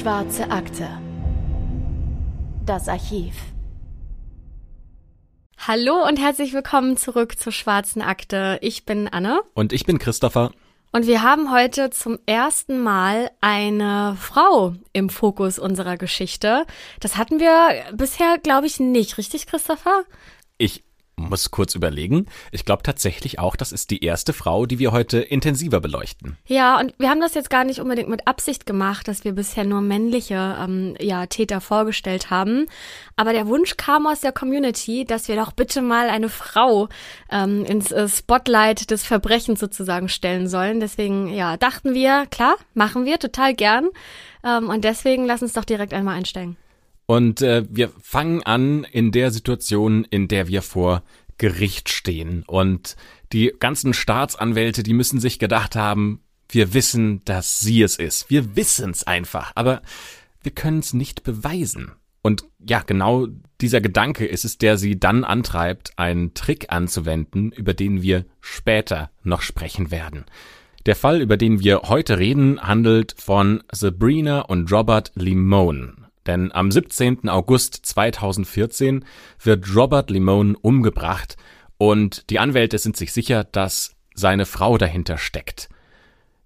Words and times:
Schwarze 0.00 0.50
Akte. 0.50 0.88
Das 2.64 2.88
Archiv. 2.88 3.34
Hallo 5.58 6.06
und 6.08 6.18
herzlich 6.18 6.54
willkommen 6.54 6.96
zurück 6.96 7.38
zur 7.38 7.52
Schwarzen 7.52 8.00
Akte. 8.00 8.58
Ich 8.62 8.86
bin 8.86 9.08
Anne. 9.08 9.42
Und 9.52 9.74
ich 9.74 9.84
bin 9.84 9.98
Christopher. 9.98 10.52
Und 10.90 11.06
wir 11.06 11.22
haben 11.22 11.52
heute 11.52 11.90
zum 11.90 12.18
ersten 12.24 12.80
Mal 12.80 13.30
eine 13.42 14.16
Frau 14.18 14.72
im 14.94 15.10
Fokus 15.10 15.58
unserer 15.58 15.98
Geschichte. 15.98 16.64
Das 17.00 17.18
hatten 17.18 17.38
wir 17.38 17.94
bisher, 17.94 18.38
glaube 18.38 18.68
ich, 18.68 18.80
nicht. 18.80 19.18
Richtig, 19.18 19.46
Christopher? 19.46 20.04
Ich 20.56 20.82
muss 21.28 21.50
kurz 21.50 21.74
überlegen. 21.74 22.26
Ich 22.50 22.64
glaube 22.64 22.82
tatsächlich 22.82 23.38
auch, 23.38 23.56
das 23.56 23.72
ist 23.72 23.90
die 23.90 24.04
erste 24.04 24.32
Frau, 24.32 24.66
die 24.66 24.78
wir 24.78 24.92
heute 24.92 25.20
intensiver 25.20 25.80
beleuchten. 25.80 26.36
Ja, 26.46 26.78
und 26.78 26.94
wir 26.98 27.10
haben 27.10 27.20
das 27.20 27.34
jetzt 27.34 27.50
gar 27.50 27.64
nicht 27.64 27.80
unbedingt 27.80 28.08
mit 28.08 28.26
Absicht 28.26 28.66
gemacht, 28.66 29.08
dass 29.08 29.24
wir 29.24 29.32
bisher 29.32 29.64
nur 29.64 29.80
männliche 29.80 30.56
ähm, 30.60 30.96
ja, 31.00 31.26
Täter 31.26 31.60
vorgestellt 31.60 32.30
haben. 32.30 32.66
Aber 33.16 33.32
der 33.32 33.46
Wunsch 33.46 33.76
kam 33.76 34.06
aus 34.06 34.20
der 34.20 34.32
Community, 34.32 35.04
dass 35.04 35.28
wir 35.28 35.36
doch 35.36 35.52
bitte 35.52 35.82
mal 35.82 36.08
eine 36.08 36.28
Frau 36.28 36.88
ähm, 37.30 37.64
ins 37.64 37.92
äh, 37.92 38.08
Spotlight 38.08 38.90
des 38.90 39.04
Verbrechens 39.04 39.60
sozusagen 39.60 40.08
stellen 40.08 40.48
sollen. 40.48 40.80
Deswegen, 40.80 41.28
ja, 41.28 41.56
dachten 41.56 41.94
wir, 41.94 42.26
klar, 42.30 42.56
machen 42.74 43.04
wir 43.04 43.18
total 43.18 43.54
gern. 43.54 43.88
Ähm, 44.44 44.68
und 44.68 44.84
deswegen 44.84 45.26
lass 45.26 45.42
uns 45.42 45.52
doch 45.52 45.64
direkt 45.64 45.92
einmal 45.92 46.16
einsteigen. 46.16 46.56
Und 47.10 47.42
äh, 47.42 47.64
wir 47.68 47.90
fangen 48.00 48.44
an 48.44 48.84
in 48.84 49.10
der 49.10 49.32
Situation, 49.32 50.04
in 50.04 50.28
der 50.28 50.46
wir 50.46 50.62
vor 50.62 51.02
Gericht 51.38 51.88
stehen. 51.88 52.44
Und 52.46 52.94
die 53.32 53.52
ganzen 53.58 53.94
Staatsanwälte, 53.94 54.84
die 54.84 54.94
müssen 54.94 55.18
sich 55.18 55.40
gedacht 55.40 55.74
haben, 55.74 56.20
wir 56.48 56.72
wissen, 56.72 57.24
dass 57.24 57.58
sie 57.58 57.82
es 57.82 57.96
ist. 57.96 58.30
Wir 58.30 58.54
wissen 58.54 58.92
es 58.92 59.02
einfach, 59.08 59.50
aber 59.56 59.82
wir 60.44 60.52
können 60.52 60.78
es 60.78 60.94
nicht 60.94 61.24
beweisen. 61.24 61.90
Und 62.22 62.44
ja, 62.60 62.80
genau 62.86 63.26
dieser 63.60 63.80
Gedanke 63.80 64.24
ist 64.24 64.44
es, 64.44 64.58
der 64.58 64.78
sie 64.78 64.96
dann 64.96 65.24
antreibt, 65.24 65.98
einen 65.98 66.32
Trick 66.34 66.66
anzuwenden, 66.68 67.50
über 67.50 67.74
den 67.74 68.02
wir 68.02 68.24
später 68.40 69.10
noch 69.24 69.42
sprechen 69.42 69.90
werden. 69.90 70.26
Der 70.86 70.94
Fall, 70.94 71.20
über 71.20 71.36
den 71.36 71.58
wir 71.58 71.82
heute 71.88 72.20
reden, 72.20 72.62
handelt 72.62 73.16
von 73.18 73.64
Sabrina 73.72 74.42
und 74.42 74.70
Robert 74.70 75.10
Limone. 75.16 75.99
Denn 76.30 76.52
am 76.52 76.70
17. 76.70 77.28
August 77.28 77.74
2014 77.86 79.04
wird 79.42 79.74
Robert 79.74 80.10
Limone 80.10 80.54
umgebracht 80.62 81.36
und 81.76 82.30
die 82.30 82.38
Anwälte 82.38 82.78
sind 82.78 82.96
sich 82.96 83.12
sicher, 83.12 83.42
dass 83.42 83.96
seine 84.14 84.46
Frau 84.46 84.78
dahinter 84.78 85.18
steckt. 85.18 85.68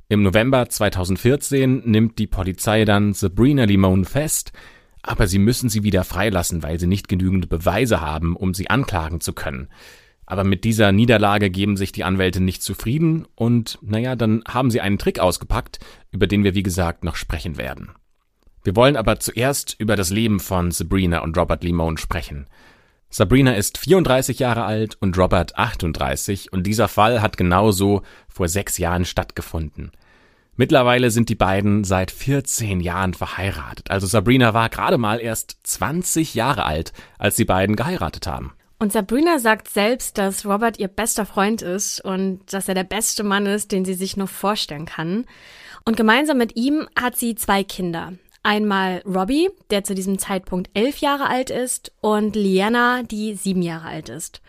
Im 0.09 0.23
November 0.23 0.71
2014 0.71 1.83
nimmt 1.85 2.19
die 2.19 2.27
Polizei 2.27 2.87
dann 2.87 3.12
Sabrina 3.12 3.65
Limone 3.65 4.07
fest, 4.07 4.53
aber 5.03 5.27
sie 5.27 5.39
müssen 5.39 5.69
sie 5.69 5.83
wieder 5.83 6.05
freilassen, 6.05 6.62
weil 6.62 6.81
sie 6.81 6.87
nicht 6.87 7.07
genügend 7.07 7.51
Beweise 7.51 8.01
haben, 8.01 8.37
um 8.37 8.55
sie 8.55 8.71
anklagen 8.71 9.21
zu 9.21 9.35
können. 9.35 9.69
Aber 10.25 10.45
mit 10.45 10.65
dieser 10.65 10.93
Niederlage 10.93 11.51
geben 11.51 11.77
sich 11.77 11.93
die 11.93 12.05
Anwälte 12.05 12.43
nicht 12.43 12.62
zufrieden 12.62 13.27
und 13.35 13.79
naja, 13.83 14.17
dann 14.17 14.45
haben 14.49 14.71
sie 14.71 14.81
einen 14.81 14.97
Trick 14.97 15.19
ausgepackt, 15.19 15.79
über 16.11 16.27
den 16.27 16.43
wir 16.43 16.55
wie 16.55 16.62
gesagt 16.62 17.05
noch 17.05 17.17
sprechen 17.17 17.59
werden. 17.59 17.91
Wir 18.65 18.75
wollen 18.75 18.97
aber 18.97 19.20
zuerst 19.20 19.77
über 19.79 19.95
das 19.95 20.09
Leben 20.09 20.41
von 20.41 20.70
Sabrina 20.70 21.20
und 21.20 21.37
Robert 21.37 21.62
Limone 21.62 21.98
sprechen. 21.98 22.47
Sabrina 23.11 23.55
ist 23.55 23.79
34 23.79 24.39
Jahre 24.39 24.65
alt 24.65 24.97
und 25.01 25.17
Robert 25.17 25.56
38 25.56 26.53
und 26.53 26.67
dieser 26.67 26.89
Fall 26.89 27.21
hat 27.23 27.37
genauso 27.37 28.03
vor 28.27 28.48
sechs 28.48 28.79
Jahren 28.79 29.05
stattgefunden. 29.05 29.93
Mittlerweile 30.56 31.11
sind 31.11 31.28
die 31.28 31.34
beiden 31.34 31.84
seit 31.84 32.11
14 32.11 32.81
Jahren 32.81 33.12
verheiratet. 33.12 33.91
Also 33.91 34.06
Sabrina 34.06 34.55
war 34.55 34.69
gerade 34.71 34.99
mal 34.99 35.21
erst 35.21 35.59
20 35.65 36.34
Jahre 36.34 36.65
alt, 36.65 36.93
als 37.19 37.37
die 37.37 37.44
beiden 37.44 37.77
geheiratet 37.77 38.27
haben. 38.27 38.53
Und 38.78 38.93
Sabrina 38.93 39.38
sagt 39.38 39.69
selbst, 39.69 40.17
dass 40.19 40.47
Robert 40.47 40.78
ihr 40.78 40.88
bester 40.88 41.27
Freund 41.27 41.62
ist 41.62 42.00
und 42.05 42.41
dass 42.53 42.69
er 42.69 42.75
der 42.75 42.84
beste 42.84 43.25
Mann 43.25 43.47
ist, 43.47 43.72
den 43.72 43.84
sie 43.84 43.94
sich 43.94 44.17
nur 44.17 44.27
vorstellen 44.27 44.87
kann. 44.87 45.27
Und 45.84 45.97
gemeinsam 45.97 46.38
mit 46.38 46.56
ihm 46.56 46.88
hat 47.00 47.17
sie 47.17 47.34
zwei 47.34 47.62
Kinder. 47.62 48.15
Einmal 48.44 49.03
Robbie, 49.06 49.49
der 49.71 49.82
zu 49.82 49.94
diesem 49.94 50.19
Zeitpunkt 50.19 50.71
elf 50.75 50.99
Jahre 50.99 51.27
alt 51.27 51.50
ist, 51.50 51.93
und 52.00 52.37
Liana, 52.37 53.03
die 53.03 53.34
sieben 53.34 53.62
Jahre 53.62 53.88
alt 53.88 54.10
ist. 54.10 54.41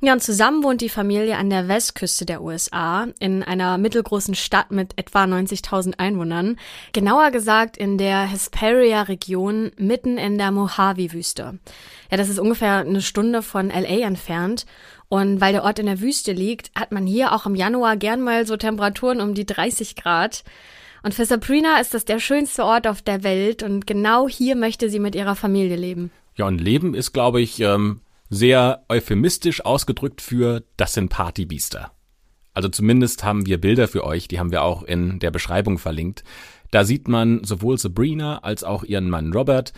Ja, 0.00 0.12
und 0.12 0.22
zusammen 0.22 0.62
wohnt 0.62 0.80
die 0.80 0.88
Familie 0.88 1.36
an 1.38 1.50
der 1.50 1.66
Westküste 1.66 2.24
der 2.24 2.40
USA 2.40 3.08
in 3.18 3.42
einer 3.42 3.78
mittelgroßen 3.78 4.36
Stadt 4.36 4.70
mit 4.70 4.92
etwa 4.96 5.24
90.000 5.24 5.98
Einwohnern. 5.98 6.56
Genauer 6.92 7.32
gesagt 7.32 7.76
in 7.76 7.98
der 7.98 8.20
Hesperia-Region 8.20 9.72
mitten 9.76 10.16
in 10.16 10.38
der 10.38 10.52
Mojave-Wüste. 10.52 11.58
Ja, 12.12 12.16
das 12.16 12.28
ist 12.28 12.38
ungefähr 12.38 12.76
eine 12.76 13.02
Stunde 13.02 13.42
von 13.42 13.70
LA 13.70 14.06
entfernt. 14.06 14.66
Und 15.08 15.40
weil 15.40 15.52
der 15.52 15.64
Ort 15.64 15.80
in 15.80 15.86
der 15.86 16.00
Wüste 16.00 16.30
liegt, 16.32 16.70
hat 16.78 16.92
man 16.92 17.04
hier 17.04 17.32
auch 17.32 17.46
im 17.46 17.56
Januar 17.56 17.96
gern 17.96 18.20
mal 18.20 18.46
so 18.46 18.56
Temperaturen 18.56 19.20
um 19.20 19.34
die 19.34 19.46
30 19.46 19.96
Grad. 19.96 20.44
Und 21.02 21.14
für 21.14 21.24
Sabrina 21.24 21.80
ist 21.80 21.94
das 21.94 22.04
der 22.04 22.18
schönste 22.18 22.64
Ort 22.64 22.86
auf 22.86 23.02
der 23.02 23.22
Welt 23.22 23.62
und 23.62 23.86
genau 23.86 24.28
hier 24.28 24.56
möchte 24.56 24.90
sie 24.90 24.98
mit 24.98 25.14
ihrer 25.14 25.36
Familie 25.36 25.76
leben. 25.76 26.10
Ja, 26.36 26.46
und 26.46 26.60
Leben 26.60 26.94
ist, 26.94 27.12
glaube 27.12 27.40
ich, 27.40 27.60
ähm, 27.60 28.00
sehr 28.30 28.84
euphemistisch 28.88 29.64
ausgedrückt 29.64 30.20
für 30.20 30.62
das 30.76 30.94
sind 30.94 31.08
Partybiester. 31.08 31.92
Also 32.54 32.68
zumindest 32.68 33.24
haben 33.24 33.46
wir 33.46 33.60
Bilder 33.60 33.88
für 33.88 34.04
euch, 34.04 34.28
die 34.28 34.38
haben 34.38 34.50
wir 34.50 34.62
auch 34.62 34.82
in 34.82 35.20
der 35.20 35.30
Beschreibung 35.30 35.78
verlinkt. 35.78 36.24
Da 36.70 36.84
sieht 36.84 37.08
man 37.08 37.44
sowohl 37.44 37.78
Sabrina 37.78 38.38
als 38.38 38.64
auch 38.64 38.84
ihren 38.84 39.08
Mann 39.08 39.32
Robert 39.32 39.72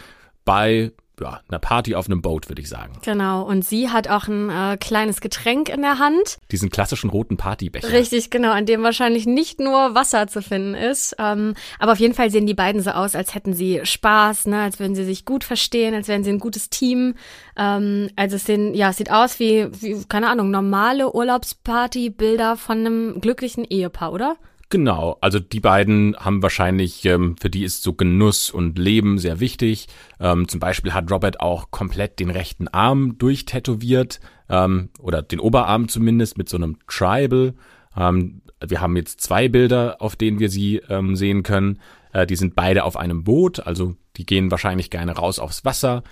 bei 0.45 0.93
ja, 1.21 1.41
einer 1.49 1.59
Party 1.59 1.95
auf 1.95 2.07
einem 2.07 2.23
Boot, 2.23 2.49
würde 2.49 2.63
ich 2.63 2.69
sagen. 2.69 2.93
Genau, 3.05 3.43
und 3.43 3.65
sie 3.65 3.91
hat 3.91 4.09
auch 4.09 4.29
ein 4.29 4.51
äh, 4.51 4.77
kleines 4.77 5.21
Getränk 5.21 5.69
in 5.69 5.83
der 5.83 5.99
Hand. 5.99 6.39
Diesen 6.51 6.71
klassischen 6.71 7.11
roten 7.11 7.37
Partybecher. 7.37 7.93
Richtig, 7.93 8.31
genau, 8.31 8.53
an 8.53 8.67
dem 8.67 8.83
wahrscheinlich 8.83 9.27
nicht 9.27 9.61
nur 9.61 9.95
Wasser 9.95 10.27
zu 10.27 10.43
finden 10.43 10.75
ist. 10.75 11.15
Ähm, 11.19 11.55
aber 11.79 11.93
auf 11.93 11.99
jeden 11.99 12.15
Fall 12.15 12.31
sehen 12.31 12.47
die 12.47 12.55
beiden 12.55 12.83
so 12.83 12.91
aus, 12.91 13.15
als 13.15 13.35
hätten 13.35 13.53
sie 13.53 13.81
Spaß, 13.83 14.47
ne, 14.47 14.63
als 14.63 14.79
würden 14.79 14.95
sie 14.95 15.05
sich 15.05 15.25
gut 15.25 15.45
verstehen, 15.45 15.95
als 15.95 16.09
wären 16.09 16.25
sie 16.25 16.31
ein 16.31 16.39
gutes 16.39 16.71
Team. 16.71 17.15
Ähm, 17.57 18.11
also 18.17 18.37
es 18.37 18.45
sehen, 18.45 18.75
ja, 18.75 18.91
es 18.91 18.97
sieht 18.97 19.11
aus 19.11 19.39
wie, 19.39 19.69
wie, 19.81 20.05
keine 20.09 20.29
Ahnung, 20.29 20.51
normale 20.51 21.13
Urlaubsparty-Bilder 21.13 22.57
von 22.57 22.79
einem 22.79 23.21
glücklichen 23.21 23.65
Ehepaar, 23.65 24.13
oder? 24.13 24.37
Genau, 24.71 25.19
also 25.21 25.41
die 25.41 25.59
beiden 25.59 26.17
haben 26.17 26.43
wahrscheinlich, 26.43 27.05
ähm, 27.05 27.37
für 27.41 27.51
die 27.51 27.65
ist 27.65 27.83
so 27.83 27.93
Genuss 27.93 28.51
und 28.51 28.79
Leben 28.79 29.19
sehr 29.19 29.41
wichtig. 29.41 29.89
Ähm, 30.21 30.47
zum 30.47 30.61
Beispiel 30.61 30.95
hat 30.95 31.11
Robert 31.11 31.41
auch 31.41 31.73
komplett 31.73 32.21
den 32.21 32.31
rechten 32.31 32.69
Arm 32.69 33.19
durchtätowiert, 33.19 34.21
ähm, 34.49 34.91
oder 35.01 35.23
den 35.23 35.41
Oberarm 35.41 35.89
zumindest 35.89 36.37
mit 36.37 36.49
so 36.49 36.57
einem 36.57 36.79
Tribal. 36.87 37.55
Ähm, 37.97 38.43
wir 38.65 38.81
haben 38.81 38.97
jetzt 38.97 39.21
zwei 39.21 39.49
Bilder, 39.49 39.97
auf 40.01 40.17
denen 40.17 40.39
wir 40.39 40.51
sie 40.51 40.77
ähm, 40.89 41.17
sehen 41.17 41.43
können. 41.43 41.81
Äh, 42.13 42.27
die 42.27 42.37
sind 42.37 42.55
beide 42.55 42.85
auf 42.85 42.97
einem 42.97 43.25
Boot, 43.25 43.61
also 43.67 43.97
die 44.17 44.27
gehen 44.27 44.51
wahrscheinlich 44.51 44.91
gerne 44.91 45.13
raus 45.13 45.39
aufs 45.39 45.65
Wasser. 45.65 46.03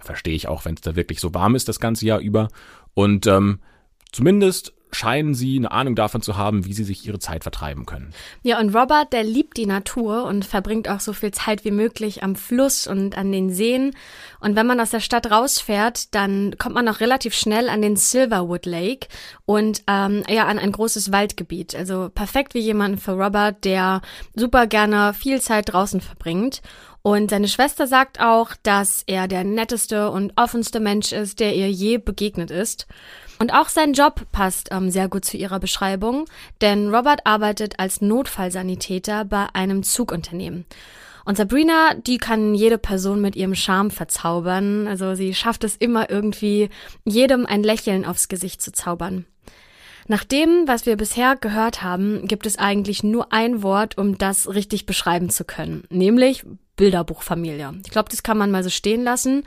Verstehe 0.00 0.34
ich 0.34 0.48
auch, 0.48 0.64
wenn 0.64 0.74
es 0.74 0.80
da 0.80 0.96
wirklich 0.96 1.20
so 1.20 1.32
warm 1.32 1.54
ist 1.54 1.68
das 1.68 1.80
ganze 1.80 2.06
Jahr 2.06 2.18
über. 2.18 2.48
Und 2.94 3.26
ähm, 3.26 3.60
zumindest 4.10 4.74
scheinen 4.94 5.34
sie 5.34 5.56
eine 5.56 5.72
Ahnung 5.72 5.94
davon 5.94 6.22
zu 6.22 6.36
haben, 6.36 6.64
wie 6.64 6.72
sie 6.72 6.84
sich 6.84 7.06
ihre 7.06 7.18
Zeit 7.18 7.42
vertreiben 7.42 7.86
können. 7.86 8.12
Ja, 8.42 8.60
und 8.60 8.74
Robert, 8.74 9.12
der 9.12 9.24
liebt 9.24 9.56
die 9.56 9.66
Natur 9.66 10.24
und 10.24 10.44
verbringt 10.44 10.88
auch 10.88 11.00
so 11.00 11.12
viel 11.12 11.30
Zeit 11.32 11.64
wie 11.64 11.70
möglich 11.70 12.22
am 12.22 12.36
Fluss 12.36 12.86
und 12.86 13.16
an 13.16 13.32
den 13.32 13.50
Seen. 13.50 13.94
Und 14.40 14.56
wenn 14.56 14.66
man 14.66 14.80
aus 14.80 14.90
der 14.90 15.00
Stadt 15.00 15.30
rausfährt, 15.30 16.14
dann 16.14 16.56
kommt 16.58 16.74
man 16.74 16.88
auch 16.88 17.00
relativ 17.00 17.34
schnell 17.34 17.68
an 17.68 17.82
den 17.82 17.96
Silverwood 17.96 18.66
Lake 18.66 19.08
und 19.46 19.82
ähm, 19.86 20.24
ja 20.28 20.46
an 20.46 20.58
ein 20.58 20.72
großes 20.72 21.12
Waldgebiet. 21.12 21.74
Also 21.74 22.10
perfekt 22.14 22.54
wie 22.54 22.60
jemand 22.60 23.00
für 23.00 23.12
Robert, 23.12 23.64
der 23.64 24.02
super 24.34 24.66
gerne 24.66 25.14
viel 25.14 25.40
Zeit 25.40 25.72
draußen 25.72 26.00
verbringt. 26.00 26.62
Und 27.02 27.30
seine 27.30 27.48
Schwester 27.48 27.88
sagt 27.88 28.20
auch, 28.20 28.52
dass 28.62 29.02
er 29.06 29.26
der 29.26 29.42
netteste 29.42 30.10
und 30.10 30.32
offenste 30.36 30.78
Mensch 30.78 31.10
ist, 31.10 31.40
der 31.40 31.54
ihr 31.54 31.68
je 31.68 31.98
begegnet 31.98 32.52
ist. 32.52 32.86
Und 33.38 33.52
auch 33.52 33.68
sein 33.68 33.92
Job 33.92 34.22
passt 34.32 34.68
ähm, 34.70 34.90
sehr 34.90 35.08
gut 35.08 35.24
zu 35.24 35.36
ihrer 35.36 35.58
Beschreibung, 35.58 36.26
denn 36.60 36.94
Robert 36.94 37.26
arbeitet 37.26 37.78
als 37.78 38.00
Notfallsanitäter 38.00 39.24
bei 39.24 39.46
einem 39.52 39.82
Zugunternehmen. 39.82 40.64
Und 41.24 41.36
Sabrina, 41.36 41.94
die 41.94 42.18
kann 42.18 42.54
jede 42.54 42.78
Person 42.78 43.20
mit 43.20 43.36
ihrem 43.36 43.54
Charme 43.54 43.90
verzaubern. 43.90 44.88
Also 44.88 45.14
sie 45.14 45.34
schafft 45.34 45.64
es 45.64 45.76
immer 45.76 46.10
irgendwie, 46.10 46.68
jedem 47.04 47.46
ein 47.46 47.62
Lächeln 47.62 48.04
aufs 48.04 48.28
Gesicht 48.28 48.60
zu 48.60 48.72
zaubern. 48.72 49.26
Nach 50.08 50.24
dem, 50.24 50.64
was 50.66 50.84
wir 50.84 50.96
bisher 50.96 51.36
gehört 51.36 51.82
haben, 51.82 52.26
gibt 52.26 52.46
es 52.46 52.58
eigentlich 52.58 53.04
nur 53.04 53.32
ein 53.32 53.62
Wort, 53.62 53.98
um 53.98 54.18
das 54.18 54.48
richtig 54.48 54.84
beschreiben 54.84 55.30
zu 55.30 55.44
können, 55.44 55.84
nämlich 55.90 56.44
Bilderbuchfamilie. 56.76 57.74
Ich 57.84 57.92
glaube, 57.92 58.08
das 58.10 58.24
kann 58.24 58.36
man 58.36 58.50
mal 58.50 58.64
so 58.64 58.70
stehen 58.70 59.04
lassen. 59.04 59.44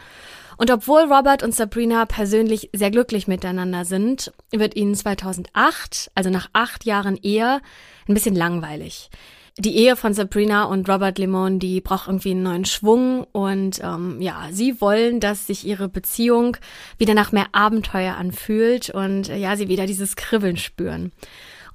Und 0.58 0.72
obwohl 0.72 1.02
Robert 1.12 1.44
und 1.44 1.54
Sabrina 1.54 2.06
persönlich 2.06 2.70
sehr 2.74 2.92
glücklich 2.92 3.28
miteinander 3.28 3.86
sind, 3.86 4.32
wird 4.52 4.76
ihnen 4.76 4.96
2008, 4.96 6.12
also 6.16 6.30
nach 6.30 6.50
acht 6.54 6.86
Jahren 6.86 7.18
Ehe, 7.22 7.62
ein 8.08 8.14
bisschen 8.14 8.36
langweilig. 8.36 9.10
Die 9.58 9.78
Ehe 9.78 9.96
von 9.96 10.14
Sabrina 10.14 10.66
und 10.66 10.90
Robert 10.90 11.18
Lemon, 11.18 11.60
die 11.60 11.80
braucht 11.80 12.08
irgendwie 12.08 12.32
einen 12.32 12.44
neuen 12.44 12.66
Schwung 12.66 13.26
und 13.32 13.80
ähm, 13.82 14.20
ja, 14.20 14.50
sie 14.52 14.82
wollen, 14.82 15.22
dass 15.22 15.48
sich 15.48 15.66
ihre 15.66 15.88
Beziehung 15.88 16.58
wieder 16.98 17.14
nach 17.14 17.32
mehr 17.32 17.48
Abenteuer 17.54 18.16
anfühlt 18.16 18.90
und 18.90 19.30
äh, 19.30 19.38
ja, 19.38 19.56
sie 19.56 19.70
wieder 19.70 19.86
dieses 19.86 20.18
Kribbeln 20.18 20.58
spüren. 20.58 21.14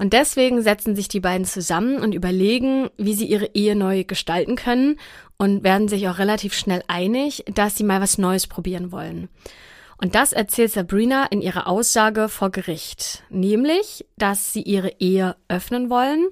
Und 0.00 0.14
deswegen 0.14 0.62
setzen 0.62 0.96
sich 0.96 1.08
die 1.08 1.20
beiden 1.20 1.44
zusammen 1.44 1.98
und 1.98 2.14
überlegen, 2.14 2.88
wie 2.96 3.12
sie 3.12 3.26
ihre 3.26 3.50
Ehe 3.52 3.76
neu 3.76 4.04
gestalten 4.04 4.56
können 4.56 4.98
und 5.36 5.62
werden 5.62 5.88
sich 5.88 6.08
auch 6.08 6.18
relativ 6.18 6.54
schnell 6.54 6.82
einig, 6.88 7.44
dass 7.54 7.76
sie 7.76 7.84
mal 7.84 8.00
was 8.00 8.16
Neues 8.16 8.46
probieren 8.46 8.92
wollen. 8.92 9.28
Und 9.98 10.14
das 10.14 10.32
erzählt 10.32 10.72
Sabrina 10.72 11.26
in 11.26 11.42
ihrer 11.42 11.66
Aussage 11.66 12.30
vor 12.30 12.48
Gericht, 12.48 13.24
nämlich, 13.28 14.06
dass 14.16 14.54
sie 14.54 14.62
ihre 14.62 14.90
Ehe 15.00 15.36
öffnen 15.48 15.90
wollen 15.90 16.28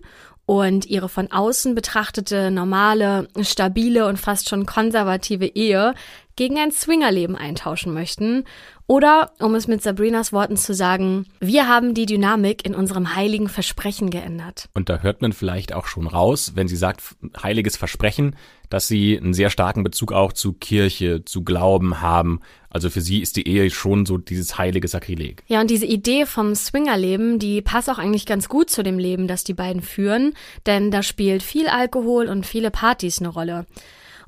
und 0.47 0.87
ihre 0.87 1.11
von 1.11 1.31
außen 1.31 1.75
betrachtete 1.75 2.51
normale, 2.51 3.29
stabile 3.43 4.07
und 4.07 4.19
fast 4.19 4.49
schon 4.49 4.65
konservative 4.65 5.45
Ehe 5.45 5.93
gegen 6.39 6.57
ein 6.57 6.71
Swingerleben 6.71 7.35
eintauschen 7.35 7.93
möchten. 7.93 8.45
Oder, 8.87 9.33
um 9.41 9.55
es 9.57 9.67
mit 9.67 9.83
Sabrinas 9.83 10.33
Worten 10.33 10.57
zu 10.57 10.73
sagen, 10.73 11.27
wir 11.41 11.69
haben 11.69 11.93
die 11.93 12.07
Dynamik 12.07 12.65
in 12.65 12.77
unserem 12.77 13.17
heiligen 13.17 13.49
Versprechen 13.49 14.09
geändert. 14.09 14.71
Und 14.73 14.89
da 14.89 15.01
hört 15.01 15.21
man 15.21 15.33
vielleicht 15.33 15.75
auch 15.75 15.87
schon 15.87 16.07
raus, 16.07 16.53
wenn 16.55 16.69
sie 16.69 16.77
sagt 16.77 17.03
heiliges 17.43 17.77
Versprechen, 17.77 18.37
dass 18.71 18.87
sie 18.87 19.19
einen 19.19 19.35
sehr 19.35 19.51
starken 19.51 19.83
Bezug 19.83 20.13
auch 20.13 20.33
zu 20.33 20.53
Kirche, 20.53 21.25
zu 21.25 21.43
Glauben 21.43 22.01
haben. 22.01 22.41
Also 22.71 22.89
für 22.89 23.01
sie 23.01 23.21
ist 23.21 23.37
die 23.37 23.49
Ehe 23.49 23.69
schon 23.71 24.07
so 24.07 24.17
dieses 24.17 24.59
heilige 24.59 24.87
Sakrileg. 24.87 25.43
Ja, 25.49 25.61
und 25.61 25.71
diese 25.71 25.87
Idee 25.87 26.25
vom 26.25 26.55
Swingerleben, 26.55 27.41
die 27.41 27.63
passt 27.63 27.91
auch 27.91 27.99
eigentlich 27.99 28.27
ganz 28.27 28.49
gut 28.49 28.71
zu 28.71 28.85
dem 28.85 28.99
Leben, 28.99 29.27
das 29.27 29.43
die 29.43 29.55
beiden 29.55 29.83
führen, 29.83 30.35
denn 30.67 30.93
da 30.93 31.03
spielt 31.03 31.43
viel 31.43 31.67
Alkohol 31.67 32.29
und 32.29 32.47
viele 32.47 32.71
Partys 32.71 33.19
eine 33.19 33.29
Rolle. 33.29 33.67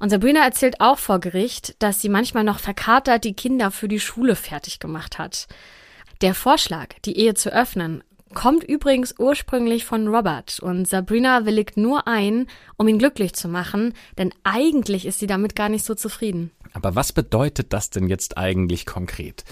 Und 0.01 0.09
Sabrina 0.09 0.43
erzählt 0.43 0.81
auch 0.81 0.99
vor 0.99 1.21
Gericht, 1.21 1.77
dass 1.79 2.01
sie 2.01 2.09
manchmal 2.09 2.43
noch 2.43 2.59
verkatert 2.59 3.23
die 3.23 3.35
Kinder 3.35 3.71
für 3.71 3.87
die 3.87 4.01
Schule 4.01 4.35
fertig 4.35 4.81
gemacht 4.81 5.19
hat. 5.19 5.47
Der 6.23 6.35
Vorschlag, 6.35 6.95
die 7.05 7.19
Ehe 7.19 7.35
zu 7.35 7.53
öffnen, 7.53 8.03
kommt 8.33 8.65
übrigens 8.65 9.15
ursprünglich 9.19 9.85
von 9.85 10.09
Robert 10.09 10.59
und 10.61 10.89
Sabrina 10.89 11.45
willigt 11.45 11.77
nur 11.77 12.09
ein, 12.09 12.47
um 12.79 12.89
ihn 12.89 12.99
glücklich 12.99 13.35
zu 13.35 13.49
machen, 13.49 13.93
denn 14.17 14.33
eigentlich 14.43 15.05
ist 15.05 15.19
sie 15.19 15.27
damit 15.27 15.55
gar 15.55 15.69
nicht 15.69 15.85
so 15.85 15.95
zufrieden. 15.95 16.51
Aber 16.73 16.95
was 16.95 17.13
bedeutet 17.13 17.73
das 17.73 17.91
denn 17.91 18.09
jetzt 18.09 18.39
eigentlich 18.39 18.87
konkret? 18.87 19.45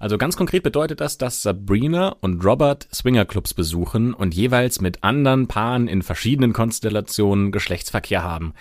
Also 0.00 0.18
ganz 0.18 0.36
konkret 0.36 0.64
bedeutet 0.64 1.00
das, 1.00 1.16
dass 1.16 1.42
Sabrina 1.42 2.16
und 2.20 2.44
Robert 2.44 2.88
Swingerclubs 2.92 3.54
besuchen 3.54 4.14
und 4.14 4.34
jeweils 4.34 4.80
mit 4.80 5.04
anderen 5.04 5.46
Paaren 5.46 5.86
in 5.86 6.02
verschiedenen 6.02 6.52
Konstellationen 6.52 7.52
Geschlechtsverkehr 7.52 8.24
haben 8.24 8.52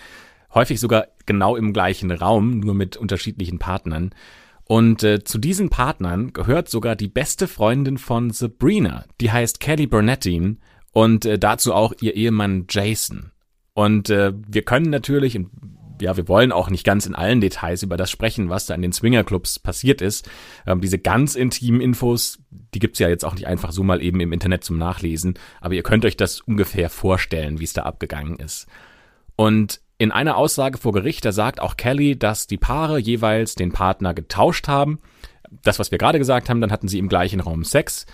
häufig 0.54 0.80
sogar 0.80 1.08
genau 1.26 1.56
im 1.56 1.74
gleichen 1.74 2.12
Raum, 2.12 2.60
nur 2.60 2.74
mit 2.74 2.98
unterschiedlichen 2.98 3.60
Partnern. 3.60 4.12
Und 4.66 5.04
äh, 5.04 5.24
zu 5.24 5.38
diesen 5.38 5.70
Partnern 5.70 6.34
gehört 6.34 6.70
sogar 6.70 6.96
die 6.96 7.10
beste 7.10 7.48
Freundin 7.48 7.98
von 7.98 8.32
Sabrina, 8.32 9.06
die 9.20 9.32
heißt 9.32 9.60
Kelly 9.60 9.88
Burnettin 9.88 10.60
und 10.94 11.26
äh, 11.26 11.38
dazu 11.38 11.74
auch 11.74 11.94
ihr 12.02 12.16
Ehemann 12.16 12.68
Jason. 12.70 13.32
Und 13.74 14.10
äh, 14.10 14.34
wir 14.48 14.64
können 14.64 14.90
natürlich, 14.90 15.40
ja, 16.02 16.18
wir 16.18 16.28
wollen 16.28 16.52
auch 16.52 16.70
nicht 16.70 16.86
ganz 16.86 17.06
in 17.06 17.16
allen 17.16 17.42
Details 17.42 17.84
über 17.84 17.98
das 17.98 18.12
sprechen, 18.12 18.50
was 18.50 18.66
da 18.66 18.76
in 18.76 18.82
den 18.82 18.94
Swingerclubs 18.94 19.60
passiert 19.60 20.02
ist. 20.02 20.30
Ähm, 20.66 20.82
diese 20.82 21.00
ganz 21.00 21.36
intimen 21.36 21.82
Infos, 21.82 22.40
die 22.74 22.80
gibt's 22.80 23.00
ja 23.00 23.10
jetzt 23.10 23.26
auch 23.26 23.36
nicht 23.36 23.48
einfach 23.48 23.72
so 23.72 23.84
mal 23.84 24.02
eben 24.02 24.20
im 24.20 24.34
Internet 24.34 24.64
zum 24.64 24.78
Nachlesen, 24.78 25.36
aber 25.60 25.74
ihr 25.74 25.84
könnt 25.84 26.06
euch 26.06 26.18
das 26.18 26.42
ungefähr 26.42 26.90
vorstellen, 26.90 27.60
wie 27.60 27.66
es 27.66 27.74
da 27.74 27.84
abgegangen 27.84 28.38
ist. 28.38 28.68
Und 29.36 29.82
in 30.02 30.12
einer 30.12 30.36
Aussage 30.36 30.80
vor 30.80 30.94
Gericht, 30.94 31.24
da 31.26 31.32
sagt 31.32 31.60
auch 31.60 31.78
Kelly, 31.78 32.18
dass 32.18 32.48
die 32.48 32.58
Paare 32.58 32.98
jeweils 32.98 33.54
den 33.54 33.72
Partner 33.72 34.16
getauscht 34.16 34.68
haben. 34.68 34.98
Das, 35.62 35.78
was 35.78 35.92
wir 35.92 36.00
gerade 36.00 36.18
gesagt 36.18 36.50
haben, 36.50 36.60
dann 36.60 36.72
hatten 36.72 36.88
sie 36.88 36.98
im 36.98 37.08
gleichen 37.08 37.40
Raum 37.40 37.64
Sex. 37.64 38.08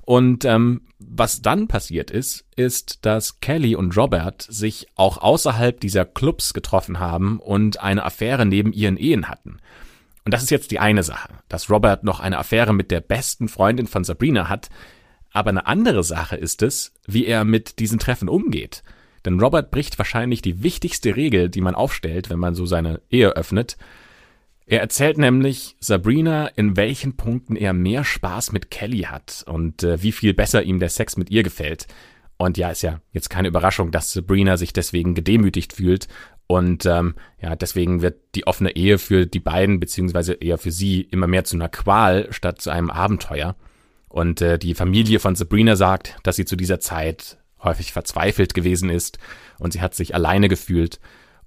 Und 0.00 0.46
ähm, 0.46 0.86
was 0.98 1.42
dann 1.42 1.68
passiert 1.68 2.10
ist, 2.10 2.46
ist, 2.56 3.04
dass 3.04 3.40
Kelly 3.40 3.76
und 3.76 3.94
Robert 3.94 4.40
sich 4.40 4.86
auch 4.94 5.18
außerhalb 5.18 5.78
dieser 5.78 6.06
Clubs 6.06 6.54
getroffen 6.54 6.98
haben 6.98 7.40
und 7.40 7.78
eine 7.78 8.06
Affäre 8.06 8.46
neben 8.46 8.72
ihren 8.72 8.96
Ehen 8.96 9.28
hatten. 9.28 9.58
Und 10.24 10.32
das 10.32 10.42
ist 10.42 10.50
jetzt 10.50 10.70
die 10.70 10.78
eine 10.78 11.02
Sache, 11.02 11.28
dass 11.50 11.68
Robert 11.68 12.04
noch 12.04 12.20
eine 12.20 12.38
Affäre 12.38 12.72
mit 12.72 12.90
der 12.90 13.02
besten 13.02 13.48
Freundin 13.48 13.86
von 13.86 14.02
Sabrina 14.02 14.48
hat. 14.48 14.70
Aber 15.30 15.50
eine 15.50 15.66
andere 15.66 16.04
Sache 16.04 16.36
ist 16.36 16.62
es, 16.62 16.94
wie 17.06 17.26
er 17.26 17.44
mit 17.44 17.80
diesen 17.80 17.98
Treffen 17.98 18.30
umgeht. 18.30 18.82
Denn 19.24 19.40
Robert 19.40 19.70
bricht 19.70 19.98
wahrscheinlich 19.98 20.42
die 20.42 20.62
wichtigste 20.62 21.16
Regel, 21.16 21.48
die 21.48 21.60
man 21.60 21.74
aufstellt, 21.74 22.30
wenn 22.30 22.38
man 22.38 22.54
so 22.54 22.66
seine 22.66 23.00
Ehe 23.10 23.30
öffnet. 23.36 23.76
Er 24.66 24.80
erzählt 24.80 25.18
nämlich 25.18 25.76
Sabrina, 25.80 26.46
in 26.46 26.76
welchen 26.76 27.16
Punkten 27.16 27.54
er 27.56 27.72
mehr 27.72 28.04
Spaß 28.04 28.52
mit 28.52 28.70
Kelly 28.70 29.02
hat 29.02 29.44
und 29.46 29.82
äh, 29.82 30.02
wie 30.02 30.12
viel 30.12 30.32
besser 30.32 30.62
ihm 30.62 30.78
der 30.78 30.88
Sex 30.88 31.16
mit 31.16 31.30
ihr 31.30 31.42
gefällt. 31.42 31.86
Und 32.36 32.56
ja, 32.56 32.70
ist 32.70 32.82
ja 32.82 33.00
jetzt 33.12 33.30
keine 33.30 33.48
Überraschung, 33.48 33.90
dass 33.90 34.12
Sabrina 34.12 34.56
sich 34.56 34.72
deswegen 34.72 35.14
gedemütigt 35.14 35.74
fühlt. 35.74 36.08
Und 36.46 36.84
ähm, 36.86 37.14
ja, 37.40 37.56
deswegen 37.56 38.02
wird 38.02 38.16
die 38.34 38.46
offene 38.46 38.74
Ehe 38.74 38.98
für 38.98 39.26
die 39.26 39.40
beiden, 39.40 39.80
beziehungsweise 39.80 40.34
eher 40.34 40.58
für 40.58 40.70
sie, 40.70 41.02
immer 41.02 41.26
mehr 41.26 41.44
zu 41.44 41.56
einer 41.56 41.68
Qual 41.68 42.28
statt 42.32 42.60
zu 42.60 42.70
einem 42.70 42.90
Abenteuer. 42.90 43.56
Und 44.08 44.40
äh, 44.40 44.58
die 44.58 44.74
Familie 44.74 45.20
von 45.20 45.36
Sabrina 45.36 45.76
sagt, 45.76 46.16
dass 46.22 46.36
sie 46.36 46.44
zu 46.44 46.56
dieser 46.56 46.80
Zeit 46.80 47.38
häufig 47.64 47.92
verzweifelt 47.92 48.54
gewesen 48.54 48.90
ist 48.90 49.18
und 49.58 49.72
sie 49.72 49.80
hat 49.80 49.94
sich 49.94 50.14
alleine 50.14 50.48
gefühlt. 50.48 51.00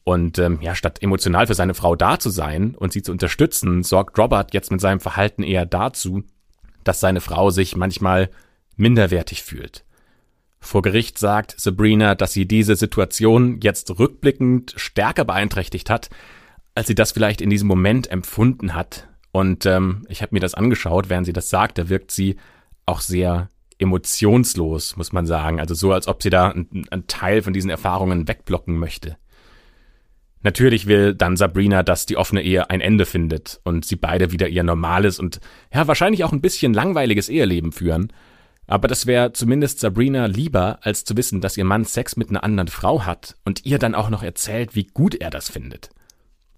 Und 0.04 0.40
ähm, 0.40 0.60
ja, 0.62 0.74
statt 0.74 1.02
emotional 1.02 1.48
für 1.48 1.54
seine 1.54 1.74
Frau 1.74 1.96
da 1.96 2.18
zu 2.18 2.30
sein 2.30 2.76
und 2.76 2.94
sie 2.94 3.02
zu 3.02 3.12
unterstützen, 3.12 3.84
sorgt 3.84 4.18
Robert 4.18 4.54
jetzt 4.54 4.72
mit 4.72 4.80
seinem 4.80 5.02
Verhalten 5.02 5.44
eher 5.44 5.66
dazu, 5.66 6.24
dass 6.84 7.02
seine 7.02 7.20
Frau 7.20 7.50
sich 7.50 7.76
manchmal 7.76 8.30
minderwertig 8.78 9.44
fühlt. 9.44 9.84
Vor 10.60 10.82
Gericht 10.82 11.18
sagt 11.20 11.60
Sabrina, 11.60 12.16
dass 12.16 12.34
sie 12.34 12.48
diese 12.48 12.76
Situation 12.76 13.60
jetzt 13.62 14.00
rückblickend 14.00 14.74
stärker 14.76 15.26
beeinträchtigt 15.26 15.90
hat, 15.90 16.10
als 16.74 16.88
sie 16.88 16.96
das 16.96 17.12
vielleicht 17.12 17.42
in 17.42 17.50
diesem 17.50 17.68
Moment 17.68 18.10
empfunden 18.10 18.74
hat. 18.74 19.08
Und 19.32 19.66
ähm, 19.66 20.06
ich 20.10 20.22
habe 20.22 20.36
mir 20.36 20.40
das 20.40 20.54
angeschaut, 20.54 21.10
während 21.10 21.26
sie 21.26 21.34
das 21.34 21.50
sagt, 21.50 21.78
da 21.78 21.90
wirkt 21.90 22.12
sie 22.12 22.38
auch 22.86 23.02
sehr 23.02 23.50
emotionslos, 23.80 24.98
muss 24.98 25.12
man 25.12 25.26
sagen. 25.26 25.60
Also 25.60 25.74
so, 25.74 25.92
als 25.92 26.08
ob 26.08 26.24
sie 26.24 26.30
da 26.30 26.50
einen 26.50 27.08
Teil 27.08 27.42
von 27.42 27.54
diesen 27.54 27.70
Erfahrungen 27.70 28.28
wegblocken 28.28 28.78
möchte. 28.78 29.18
Natürlich 30.44 30.86
will 30.86 31.14
dann 31.14 31.36
Sabrina, 31.36 31.84
dass 31.84 32.06
die 32.06 32.18
offene 32.18 32.42
Ehe 32.42 32.70
ein 32.70 32.82
Ende 32.82 33.06
findet 33.06 33.60
und 33.64 33.86
sie 33.86 33.96
beide 33.96 34.32
wieder 34.32 34.48
ihr 34.48 34.64
normales 34.64 35.20
und 35.20 35.40
ja, 35.74 35.88
wahrscheinlich 35.88 36.24
auch 36.24 36.32
ein 36.32 36.42
bisschen 36.42 36.74
langweiliges 36.74 37.28
Eheleben 37.28 37.72
führen. 37.72 38.14
Aber 38.68 38.88
das 38.88 39.08
wäre 39.08 39.34
zumindest 39.34 39.80
Sabrina 39.80 40.26
lieber, 40.26 40.80
als 40.82 41.06
zu 41.06 41.16
wissen, 41.18 41.42
dass 41.42 41.58
ihr 41.58 41.66
Mann 41.66 41.86
Sex 41.86 42.18
mit 42.18 42.30
einer 42.30 42.44
anderen 42.44 42.68
Frau 42.68 43.06
hat 43.06 43.36
und 43.46 43.66
ihr 43.66 43.80
dann 43.80 43.96
auch 43.96 44.10
noch 44.10 44.24
erzählt, 44.24 44.76
wie 44.76 44.84
gut 44.86 45.16
er 45.16 45.30
das 45.30 45.50
findet. 45.50 45.90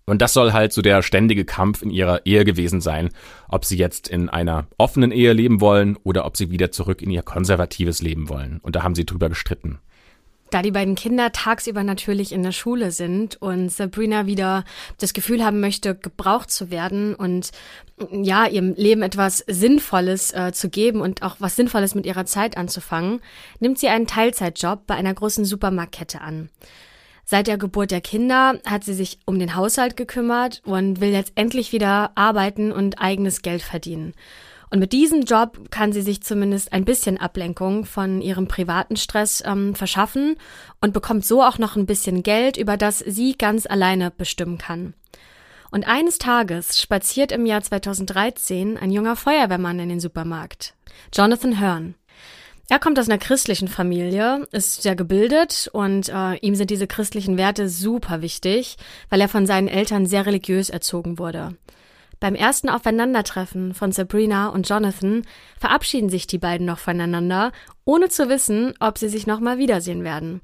Und 0.09 0.21
das 0.21 0.33
soll 0.33 0.53
halt 0.53 0.73
so 0.73 0.81
der 0.81 1.01
ständige 1.01 1.45
Kampf 1.45 1.81
in 1.81 1.89
ihrer 1.89 2.25
Ehe 2.25 2.45
gewesen 2.45 2.81
sein, 2.81 3.09
ob 3.47 3.65
sie 3.65 3.77
jetzt 3.77 4.07
in 4.07 4.29
einer 4.29 4.67
offenen 4.77 5.11
Ehe 5.11 5.33
leben 5.33 5.61
wollen 5.61 5.97
oder 6.03 6.25
ob 6.25 6.37
sie 6.37 6.51
wieder 6.51 6.71
zurück 6.71 7.01
in 7.01 7.11
ihr 7.11 7.21
konservatives 7.21 8.01
Leben 8.01 8.29
wollen. 8.29 8.59
Und 8.61 8.75
da 8.75 8.83
haben 8.83 8.95
sie 8.95 9.05
drüber 9.05 9.29
gestritten. 9.29 9.79
Da 10.51 10.63
die 10.63 10.71
beiden 10.71 10.95
Kinder 10.95 11.31
tagsüber 11.31 11.83
natürlich 11.83 12.31
in 12.31 12.41
der 12.41 12.51
Schule 12.51 12.89
sind 12.89 13.39
und 13.39 13.69
Sabrina 13.71 14.25
wieder 14.25 14.63
das 14.97 15.13
Gefühl 15.13 15.45
haben 15.45 15.59
möchte, 15.59 15.93
gebraucht 15.93 16.49
zu 16.49 16.71
werden 16.71 17.13
und 17.13 17.51
ja, 18.11 18.47
ihrem 18.47 18.73
Leben 18.73 19.03
etwas 19.03 19.43
Sinnvolles 19.45 20.33
äh, 20.33 20.51
zu 20.51 20.69
geben 20.69 21.01
und 21.01 21.21
auch 21.21 21.35
was 21.37 21.55
Sinnvolles 21.55 21.93
mit 21.93 22.07
ihrer 22.07 22.25
Zeit 22.25 22.57
anzufangen, 22.57 23.21
nimmt 23.59 23.77
sie 23.77 23.89
einen 23.89 24.07
Teilzeitjob 24.07 24.87
bei 24.87 24.95
einer 24.95 25.13
großen 25.13 25.45
Supermarktkette 25.45 26.21
an. 26.21 26.49
Seit 27.31 27.45
der 27.45 27.59
Geburt 27.59 27.91
der 27.91 28.01
Kinder 28.01 28.59
hat 28.65 28.83
sie 28.83 28.95
sich 28.95 29.19
um 29.25 29.37
den 29.37 29.53
Haushalt 29.53 29.95
gekümmert 29.95 30.63
und 30.65 30.99
will 30.99 31.11
jetzt 31.11 31.33
endlich 31.35 31.71
wieder 31.71 32.09
arbeiten 32.15 32.71
und 32.71 32.99
eigenes 32.99 33.43
Geld 33.43 33.61
verdienen. 33.61 34.15
Und 34.71 34.79
mit 34.79 34.93
diesem 34.93 35.21
Job 35.21 35.69
kann 35.69 35.93
sie 35.93 36.01
sich 36.01 36.23
zumindest 36.23 36.73
ein 36.73 36.85
bisschen 36.85 37.19
Ablenkung 37.19 37.85
von 37.85 38.23
ihrem 38.23 38.47
privaten 38.47 38.95
Stress 38.95 39.43
ähm, 39.45 39.75
verschaffen 39.75 40.37
und 40.81 40.91
bekommt 40.91 41.23
so 41.23 41.43
auch 41.43 41.59
noch 41.59 41.75
ein 41.75 41.85
bisschen 41.85 42.23
Geld, 42.23 42.57
über 42.57 42.77
das 42.77 42.97
sie 42.97 43.35
ganz 43.37 43.67
alleine 43.67 44.09
bestimmen 44.09 44.57
kann. 44.57 44.95
Und 45.69 45.87
eines 45.87 46.17
Tages 46.17 46.81
spaziert 46.81 47.31
im 47.31 47.45
Jahr 47.45 47.61
2013 47.61 48.75
ein 48.75 48.89
junger 48.89 49.15
Feuerwehrmann 49.15 49.77
in 49.77 49.89
den 49.89 49.99
Supermarkt. 49.99 50.73
Jonathan 51.13 51.59
Hearn. 51.59 51.93
Er 52.71 52.77
kommt 52.77 52.99
aus 52.99 53.09
einer 53.09 53.17
christlichen 53.17 53.67
Familie, 53.67 54.47
ist 54.51 54.83
sehr 54.83 54.95
gebildet 54.95 55.71
und 55.73 56.07
äh, 56.09 56.35
ihm 56.35 56.53
sind 56.53 56.69
diese 56.69 56.85
christlichen 56.85 57.35
Werte 57.35 57.67
super 57.67 58.21
wichtig, 58.21 58.77
weil 59.09 59.19
er 59.21 59.27
von 59.27 59.47
seinen 59.47 59.67
Eltern 59.67 60.05
sehr 60.05 60.27
religiös 60.27 60.69
erzogen 60.69 61.17
wurde. 61.17 61.57
Beim 62.19 62.35
ersten 62.35 62.69
Aufeinandertreffen 62.69 63.73
von 63.73 63.91
Sabrina 63.91 64.49
und 64.49 64.69
Jonathan 64.69 65.23
verabschieden 65.59 66.09
sich 66.09 66.27
die 66.27 66.37
beiden 66.37 66.67
noch 66.67 66.77
voneinander, 66.77 67.53
ohne 67.85 68.09
zu 68.09 68.29
wissen, 68.29 68.75
ob 68.79 68.99
sie 68.99 69.09
sich 69.09 69.25
nochmal 69.25 69.57
wiedersehen 69.57 70.03
werden. 70.03 70.41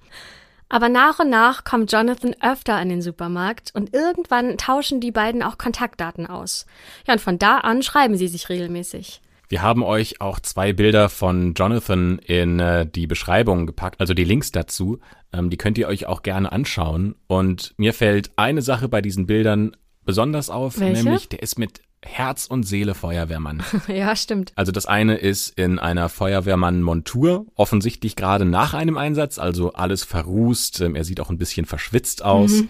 Aber 0.67 0.89
nach 0.89 1.19
und 1.19 1.29
nach 1.29 1.63
kommt 1.63 1.91
Jonathan 1.91 2.35
öfter 2.41 2.81
in 2.81 2.89
den 2.89 3.03
Supermarkt 3.03 3.69
und 3.75 3.93
irgendwann 3.93 4.57
tauschen 4.57 4.99
die 4.99 5.11
beiden 5.11 5.43
auch 5.43 5.59
Kontaktdaten 5.59 6.25
aus. 6.25 6.65
Ja, 7.05 7.13
und 7.13 7.21
von 7.21 7.37
da 7.37 7.59
an 7.59 7.83
schreiben 7.83 8.17
sie 8.17 8.29
sich 8.29 8.49
regelmäßig. 8.49 9.21
Wir 9.49 9.61
haben 9.61 9.83
euch 9.83 10.21
auch 10.21 10.39
zwei 10.39 10.73
Bilder 10.73 11.09
von 11.09 11.53
Jonathan 11.53 12.19
in 12.19 12.59
äh, 12.59 12.85
die 12.87 13.07
Beschreibung 13.07 13.65
gepackt, 13.67 13.99
also 13.99 14.13
die 14.13 14.23
Links 14.23 14.51
dazu. 14.51 14.99
Ähm, 15.33 15.49
die 15.49 15.57
könnt 15.57 15.77
ihr 15.77 15.87
euch 15.87 16.05
auch 16.07 16.23
gerne 16.23 16.51
anschauen. 16.51 17.15
Und 17.27 17.73
mir 17.77 17.93
fällt 17.93 18.31
eine 18.37 18.61
Sache 18.61 18.87
bei 18.89 19.01
diesen 19.01 19.25
Bildern 19.27 19.75
besonders 20.03 20.49
auf, 20.49 20.79
Welche? 20.79 21.03
nämlich 21.03 21.29
der 21.29 21.41
ist 21.41 21.57
mit 21.59 21.81
Herz 22.03 22.45
und 22.45 22.63
Seele 22.63 22.93
Feuerwehrmann. 22.93 23.63
ja, 23.87 24.15
stimmt. 24.15 24.51
Also 24.55 24.71
das 24.71 24.85
eine 24.85 25.15
ist 25.15 25.57
in 25.57 25.79
einer 25.79 26.07
Feuerwehrmann-Montur, 26.09 27.47
offensichtlich 27.55 28.15
gerade 28.15 28.45
nach 28.45 28.73
einem 28.73 28.97
Einsatz, 28.97 29.39
also 29.39 29.73
alles 29.73 30.03
verrußt. 30.03 30.81
Ähm, 30.81 30.95
er 30.95 31.03
sieht 31.03 31.19
auch 31.19 31.29
ein 31.29 31.37
bisschen 31.37 31.65
verschwitzt 31.65 32.23
aus 32.23 32.51
Mhm. 32.51 32.69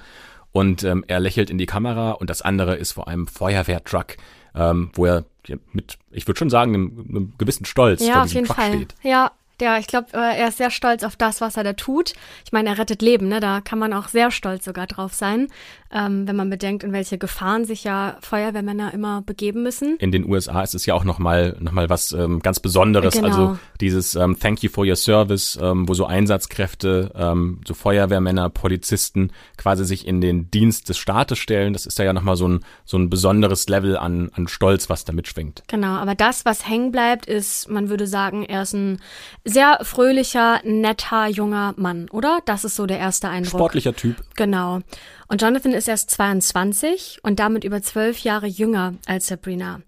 und 0.51 0.83
ähm, 0.83 1.03
er 1.07 1.19
lächelt 1.19 1.49
in 1.49 1.57
die 1.57 1.65
Kamera. 1.65 2.11
Und 2.11 2.29
das 2.29 2.41
andere 2.41 2.75
ist 2.75 2.93
vor 2.93 3.07
einem 3.07 3.27
Feuerwehrtruck, 3.27 4.15
ähm, 4.55 4.89
wo 4.93 5.05
er 5.05 5.25
mit, 5.73 5.97
ich 6.11 6.27
würde 6.27 6.37
schon 6.39 6.49
sagen, 6.49 6.73
einem, 6.73 7.05
einem 7.09 7.33
gewissen 7.37 7.65
Stolz 7.65 8.01
Ja, 8.05 8.13
vor 8.13 8.21
auf 8.23 8.27
diesem 8.27 8.35
jeden 8.37 8.47
Truck 8.47 8.57
Fall. 8.57 8.73
steht. 8.73 8.95
Ja, 9.03 9.31
der, 9.59 9.79
ich 9.79 9.87
glaube, 9.87 10.07
äh, 10.13 10.37
er 10.37 10.49
ist 10.49 10.57
sehr 10.57 10.71
stolz 10.71 11.03
auf 11.03 11.15
das, 11.15 11.41
was 11.41 11.57
er 11.57 11.63
da 11.63 11.73
tut. 11.73 12.13
Ich 12.45 12.51
meine, 12.51 12.69
er 12.69 12.77
rettet 12.77 13.01
Leben, 13.01 13.27
ne? 13.27 13.39
Da 13.39 13.61
kann 13.61 13.79
man 13.79 13.93
auch 13.93 14.07
sehr 14.07 14.31
stolz 14.31 14.65
sogar 14.65 14.87
drauf 14.87 15.13
sein, 15.13 15.47
ähm, 15.91 16.27
wenn 16.27 16.35
man 16.35 16.49
bedenkt, 16.49 16.83
in 16.83 16.91
welche 16.91 17.17
Gefahren 17.17 17.65
sich 17.65 17.83
ja 17.83 18.17
Feuerwehrmänner 18.21 18.93
immer 18.93 19.21
begeben 19.21 19.63
müssen. 19.63 19.97
In 19.97 20.11
den 20.11 20.29
USA 20.29 20.61
ist 20.61 20.75
es 20.75 20.85
ja 20.85 20.93
auch 20.93 21.03
nochmal 21.03 21.55
noch 21.59 21.71
mal 21.71 21.89
was 21.89 22.11
ähm, 22.11 22.41
ganz 22.41 22.59
Besonderes. 22.59 23.13
Genau. 23.13 23.27
Also 23.27 23.57
dieses 23.79 24.15
ähm, 24.15 24.37
Thank 24.39 24.63
you 24.63 24.69
for 24.69 24.85
your 24.85 24.95
service, 24.95 25.57
ähm, 25.61 25.87
wo 25.87 25.93
so 25.93 26.05
Einsatzkräfte, 26.05 27.11
ähm, 27.15 27.61
so 27.65 27.73
Feuerwehrmänner, 27.73 28.49
Polizisten 28.49 29.31
quasi 29.57 29.85
sich 29.85 30.05
in 30.07 30.21
den 30.21 30.51
Dienst 30.51 30.89
des 30.89 30.97
Staates 30.97 31.37
stellen. 31.37 31.73
Das 31.73 31.85
ist 31.85 31.97
da 31.97 32.03
ja 32.03 32.13
nochmal 32.13 32.35
so 32.35 32.47
ein, 32.47 32.59
so 32.83 32.97
ein 32.97 33.09
besonderes 33.09 33.67
Level 33.69 33.97
an, 33.97 34.29
an 34.33 34.47
Stolz, 34.47 34.89
was 34.89 35.05
da 35.05 35.13
mitschwingt. 35.13 35.63
Genau, 35.67 35.95
aber 35.95 36.15
das, 36.15 36.45
was 36.45 36.67
hängen 36.67 36.91
bleibt, 36.91 37.25
ist, 37.25 37.69
man 37.69 37.89
würde 37.89 38.07
sagen, 38.07 38.43
er 38.43 38.63
ist 38.63 38.73
ein 38.73 38.99
sehr 39.45 39.79
fröhlicher, 39.83 40.59
netter, 40.63 41.27
junger 41.27 41.75
Mann, 41.77 42.09
oder? 42.09 42.39
Das 42.45 42.65
ist 42.65 42.75
so 42.75 42.87
der 42.87 42.97
erste 42.97 43.29
Eindruck. 43.29 43.59
Sportlicher 43.59 43.95
Typ. 43.95 44.15
Genau. 44.35 44.79
Und 45.27 45.41
Jonathan 45.41 45.73
ist 45.73 45.87
erst 45.87 46.09
22 46.11 47.19
und 47.21 47.39
damit 47.39 47.63
über 47.63 47.81
zwölf 47.81 48.19
Jahre 48.19 48.47
jünger 48.47 48.95
als 49.05 49.27
Sabrina. 49.27 49.81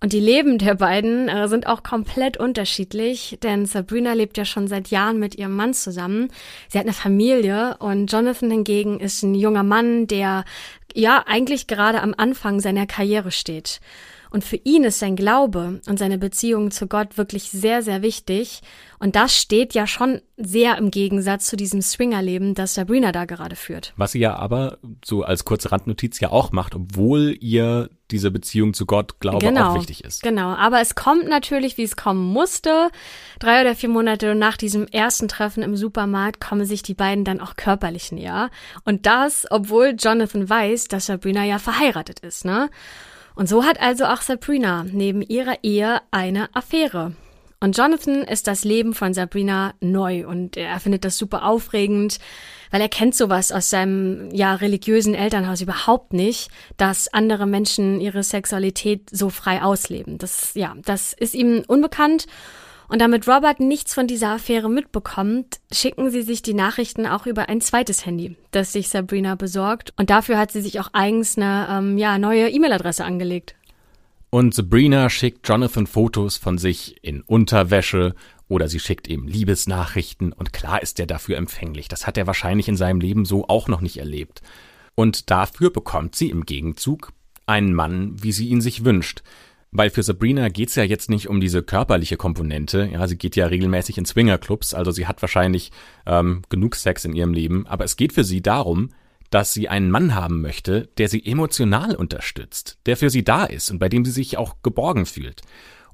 Und 0.00 0.12
die 0.12 0.20
Leben 0.20 0.58
der 0.58 0.74
beiden 0.74 1.28
äh, 1.28 1.46
sind 1.46 1.66
auch 1.66 1.82
komplett 1.82 2.36
unterschiedlich, 2.36 3.38
denn 3.42 3.66
Sabrina 3.66 4.14
lebt 4.14 4.36
ja 4.36 4.44
schon 4.44 4.66
seit 4.66 4.88
Jahren 4.88 5.18
mit 5.18 5.36
ihrem 5.36 5.54
Mann 5.54 5.74
zusammen. 5.74 6.28
Sie 6.68 6.78
hat 6.78 6.86
eine 6.86 6.94
Familie 6.94 7.76
und 7.78 8.10
Jonathan 8.10 8.50
hingegen 8.50 8.98
ist 8.98 9.22
ein 9.22 9.34
junger 9.34 9.62
Mann, 9.62 10.08
der 10.08 10.44
ja 10.94 11.22
eigentlich 11.26 11.68
gerade 11.68 12.02
am 12.02 12.14
Anfang 12.16 12.60
seiner 12.60 12.86
Karriere 12.86 13.30
steht. 13.30 13.80
Und 14.32 14.44
für 14.44 14.56
ihn 14.56 14.84
ist 14.84 14.98
sein 14.98 15.14
Glaube 15.14 15.80
und 15.86 15.98
seine 15.98 16.16
Beziehung 16.16 16.70
zu 16.70 16.86
Gott 16.86 17.18
wirklich 17.18 17.50
sehr, 17.50 17.82
sehr 17.82 18.00
wichtig. 18.00 18.62
Und 18.98 19.14
das 19.14 19.36
steht 19.36 19.74
ja 19.74 19.86
schon 19.86 20.22
sehr 20.38 20.78
im 20.78 20.90
Gegensatz 20.90 21.46
zu 21.46 21.56
diesem 21.56 21.82
Swingerleben, 21.82 22.54
das 22.54 22.72
Sabrina 22.72 23.12
da 23.12 23.26
gerade 23.26 23.56
führt. 23.56 23.92
Was 23.96 24.12
sie 24.12 24.20
ja 24.20 24.34
aber 24.36 24.78
so 25.04 25.22
als 25.22 25.44
kurze 25.44 25.70
Randnotiz 25.70 26.18
ja 26.20 26.30
auch 26.30 26.50
macht, 26.50 26.74
obwohl 26.74 27.36
ihr 27.40 27.90
diese 28.10 28.30
Beziehung 28.30 28.72
zu 28.72 28.86
Gott, 28.86 29.20
Glaube 29.20 29.44
genau, 29.44 29.72
auch 29.72 29.74
wichtig 29.74 30.02
ist. 30.02 30.22
Genau, 30.22 30.54
aber 30.54 30.80
es 30.80 30.94
kommt 30.94 31.28
natürlich, 31.28 31.76
wie 31.76 31.82
es 31.82 31.96
kommen 31.96 32.24
musste. 32.24 32.90
Drei 33.38 33.60
oder 33.60 33.74
vier 33.74 33.90
Monate 33.90 34.34
nach 34.34 34.56
diesem 34.56 34.86
ersten 34.86 35.28
Treffen 35.28 35.62
im 35.62 35.76
Supermarkt 35.76 36.40
kommen 36.40 36.64
sich 36.64 36.82
die 36.82 36.94
beiden 36.94 37.24
dann 37.24 37.40
auch 37.40 37.56
körperlich 37.56 38.12
näher. 38.12 38.50
Und 38.84 39.04
das, 39.04 39.46
obwohl 39.50 39.94
Jonathan 39.98 40.48
weiß, 40.48 40.88
dass 40.88 41.06
Sabrina 41.06 41.44
ja 41.44 41.58
verheiratet 41.58 42.20
ist, 42.20 42.46
ne? 42.46 42.70
Und 43.34 43.48
so 43.48 43.64
hat 43.64 43.80
also 43.80 44.04
auch 44.04 44.20
Sabrina 44.20 44.84
neben 44.90 45.22
ihrer 45.22 45.62
Ehe 45.62 46.00
eine 46.10 46.54
Affäre. 46.54 47.12
Und 47.62 47.78
Jonathan 47.78 48.24
ist 48.24 48.48
das 48.48 48.64
Leben 48.64 48.92
von 48.92 49.14
Sabrina 49.14 49.74
neu 49.80 50.26
und 50.26 50.56
er 50.56 50.80
findet 50.80 51.04
das 51.04 51.16
super 51.16 51.44
aufregend, 51.44 52.18
weil 52.72 52.80
er 52.80 52.88
kennt 52.88 53.14
sowas 53.14 53.52
aus 53.52 53.70
seinem 53.70 54.34
ja 54.34 54.56
religiösen 54.56 55.14
Elternhaus 55.14 55.60
überhaupt 55.60 56.12
nicht, 56.12 56.50
dass 56.76 57.06
andere 57.14 57.46
Menschen 57.46 58.00
ihre 58.00 58.24
Sexualität 58.24 59.08
so 59.10 59.30
frei 59.30 59.62
ausleben. 59.62 60.18
Das 60.18 60.54
ja, 60.54 60.74
das 60.84 61.12
ist 61.12 61.34
ihm 61.34 61.62
unbekannt. 61.68 62.26
Und 62.88 63.00
damit 63.00 63.26
Robert 63.26 63.60
nichts 63.60 63.94
von 63.94 64.06
dieser 64.06 64.30
Affäre 64.30 64.68
mitbekommt, 64.68 65.60
schicken 65.72 66.10
sie 66.10 66.22
sich 66.22 66.42
die 66.42 66.54
Nachrichten 66.54 67.06
auch 67.06 67.26
über 67.26 67.48
ein 67.48 67.60
zweites 67.60 68.04
Handy, 68.04 68.36
das 68.50 68.72
sich 68.72 68.88
Sabrina 68.88 69.34
besorgt. 69.34 69.92
Und 69.96 70.10
dafür 70.10 70.38
hat 70.38 70.52
sie 70.52 70.60
sich 70.60 70.80
auch 70.80 70.88
eigens 70.92 71.36
eine 71.36 71.66
ähm, 71.70 71.98
ja, 71.98 72.18
neue 72.18 72.48
E-Mail-Adresse 72.50 73.04
angelegt. 73.04 73.54
Und 74.30 74.54
Sabrina 74.54 75.10
schickt 75.10 75.46
Jonathan 75.46 75.86
Fotos 75.86 76.38
von 76.38 76.56
sich 76.56 77.04
in 77.04 77.20
Unterwäsche 77.20 78.14
oder 78.48 78.68
sie 78.68 78.80
schickt 78.80 79.08
ihm 79.08 79.26
Liebesnachrichten 79.26 80.32
und 80.32 80.52
klar 80.52 80.82
ist 80.82 80.98
er 81.00 81.06
dafür 81.06 81.36
empfänglich. 81.36 81.88
Das 81.88 82.06
hat 82.06 82.16
er 82.16 82.26
wahrscheinlich 82.26 82.68
in 82.68 82.76
seinem 82.76 83.00
Leben 83.00 83.24
so 83.24 83.46
auch 83.48 83.68
noch 83.68 83.80
nicht 83.80 83.98
erlebt. 83.98 84.42
Und 84.94 85.30
dafür 85.30 85.70
bekommt 85.70 86.16
sie 86.16 86.30
im 86.30 86.44
Gegenzug 86.44 87.12
einen 87.46 87.74
Mann, 87.74 88.22
wie 88.22 88.32
sie 88.32 88.48
ihn 88.48 88.60
sich 88.60 88.84
wünscht. 88.84 89.22
Weil 89.74 89.88
für 89.88 90.02
Sabrina 90.02 90.50
geht's 90.50 90.74
ja 90.74 90.84
jetzt 90.84 91.08
nicht 91.08 91.28
um 91.28 91.40
diese 91.40 91.62
körperliche 91.62 92.18
Komponente. 92.18 92.90
Ja, 92.92 93.08
sie 93.08 93.16
geht 93.16 93.36
ja 93.36 93.46
regelmäßig 93.46 93.96
in 93.96 94.04
Swingerclubs, 94.04 94.74
also 94.74 94.90
sie 94.90 95.06
hat 95.06 95.22
wahrscheinlich 95.22 95.72
ähm, 96.04 96.42
genug 96.50 96.76
Sex 96.76 97.06
in 97.06 97.14
ihrem 97.14 97.32
Leben. 97.32 97.66
Aber 97.66 97.84
es 97.84 97.96
geht 97.96 98.12
für 98.12 98.22
sie 98.22 98.42
darum, 98.42 98.90
dass 99.30 99.54
sie 99.54 99.70
einen 99.70 99.90
Mann 99.90 100.14
haben 100.14 100.42
möchte, 100.42 100.90
der 100.98 101.08
sie 101.08 101.24
emotional 101.24 101.96
unterstützt, 101.96 102.78
der 102.84 102.98
für 102.98 103.08
sie 103.08 103.24
da 103.24 103.44
ist 103.44 103.70
und 103.70 103.78
bei 103.78 103.88
dem 103.88 104.04
sie 104.04 104.10
sich 104.10 104.36
auch 104.36 104.56
geborgen 104.62 105.06
fühlt. 105.06 105.40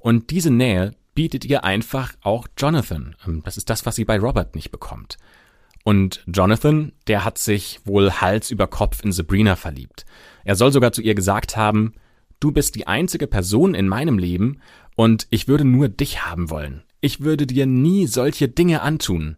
Und 0.01 0.31
diese 0.31 0.51
Nähe 0.51 0.97
bietet 1.15 1.45
ihr 1.45 1.63
einfach 1.63 2.15
auch 2.21 2.49
Jonathan. 2.57 3.15
Ähm, 3.27 3.43
Das 3.45 3.57
ist 3.57 3.71
das, 3.71 3.87
was 3.87 3.95
sie 3.95 4.05
bei 4.05 4.19
Robert 4.19 4.57
nicht 4.57 4.73
bekommt. 4.73 5.19
Und 5.85 6.25
Jonathan, 6.27 6.93
der 7.07 7.25
hat 7.25 7.39
sich 7.39 7.81
wohl 7.85 8.11
Hals 8.11 8.51
über 8.51 8.67
Kopf 8.67 9.05
in 9.05 9.13
Sabrina 9.13 9.55
verliebt. 9.55 10.05
Er 10.45 10.57
soll 10.57 10.73
sogar 10.73 10.93
zu 10.93 11.01
ihr 11.01 11.15
gesagt 11.15 11.57
haben, 11.57 11.95
du 12.41 12.53
bist 12.53 12.75
die 12.75 12.87
einzige 12.87 13.27
Person 13.27 13.75
in 13.75 13.89
meinem 13.89 14.19
Leben 14.19 14.61
und 14.97 15.27
ich 15.31 15.49
würde 15.49 15.65
nur 15.65 15.89
dich 15.89 16.25
haben 16.25 16.51
wollen. 16.51 16.83
Ich 17.01 17.21
würde 17.21 17.47
dir 17.47 17.67
nie 17.67 18.07
solche 18.07 18.49
Dinge 18.49 18.83
antun. 18.83 19.37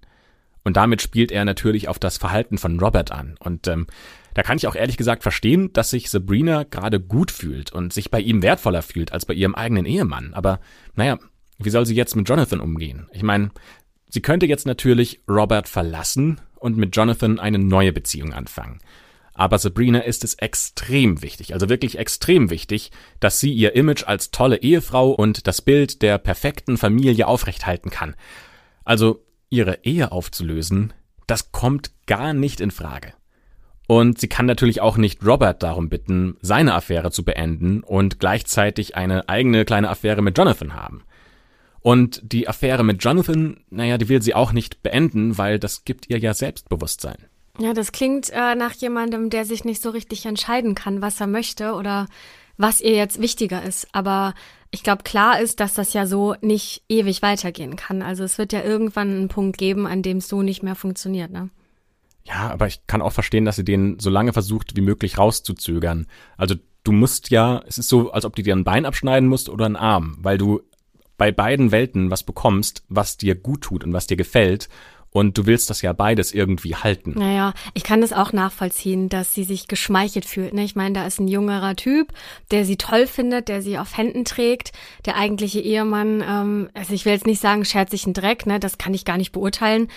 Und 0.62 0.76
damit 0.76 1.02
spielt 1.02 1.32
er 1.32 1.44
natürlich 1.44 1.88
auf 1.88 1.98
das 1.98 2.18
Verhalten 2.18 2.58
von 2.58 2.78
Robert 2.78 3.12
an. 3.12 3.36
Und 3.40 3.66
ähm, 3.66 3.86
da 4.34 4.42
kann 4.42 4.56
ich 4.56 4.66
auch 4.66 4.74
ehrlich 4.74 4.96
gesagt 4.96 5.22
verstehen, 5.22 5.72
dass 5.72 5.90
sich 5.90 6.10
Sabrina 6.10 6.64
gerade 6.64 7.00
gut 7.00 7.30
fühlt 7.30 7.72
und 7.72 7.92
sich 7.92 8.10
bei 8.10 8.20
ihm 8.20 8.42
wertvoller 8.42 8.82
fühlt 8.82 9.12
als 9.12 9.26
bei 9.26 9.34
ihrem 9.34 9.54
eigenen 9.54 9.86
Ehemann. 9.86 10.34
Aber 10.34 10.60
naja, 10.94 11.18
wie 11.58 11.70
soll 11.70 11.86
sie 11.86 11.94
jetzt 11.94 12.16
mit 12.16 12.28
Jonathan 12.28 12.60
umgehen? 12.60 13.08
Ich 13.12 13.22
meine, 13.22 13.50
sie 14.08 14.22
könnte 14.22 14.46
jetzt 14.46 14.66
natürlich 14.66 15.20
Robert 15.28 15.68
verlassen 15.68 16.40
und 16.56 16.76
mit 16.76 16.94
Jonathan 16.94 17.38
eine 17.38 17.58
neue 17.58 17.92
Beziehung 17.92 18.32
anfangen. 18.32 18.80
Aber 19.40 19.56
Sabrina 19.56 20.00
ist 20.00 20.22
es 20.22 20.34
extrem 20.34 21.22
wichtig, 21.22 21.54
also 21.54 21.70
wirklich 21.70 21.96
extrem 21.96 22.50
wichtig, 22.50 22.90
dass 23.20 23.40
sie 23.40 23.50
ihr 23.50 23.74
Image 23.74 24.04
als 24.06 24.32
tolle 24.32 24.58
Ehefrau 24.58 25.12
und 25.12 25.46
das 25.46 25.62
Bild 25.62 26.02
der 26.02 26.18
perfekten 26.18 26.76
Familie 26.76 27.26
aufrechthalten 27.26 27.90
kann. 27.90 28.16
Also 28.84 29.24
ihre 29.48 29.82
Ehe 29.82 30.12
aufzulösen, 30.12 30.92
das 31.26 31.52
kommt 31.52 31.90
gar 32.04 32.34
nicht 32.34 32.60
in 32.60 32.70
Frage. 32.70 33.14
Und 33.86 34.20
sie 34.20 34.28
kann 34.28 34.44
natürlich 34.44 34.82
auch 34.82 34.98
nicht 34.98 35.24
Robert 35.24 35.62
darum 35.62 35.88
bitten, 35.88 36.36
seine 36.42 36.74
Affäre 36.74 37.10
zu 37.10 37.24
beenden 37.24 37.82
und 37.82 38.20
gleichzeitig 38.20 38.94
eine 38.94 39.30
eigene 39.30 39.64
kleine 39.64 39.88
Affäre 39.88 40.20
mit 40.20 40.36
Jonathan 40.36 40.74
haben. 40.74 41.02
Und 41.80 42.20
die 42.22 42.46
Affäre 42.46 42.84
mit 42.84 43.02
Jonathan, 43.02 43.60
naja, 43.70 43.96
die 43.96 44.10
will 44.10 44.20
sie 44.20 44.34
auch 44.34 44.52
nicht 44.52 44.82
beenden, 44.82 45.38
weil 45.38 45.58
das 45.58 45.86
gibt 45.86 46.10
ihr 46.10 46.18
ja 46.18 46.34
Selbstbewusstsein. 46.34 47.29
Ja, 47.60 47.74
das 47.74 47.92
klingt 47.92 48.30
äh, 48.30 48.54
nach 48.54 48.72
jemandem, 48.72 49.28
der 49.28 49.44
sich 49.44 49.64
nicht 49.64 49.82
so 49.82 49.90
richtig 49.90 50.24
entscheiden 50.24 50.74
kann, 50.74 51.02
was 51.02 51.20
er 51.20 51.26
möchte 51.26 51.74
oder 51.74 52.06
was 52.56 52.80
ihr 52.80 52.94
jetzt 52.94 53.20
wichtiger 53.20 53.62
ist. 53.62 53.86
Aber 53.92 54.32
ich 54.70 54.82
glaube, 54.82 55.02
klar 55.02 55.40
ist, 55.40 55.60
dass 55.60 55.74
das 55.74 55.92
ja 55.92 56.06
so 56.06 56.34
nicht 56.40 56.82
ewig 56.88 57.20
weitergehen 57.20 57.76
kann. 57.76 58.00
Also 58.00 58.24
es 58.24 58.38
wird 58.38 58.54
ja 58.54 58.62
irgendwann 58.62 59.10
einen 59.10 59.28
Punkt 59.28 59.58
geben, 59.58 59.86
an 59.86 60.02
dem 60.02 60.18
es 60.18 60.28
so 60.28 60.42
nicht 60.42 60.62
mehr 60.62 60.74
funktioniert, 60.74 61.30
ne? 61.30 61.50
Ja, 62.24 62.50
aber 62.50 62.66
ich 62.66 62.86
kann 62.86 63.02
auch 63.02 63.12
verstehen, 63.12 63.44
dass 63.44 63.56
sie 63.56 63.64
den 63.64 63.98
so 63.98 64.08
lange 64.08 64.32
versucht, 64.32 64.76
wie 64.76 64.82
möglich 64.82 65.18
rauszuzögern. 65.18 66.06
Also 66.36 66.54
du 66.84 66.92
musst 66.92 67.30
ja, 67.30 67.62
es 67.66 67.78
ist 67.78 67.88
so, 67.88 68.12
als 68.12 68.24
ob 68.24 68.36
du 68.36 68.42
dir 68.42 68.54
ein 68.54 68.64
Bein 68.64 68.86
abschneiden 68.86 69.28
musst 69.28 69.48
oder 69.48 69.66
einen 69.66 69.76
Arm, 69.76 70.16
weil 70.20 70.38
du 70.38 70.60
bei 71.16 71.32
beiden 71.32 71.72
Welten 71.72 72.10
was 72.10 72.22
bekommst, 72.22 72.84
was 72.88 73.16
dir 73.18 73.34
gut 73.34 73.62
tut 73.62 73.84
und 73.84 73.92
was 73.92 74.06
dir 74.06 74.16
gefällt. 74.16 74.68
Und 75.12 75.36
du 75.36 75.46
willst 75.46 75.70
das 75.70 75.82
ja 75.82 75.92
beides 75.92 76.32
irgendwie 76.32 76.76
halten. 76.76 77.14
Naja, 77.16 77.52
ich 77.74 77.82
kann 77.82 78.00
das 78.00 78.12
auch 78.12 78.32
nachvollziehen, 78.32 79.08
dass 79.08 79.34
sie 79.34 79.44
sich 79.44 79.66
geschmeichelt 79.66 80.24
fühlt. 80.24 80.54
Ne? 80.54 80.64
Ich 80.64 80.76
meine, 80.76 80.94
da 80.94 81.06
ist 81.06 81.20
ein 81.20 81.28
jüngerer 81.28 81.74
Typ, 81.76 82.12
der 82.50 82.64
sie 82.64 82.76
toll 82.76 83.06
findet, 83.06 83.48
der 83.48 83.60
sie 83.62 83.78
auf 83.78 83.96
Händen 83.96 84.24
trägt. 84.24 84.72
Der 85.06 85.16
eigentliche 85.16 85.60
Ehemann, 85.60 86.22
ähm, 86.26 86.70
also 86.74 86.94
ich 86.94 87.04
will 87.04 87.12
jetzt 87.12 87.26
nicht 87.26 87.40
sagen, 87.40 87.64
schert 87.64 87.90
sich 87.90 88.06
ein 88.06 88.14
Dreck, 88.14 88.46
ne? 88.46 88.60
das 88.60 88.78
kann 88.78 88.94
ich 88.94 89.04
gar 89.04 89.16
nicht 89.16 89.32
beurteilen. 89.32 89.88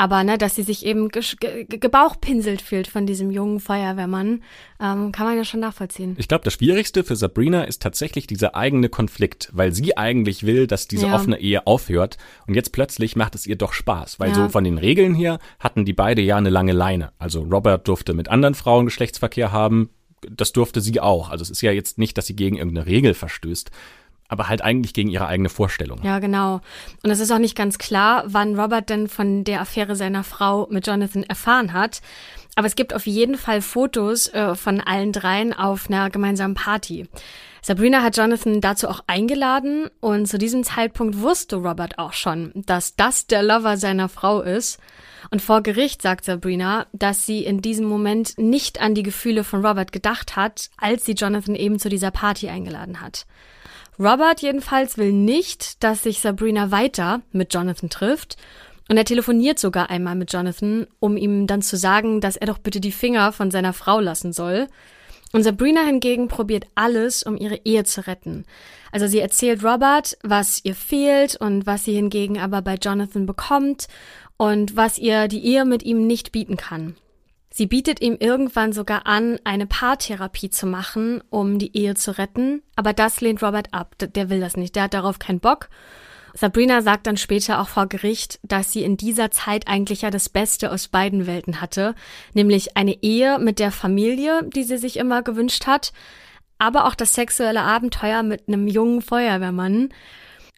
Aber 0.00 0.22
ne, 0.22 0.38
dass 0.38 0.54
sie 0.54 0.62
sich 0.62 0.86
eben 0.86 1.08
ge 1.08 1.22
ge 1.40 1.66
gebauchpinselt 1.68 2.62
fühlt 2.62 2.86
von 2.86 3.04
diesem 3.04 3.32
jungen 3.32 3.58
Feuerwehrmann, 3.58 4.44
ähm, 4.80 5.10
kann 5.10 5.26
man 5.26 5.36
ja 5.36 5.44
schon 5.44 5.58
nachvollziehen. 5.58 6.14
Ich 6.18 6.28
glaube, 6.28 6.44
das 6.44 6.54
Schwierigste 6.54 7.02
für 7.02 7.16
Sabrina 7.16 7.64
ist 7.64 7.82
tatsächlich 7.82 8.28
dieser 8.28 8.54
eigene 8.54 8.88
Konflikt, 8.88 9.50
weil 9.52 9.72
sie 9.72 9.96
eigentlich 9.96 10.46
will, 10.46 10.68
dass 10.68 10.86
diese 10.86 11.08
ja. 11.08 11.14
offene 11.16 11.40
Ehe 11.40 11.66
aufhört 11.66 12.16
und 12.46 12.54
jetzt 12.54 12.70
plötzlich 12.70 13.16
macht 13.16 13.34
es 13.34 13.44
ihr 13.44 13.56
doch 13.56 13.72
Spaß, 13.72 14.20
weil 14.20 14.28
ja. 14.28 14.36
so 14.36 14.48
von 14.58 14.64
den 14.64 14.78
Regeln 14.78 15.14
her 15.14 15.38
hatten 15.60 15.84
die 15.84 15.92
beide 15.92 16.20
ja 16.20 16.36
eine 16.36 16.50
lange 16.50 16.72
Leine. 16.72 17.12
Also 17.20 17.42
Robert 17.42 17.86
durfte 17.86 18.12
mit 18.12 18.28
anderen 18.28 18.56
Frauen 18.56 18.86
Geschlechtsverkehr 18.86 19.52
haben, 19.52 19.90
das 20.28 20.50
durfte 20.50 20.80
sie 20.80 20.98
auch. 20.98 21.30
Also 21.30 21.42
es 21.42 21.50
ist 21.50 21.60
ja 21.60 21.70
jetzt 21.70 21.96
nicht, 21.96 22.18
dass 22.18 22.26
sie 22.26 22.34
gegen 22.34 22.56
irgendeine 22.56 22.86
Regel 22.86 23.14
verstößt 23.14 23.70
aber 24.30 24.48
halt 24.48 24.60
eigentlich 24.60 24.92
gegen 24.92 25.08
ihre 25.08 25.26
eigene 25.26 25.48
Vorstellung. 25.48 26.00
Ja, 26.02 26.18
genau. 26.18 26.60
Und 27.02 27.10
es 27.10 27.18
ist 27.18 27.30
auch 27.30 27.38
nicht 27.38 27.56
ganz 27.56 27.78
klar, 27.78 28.24
wann 28.26 28.60
Robert 28.60 28.90
denn 28.90 29.08
von 29.08 29.42
der 29.42 29.62
Affäre 29.62 29.96
seiner 29.96 30.22
Frau 30.22 30.68
mit 30.70 30.86
Jonathan 30.86 31.22
erfahren 31.22 31.72
hat. 31.72 32.02
Aber 32.54 32.66
es 32.66 32.76
gibt 32.76 32.92
auf 32.92 33.06
jeden 33.06 33.38
Fall 33.38 33.62
Fotos 33.62 34.28
äh, 34.34 34.54
von 34.54 34.82
allen 34.82 35.12
dreien 35.12 35.54
auf 35.54 35.88
einer 35.88 36.10
gemeinsamen 36.10 36.54
Party. 36.54 37.08
Sabrina 37.62 38.02
hat 38.02 38.16
Jonathan 38.16 38.60
dazu 38.60 38.88
auch 38.88 39.00
eingeladen 39.06 39.88
und 40.00 40.26
zu 40.26 40.38
diesem 40.38 40.64
Zeitpunkt 40.64 41.20
wusste 41.20 41.56
Robert 41.56 41.98
auch 41.98 42.12
schon, 42.12 42.52
dass 42.54 42.96
das 42.96 43.26
der 43.26 43.42
Lover 43.42 43.76
seiner 43.76 44.08
Frau 44.08 44.40
ist. 44.40 44.78
Und 45.30 45.42
vor 45.42 45.62
Gericht 45.62 46.00
sagt 46.00 46.24
Sabrina, 46.24 46.86
dass 46.92 47.26
sie 47.26 47.44
in 47.44 47.60
diesem 47.60 47.86
Moment 47.86 48.38
nicht 48.38 48.80
an 48.80 48.94
die 48.94 49.02
Gefühle 49.02 49.44
von 49.44 49.64
Robert 49.64 49.92
gedacht 49.92 50.36
hat, 50.36 50.70
als 50.76 51.04
sie 51.04 51.12
Jonathan 51.12 51.54
eben 51.54 51.78
zu 51.78 51.88
dieser 51.88 52.10
Party 52.10 52.48
eingeladen 52.48 53.00
hat. 53.00 53.26
Robert 53.98 54.40
jedenfalls 54.40 54.96
will 54.96 55.12
nicht, 55.12 55.82
dass 55.82 56.04
sich 56.04 56.20
Sabrina 56.20 56.70
weiter 56.70 57.20
mit 57.32 57.52
Jonathan 57.52 57.90
trifft. 57.90 58.36
Und 58.88 58.96
er 58.96 59.04
telefoniert 59.04 59.58
sogar 59.58 59.90
einmal 59.90 60.14
mit 60.14 60.32
Jonathan, 60.32 60.86
um 60.98 61.16
ihm 61.16 61.46
dann 61.46 61.60
zu 61.60 61.76
sagen, 61.76 62.20
dass 62.20 62.36
er 62.36 62.46
doch 62.46 62.58
bitte 62.58 62.80
die 62.80 62.92
Finger 62.92 63.32
von 63.32 63.50
seiner 63.50 63.74
Frau 63.74 64.00
lassen 64.00 64.32
soll. 64.32 64.68
Und 65.32 65.42
Sabrina 65.42 65.82
hingegen 65.82 66.28
probiert 66.28 66.66
alles, 66.74 67.22
um 67.22 67.36
ihre 67.36 67.60
Ehe 67.64 67.84
zu 67.84 68.06
retten. 68.06 68.44
Also 68.92 69.06
sie 69.06 69.20
erzählt 69.20 69.62
Robert, 69.62 70.16
was 70.22 70.64
ihr 70.64 70.74
fehlt 70.74 71.36
und 71.36 71.66
was 71.66 71.84
sie 71.84 71.94
hingegen 71.94 72.38
aber 72.38 72.62
bei 72.62 72.74
Jonathan 72.74 73.26
bekommt 73.26 73.88
und 74.38 74.76
was 74.76 74.98
ihr 74.98 75.28
die 75.28 75.44
Ehe 75.44 75.64
mit 75.64 75.82
ihm 75.82 76.06
nicht 76.06 76.32
bieten 76.32 76.56
kann. 76.56 76.96
Sie 77.50 77.66
bietet 77.66 78.00
ihm 78.00 78.16
irgendwann 78.20 78.72
sogar 78.72 79.06
an, 79.06 79.38
eine 79.44 79.66
Paartherapie 79.66 80.48
zu 80.50 80.66
machen, 80.66 81.22
um 81.28 81.58
die 81.58 81.76
Ehe 81.76 81.94
zu 81.94 82.16
retten, 82.16 82.62
aber 82.76 82.92
das 82.92 83.20
lehnt 83.20 83.42
Robert 83.42 83.74
ab. 83.74 83.96
Der 83.98 84.30
will 84.30 84.40
das 84.40 84.56
nicht, 84.56 84.76
der 84.76 84.84
hat 84.84 84.94
darauf 84.94 85.18
keinen 85.18 85.40
Bock. 85.40 85.68
Sabrina 86.40 86.82
sagt 86.82 87.08
dann 87.08 87.16
später 87.16 87.60
auch 87.60 87.66
vor 87.66 87.88
Gericht, 87.88 88.38
dass 88.44 88.70
sie 88.70 88.84
in 88.84 88.96
dieser 88.96 89.32
Zeit 89.32 89.66
eigentlich 89.66 90.02
ja 90.02 90.10
das 90.10 90.28
Beste 90.28 90.70
aus 90.70 90.86
beiden 90.86 91.26
Welten 91.26 91.60
hatte, 91.60 91.96
nämlich 92.32 92.76
eine 92.76 93.02
Ehe 93.02 93.40
mit 93.40 93.58
der 93.58 93.72
Familie, 93.72 94.48
die 94.54 94.62
sie 94.62 94.78
sich 94.78 94.98
immer 94.98 95.22
gewünscht 95.22 95.66
hat, 95.66 95.92
aber 96.56 96.86
auch 96.86 96.94
das 96.94 97.14
sexuelle 97.14 97.62
Abenteuer 97.62 98.22
mit 98.22 98.46
einem 98.46 98.68
jungen 98.68 99.02
Feuerwehrmann. 99.02 99.88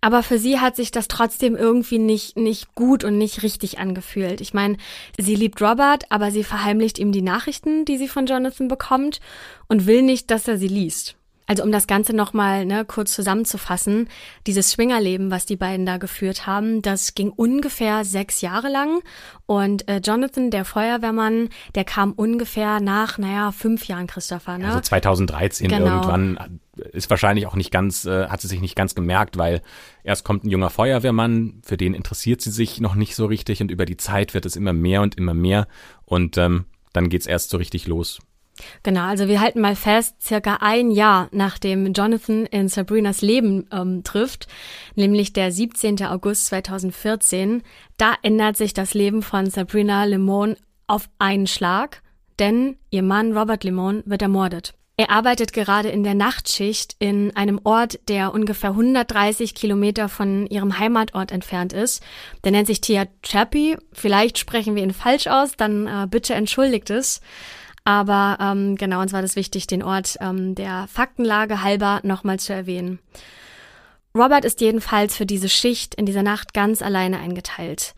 Aber 0.03 0.23
für 0.23 0.39
sie 0.39 0.61
hat 0.61 0.77
sich 0.77 0.91
das 0.91 1.09
trotzdem 1.09 1.57
irgendwie 1.57 1.99
nicht, 1.99 2.37
nicht 2.37 2.75
gut 2.75 3.03
und 3.03 3.17
nicht 3.17 3.43
richtig 3.43 3.79
angefühlt. 3.79 4.43
Ich 4.43 4.53
meine, 4.53 4.77
sie 5.17 5.35
liebt 5.35 5.63
Robert, 5.63 6.05
aber 6.11 6.31
sie 6.31 6.45
verheimlicht 6.45 6.99
ihm 6.99 7.11
die 7.11 7.23
Nachrichten, 7.23 7.87
die 7.87 7.97
sie 7.97 8.09
von 8.09 8.27
Jonathan 8.27 8.69
bekommt 8.69 9.21
und 9.67 9.87
will 9.87 10.03
nicht, 10.03 10.31
dass 10.31 10.47
er 10.47 10.59
sie 10.59 10.69
liest. 10.69 11.17
Also 11.51 11.65
um 11.65 11.73
das 11.73 11.89
Ganze 11.89 12.15
nochmal 12.15 12.65
ne, 12.65 12.85
kurz 12.85 13.13
zusammenzufassen, 13.13 14.09
dieses 14.47 14.73
Schwingerleben, 14.73 15.33
was 15.33 15.47
die 15.47 15.57
beiden 15.57 15.85
da 15.85 15.97
geführt 15.97 16.47
haben, 16.47 16.81
das 16.81 17.17
ging 17.17 17.31
ungefähr 17.31 18.05
sechs 18.05 18.41
Jahre 18.41 18.69
lang. 18.69 19.03
Und 19.47 19.89
äh, 19.89 19.97
Jonathan, 19.99 20.53
der 20.53 20.65
Feuerwehrmann, 20.65 21.49
der 21.75 21.83
kam 21.83 22.13
ungefähr 22.13 22.79
nach, 22.79 23.19
naja, 23.19 23.51
fünf 23.51 23.89
Jahren, 23.89 24.07
Christopher. 24.07 24.59
Ne? 24.59 24.69
Also 24.69 24.79
2013 24.79 25.67
genau. 25.67 25.87
irgendwann 25.87 26.61
ist 26.93 27.11
wahrscheinlich 27.11 27.49
auch 27.49 27.57
nicht 27.57 27.73
ganz, 27.73 28.05
äh, 28.05 28.29
hat 28.29 28.41
sie 28.41 28.47
sich 28.47 28.61
nicht 28.61 28.77
ganz 28.77 28.95
gemerkt, 28.95 29.37
weil 29.37 29.61
erst 30.05 30.25
kommt 30.25 30.45
ein 30.45 30.51
junger 30.51 30.71
Feuerwehrmann, 30.71 31.63
für 31.65 31.77
den 31.77 31.95
interessiert 31.95 32.43
sie 32.43 32.53
sich 32.53 32.81
noch 32.81 32.95
nicht 32.95 33.17
so 33.17 33.27
richtig 33.27 33.61
und 33.61 33.73
über 33.73 33.87
die 33.87 33.97
Zeit 33.97 34.35
wird 34.35 34.47
es 34.47 34.55
immer 34.55 34.73
mehr 34.73 35.03
und 35.03 35.17
immer 35.17 35.35
mehr 35.35 35.67
und 36.05 36.39
ähm, 36.39 36.67
dann 36.93 37.09
geht's 37.09 37.27
erst 37.27 37.51
so 37.51 37.57
richtig 37.57 37.89
los. 37.89 38.21
Genau, 38.83 39.03
also 39.03 39.29
wir 39.29 39.41
halten 39.41 39.61
mal 39.61 39.77
fest, 39.77 40.23
circa 40.23 40.59
ein 40.61 40.91
Jahr 40.91 41.29
nachdem 41.33 41.93
Jonathan 41.93 42.47
in 42.47 42.69
Sabrinas 42.69 43.23
Leben 43.23 43.67
ähm, 43.73 44.03
trifft, 44.05 44.47
nämlich 44.95 45.33
der 45.33 45.53
17. 45.53 46.05
August 46.05 46.47
2014, 46.47 47.63
da 47.97 48.15
ändert 48.23 48.57
sich 48.57 48.75
das 48.75 48.95
Leben 48.95 49.23
von 49.23 49.51
Sabrina 49.51 50.05
Lemon 50.05 50.57
auf 50.87 51.09
einen 51.19 51.47
Schlag, 51.47 52.03
denn 52.39 52.77
ihr 52.91 53.03
Mann 53.03 53.37
Robert 53.37 53.65
Lemon 53.65 54.03
wird 54.07 54.23
ermordet. 54.23 54.75
Er 55.01 55.09
arbeitet 55.09 55.55
gerade 55.55 55.89
in 55.89 56.05
der 56.05 56.13
Nachtschicht 56.13 56.95
in 56.99 57.35
einem 57.35 57.59
Ort, 57.65 57.99
der 58.11 58.35
ungefähr 58.35 58.73
130 58.73 59.55
Kilometer 59.55 60.11
von 60.11 60.47
ihrem 60.47 60.79
Heimatort 60.79 61.33
entfernt 61.33 61.73
ist. 61.73 62.03
Der 62.45 62.53
nennt 62.53 62.67
sich 62.67 62.83
Tia 62.83 63.07
Chappie. 63.23 63.79
Vielleicht 63.95 64.37
sprechen 64.37 64.75
wir 64.75 64.83
ihn 64.83 64.93
falsch 64.93 65.27
aus, 65.27 65.53
dann 65.57 65.87
äh, 65.87 66.07
bitte 66.07 66.35
entschuldigt 66.35 66.91
es. 66.91 67.23
Aber 67.85 68.39
ähm, 68.41 68.77
genau, 68.77 69.01
uns 69.01 69.13
war 69.13 69.23
das 69.23 69.37
wichtig, 69.37 69.67
den 69.67 69.83
Ort 69.83 70.17
ähm, 70.21 70.55
der 70.55 70.87
Faktenlage 70.89 71.63
halber 71.63 72.01
nochmal 72.03 72.39
zu 72.39 72.53
erwähnen. 72.53 72.99
Robert 74.15 74.45
ist 74.45 74.61
jedenfalls 74.61 75.17
für 75.17 75.27
diese 75.27 75.49
Schicht 75.49 75.95
in 75.95 76.07
dieser 76.07 76.23
Nacht 76.23 76.53
ganz 76.53 76.83
alleine 76.83 77.19
eingeteilt. 77.19 77.95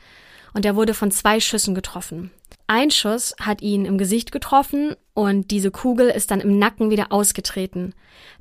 Und 0.54 0.66
er 0.66 0.76
wurde 0.76 0.92
von 0.94 1.10
zwei 1.10 1.40
Schüssen 1.40 1.74
getroffen. 1.74 2.30
Ein 2.66 2.90
Schuss 2.90 3.34
hat 3.40 3.60
ihn 3.62 3.84
im 3.86 3.98
Gesicht 3.98 4.32
getroffen 4.32 4.94
und 5.14 5.50
diese 5.50 5.70
Kugel 5.70 6.08
ist 6.08 6.30
dann 6.30 6.40
im 6.40 6.58
Nacken 6.58 6.90
wieder 6.90 7.12
ausgetreten. 7.12 7.94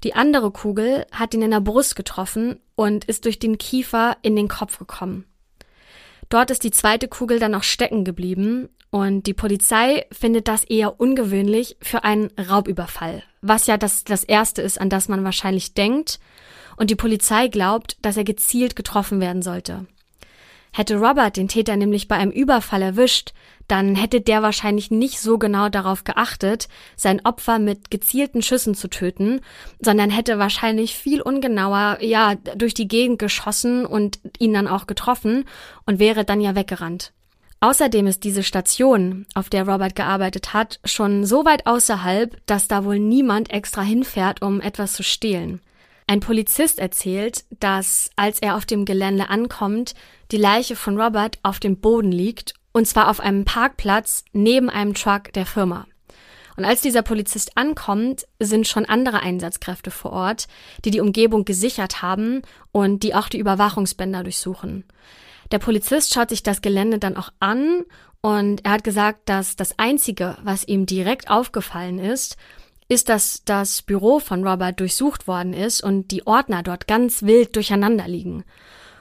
Die 0.04 0.14
andere 0.14 0.52
Kugel 0.52 1.06
hat 1.12 1.34
ihn 1.34 1.42
in 1.42 1.52
der 1.52 1.60
Brust 1.62 1.96
getroffen 1.96 2.60
und 2.76 3.06
ist 3.06 3.26
durch 3.26 3.40
den 3.40 3.58
Kiefer 3.58 4.18
in 4.22 4.36
den 4.36 4.48
Kopf 4.48 4.78
gekommen. 4.78 5.26
Dort 6.30 6.52
ist 6.52 6.64
die 6.64 6.72
zweite 6.72 7.08
Kugel 7.08 7.40
dann 7.40 7.52
noch 7.52 7.64
stecken 7.64 8.06
geblieben 8.06 8.70
und 8.92 9.26
die 9.26 9.34
Polizei 9.34 10.06
findet 10.12 10.50
das 10.50 10.66
eher 10.66 11.00
ungewöhnlich 11.00 11.78
für 11.82 12.04
einen 12.04 12.30
Raubüberfall, 12.38 13.24
was 13.42 13.66
ja 13.66 13.78
das, 13.78 14.04
das 14.04 14.26
Erste 14.26 14.62
ist, 14.62 14.80
an 14.80 14.90
das 14.90 15.08
man 15.08 15.24
wahrscheinlich 15.24 15.74
denkt. 15.74 16.20
Und 16.76 16.90
die 16.90 16.96
Polizei 16.96 17.48
glaubt, 17.48 17.98
dass 18.02 18.18
er 18.18 18.26
gezielt 18.26 18.76
getroffen 18.76 19.22
werden 19.22 19.42
sollte. 19.42 19.86
Hätte 20.74 20.98
Robert 20.98 21.38
den 21.38 21.48
Täter 21.48 21.78
nämlich 21.78 22.10
bei 22.10 22.16
einem 22.16 22.32
Überfall 22.32 22.82
erwischt, 22.82 23.34
dann 23.68 23.96
hätte 23.96 24.20
der 24.20 24.42
wahrscheinlich 24.42 24.92
nicht 24.92 25.22
so 25.22 25.38
genau 25.38 25.70
darauf 25.70 26.04
geachtet, 26.04 26.68
sein 26.98 27.26
Opfer 27.26 27.60
mit 27.60 27.92
gezielten 27.92 28.42
Schüssen 28.42 28.76
zu 28.76 28.90
töten, 28.90 29.40
sondern 29.80 30.10
hätte 30.10 30.40
wahrscheinlich 30.40 30.96
viel 30.96 31.22
ungenauer, 31.22 32.00
ja, 32.02 32.36
durch 32.36 32.74
die 32.74 32.90
Gegend 32.90 33.20
geschossen 33.20 33.86
und 33.86 34.20
ihn 34.40 34.54
dann 34.54 34.68
auch 34.68 34.88
getroffen 34.88 35.46
und 35.86 36.00
wäre 36.00 36.26
dann 36.26 36.42
ja 36.42 36.56
weggerannt. 36.56 37.14
Außerdem 37.64 38.08
ist 38.08 38.24
diese 38.24 38.42
Station, 38.42 39.28
auf 39.36 39.48
der 39.48 39.68
Robert 39.68 39.96
gearbeitet 39.96 40.52
hat, 40.52 40.80
schon 40.84 41.26
so 41.26 41.46
weit 41.46 41.68
außerhalb, 41.68 42.36
dass 42.48 42.68
da 42.68 42.86
wohl 42.86 42.98
niemand 42.98 43.52
extra 43.52 43.84
hinfährt, 43.84 44.42
um 44.42 44.62
etwas 44.62 44.94
zu 44.94 45.04
stehlen. 45.04 45.62
Ein 46.08 46.22
Polizist 46.22 46.80
erzählt, 46.80 47.44
dass 47.60 48.10
als 48.16 48.42
er 48.42 48.56
auf 48.56 48.66
dem 48.66 48.84
Gelände 48.84 49.30
ankommt, 49.30 49.94
die 50.32 50.38
Leiche 50.38 50.76
von 50.76 51.00
Robert 51.00 51.38
auf 51.44 51.60
dem 51.60 51.78
Boden 51.78 52.12
liegt, 52.12 52.56
und 52.72 52.88
zwar 52.88 53.10
auf 53.12 53.20
einem 53.20 53.46
Parkplatz 53.46 54.26
neben 54.34 54.72
einem 54.72 54.96
Truck 54.96 55.32
der 55.34 55.46
Firma. 55.46 55.86
Und 56.58 56.66
als 56.66 56.82
dieser 56.82 57.04
Polizist 57.04 57.58
ankommt, 57.58 58.26
sind 58.40 58.68
schon 58.68 58.86
andere 58.86 59.22
Einsatzkräfte 59.22 59.92
vor 59.92 60.14
Ort, 60.14 60.48
die 60.84 60.92
die 60.92 61.00
Umgebung 61.00 61.46
gesichert 61.46 62.02
haben 62.02 62.42
und 62.72 63.04
die 63.04 63.14
auch 63.14 63.30
die 63.30 63.40
Überwachungsbänder 63.40 64.24
durchsuchen. 64.24 64.84
Der 65.52 65.60
Polizist 65.60 66.14
schaut 66.14 66.30
sich 66.30 66.44
das 66.44 66.62
Gelände 66.62 66.98
dann 66.98 67.18
auch 67.18 67.30
an 67.40 67.84
und 68.22 68.64
er 68.64 68.72
hat 68.72 68.84
gesagt, 68.84 69.28
dass 69.28 69.56
das 69.56 69.78
Einzige, 69.78 70.38
was 70.44 70.68
ihm 70.68 70.86
direkt 70.86 71.30
aufgefallen 71.30 72.00
ist, 72.00 72.38
ist, 72.88 73.10
dass 73.10 73.44
das 73.46 73.82
Büro 73.82 74.20
von 74.20 74.46
Robert 74.46 74.80
durchsucht 74.80 75.28
worden 75.28 75.54
ist 75.54 75.82
und 75.82 76.12
die 76.12 76.28
Ordner 76.28 76.62
dort 76.62 76.88
ganz 76.88 77.24
wild 77.24 77.56
durcheinander 77.56 78.08
liegen. 78.08 78.44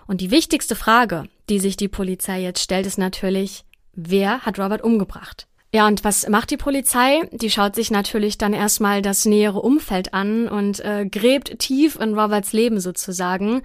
Und 0.06 0.20
die 0.20 0.30
wichtigste 0.30 0.76
Frage, 0.76 1.24
die 1.48 1.60
sich 1.60 1.76
die 1.76 1.88
Polizei 1.88 2.40
jetzt 2.40 2.62
stellt, 2.62 2.86
ist 2.86 2.98
natürlich, 2.98 3.64
wer 3.92 4.40
hat 4.40 4.58
Robert 4.58 4.82
umgebracht? 4.82 5.46
Ja, 5.72 5.86
und 5.86 6.02
was 6.02 6.28
macht 6.28 6.50
die 6.50 6.56
Polizei? 6.56 7.28
Die 7.30 7.50
schaut 7.50 7.76
sich 7.76 7.92
natürlich 7.92 8.38
dann 8.38 8.52
erstmal 8.52 9.02
das 9.02 9.24
nähere 9.24 9.60
Umfeld 9.60 10.14
an 10.14 10.48
und 10.48 10.80
äh, 10.80 11.06
gräbt 11.06 11.60
tief 11.60 11.96
in 11.96 12.18
Roberts 12.18 12.52
Leben 12.52 12.80
sozusagen. 12.80 13.62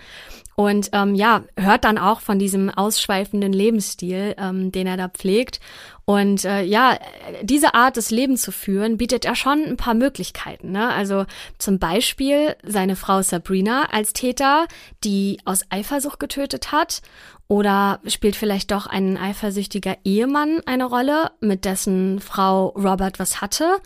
Und 0.55 0.89
ähm, 0.93 1.15
ja, 1.15 1.43
hört 1.57 1.83
dann 1.83 1.97
auch 1.97 2.21
von 2.21 2.39
diesem 2.39 2.69
ausschweifenden 2.69 3.51
Lebensstil, 3.51 4.35
ähm, 4.37 4.71
den 4.71 4.87
er 4.87 4.95
da 4.95 5.09
pflegt. 5.09 5.59
Und 6.05 6.45
äh, 6.45 6.63
ja, 6.63 6.97
diese 7.41 7.73
Art 7.73 7.97
des 7.97 8.09
Lebens 8.09 8.41
zu 8.43 8.51
führen, 8.53 8.97
bietet 8.97 9.25
er 9.25 9.35
schon 9.35 9.63
ein 9.65 9.75
paar 9.75 9.95
Möglichkeiten. 9.95 10.71
Ne? 10.71 10.89
Also 10.89 11.25
zum 11.57 11.77
Beispiel 11.79 12.55
seine 12.63 12.95
Frau 12.95 13.21
Sabrina 13.21 13.89
als 13.91 14.13
Täter, 14.13 14.67
die 15.03 15.39
aus 15.43 15.63
Eifersucht 15.69 16.19
getötet 16.19 16.71
hat. 16.71 17.01
Oder 17.47 17.99
spielt 18.07 18.35
vielleicht 18.35 18.71
doch 18.71 18.87
ein 18.87 19.17
eifersüchtiger 19.17 19.97
Ehemann 20.03 20.61
eine 20.65 20.85
Rolle, 20.85 21.31
mit 21.41 21.65
dessen 21.65 22.19
Frau 22.19 22.69
Robert 22.69 23.19
was 23.19 23.41
hatte? 23.41 23.77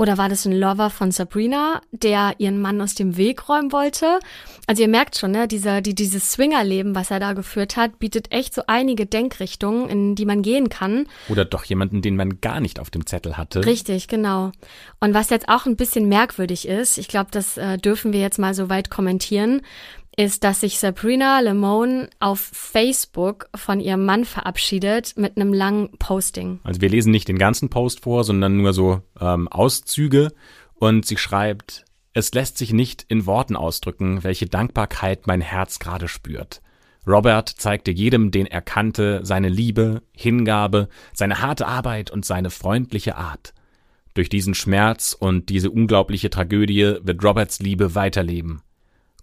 Oder 0.00 0.16
war 0.16 0.28
das 0.28 0.46
ein 0.46 0.52
Lover 0.52 0.90
von 0.90 1.10
Sabrina, 1.10 1.82
der 1.90 2.36
ihren 2.38 2.60
Mann 2.60 2.80
aus 2.80 2.94
dem 2.94 3.16
Weg 3.16 3.48
räumen 3.48 3.72
wollte? 3.72 4.20
Also 4.68 4.82
ihr 4.82 4.88
merkt 4.88 5.18
schon, 5.18 5.32
ne, 5.32 5.48
dieser, 5.48 5.80
die, 5.80 5.92
dieses 5.92 6.30
Swingerleben, 6.30 6.94
was 6.94 7.10
er 7.10 7.18
da 7.18 7.32
geführt 7.32 7.76
hat, 7.76 7.98
bietet 7.98 8.30
echt 8.30 8.54
so 8.54 8.62
einige 8.68 9.06
Denkrichtungen, 9.06 9.88
in 9.88 10.14
die 10.14 10.24
man 10.24 10.42
gehen 10.42 10.68
kann. 10.68 11.08
Oder 11.28 11.44
doch 11.44 11.64
jemanden, 11.64 12.00
den 12.00 12.14
man 12.14 12.40
gar 12.40 12.60
nicht 12.60 12.78
auf 12.78 12.90
dem 12.90 13.06
Zettel 13.06 13.36
hatte. 13.36 13.66
Richtig, 13.66 14.06
genau. 14.06 14.52
Und 15.00 15.14
was 15.14 15.30
jetzt 15.30 15.48
auch 15.48 15.66
ein 15.66 15.74
bisschen 15.74 16.08
merkwürdig 16.08 16.68
ist, 16.68 16.96
ich 16.96 17.08
glaube, 17.08 17.30
das 17.32 17.56
äh, 17.56 17.76
dürfen 17.76 18.12
wir 18.12 18.20
jetzt 18.20 18.38
mal 18.38 18.54
so 18.54 18.68
weit 18.68 18.90
kommentieren, 18.90 19.62
ist, 20.18 20.42
dass 20.42 20.60
sich 20.60 20.78
Sabrina 20.78 21.38
Lemone 21.40 22.10
auf 22.18 22.40
Facebook 22.40 23.48
von 23.54 23.78
ihrem 23.78 24.04
Mann 24.04 24.24
verabschiedet 24.24 25.14
mit 25.16 25.36
einem 25.36 25.52
langen 25.52 25.90
Posting. 25.98 26.58
Also 26.64 26.80
wir 26.80 26.88
lesen 26.88 27.12
nicht 27.12 27.28
den 27.28 27.38
ganzen 27.38 27.70
Post 27.70 28.00
vor, 28.00 28.24
sondern 28.24 28.56
nur 28.56 28.72
so 28.72 29.00
ähm, 29.20 29.46
Auszüge. 29.46 30.32
Und 30.74 31.06
sie 31.06 31.16
schreibt, 31.16 31.84
es 32.14 32.32
lässt 32.34 32.58
sich 32.58 32.72
nicht 32.72 33.04
in 33.08 33.26
Worten 33.26 33.54
ausdrücken, 33.54 34.24
welche 34.24 34.46
Dankbarkeit 34.46 35.28
mein 35.28 35.40
Herz 35.40 35.78
gerade 35.78 36.08
spürt. 36.08 36.62
Robert 37.06 37.48
zeigte 37.48 37.92
jedem, 37.92 38.32
den 38.32 38.46
er 38.46 38.60
kannte, 38.60 39.20
seine 39.22 39.48
Liebe, 39.48 40.02
Hingabe, 40.12 40.88
seine 41.14 41.40
harte 41.40 41.66
Arbeit 41.68 42.10
und 42.10 42.24
seine 42.24 42.50
freundliche 42.50 43.16
Art. 43.16 43.54
Durch 44.14 44.28
diesen 44.28 44.54
Schmerz 44.54 45.16
und 45.18 45.48
diese 45.48 45.70
unglaubliche 45.70 46.28
Tragödie 46.28 46.96
wird 47.02 47.22
Roberts 47.22 47.60
Liebe 47.60 47.94
weiterleben. 47.94 48.62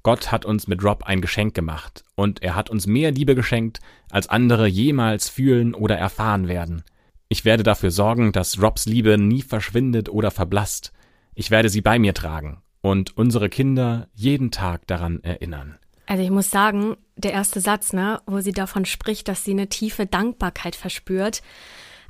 Gott 0.06 0.32
hat 0.32 0.46
uns 0.46 0.68
mit 0.68 0.84
Rob 0.84 1.02
ein 1.06 1.20
Geschenk 1.20 1.56
gemacht, 1.56 2.04
und 2.14 2.44
er 2.44 2.54
hat 2.54 2.70
uns 2.70 2.86
mehr 2.86 3.10
Liebe 3.10 3.34
geschenkt, 3.34 3.80
als 4.12 4.30
andere 4.30 4.68
jemals 4.68 5.30
fühlen 5.30 5.74
oder 5.74 5.98
erfahren 5.98 6.48
werden. 6.48 6.84
Ich 7.28 7.44
werde 7.44 7.64
dafür 7.64 7.90
sorgen, 7.90 8.32
dass 8.32 8.62
Robs 8.62 8.86
Liebe 8.86 9.18
nie 9.18 9.42
verschwindet 9.42 10.08
oder 10.08 10.30
verblasst. 10.30 10.94
Ich 11.34 11.50
werde 11.50 11.70
sie 11.70 11.82
bei 11.82 11.98
mir 11.98 12.14
tragen 12.14 12.62
und 12.82 13.18
unsere 13.18 13.50
Kinder 13.50 14.08
jeden 14.14 14.52
Tag 14.52 14.86
daran 14.86 15.24
erinnern. 15.24 15.80
Also 16.06 16.22
ich 16.22 16.30
muss 16.30 16.52
sagen, 16.52 16.98
der 17.16 17.34
erste 17.34 17.60
Satz, 17.60 17.92
ne, 17.92 18.22
wo 18.28 18.42
sie 18.42 18.52
davon 18.52 18.86
spricht, 18.86 19.28
dass 19.28 19.44
sie 19.44 19.54
eine 19.54 19.70
tiefe 19.70 20.06
Dankbarkeit 20.06 20.76
verspürt. 20.76 21.42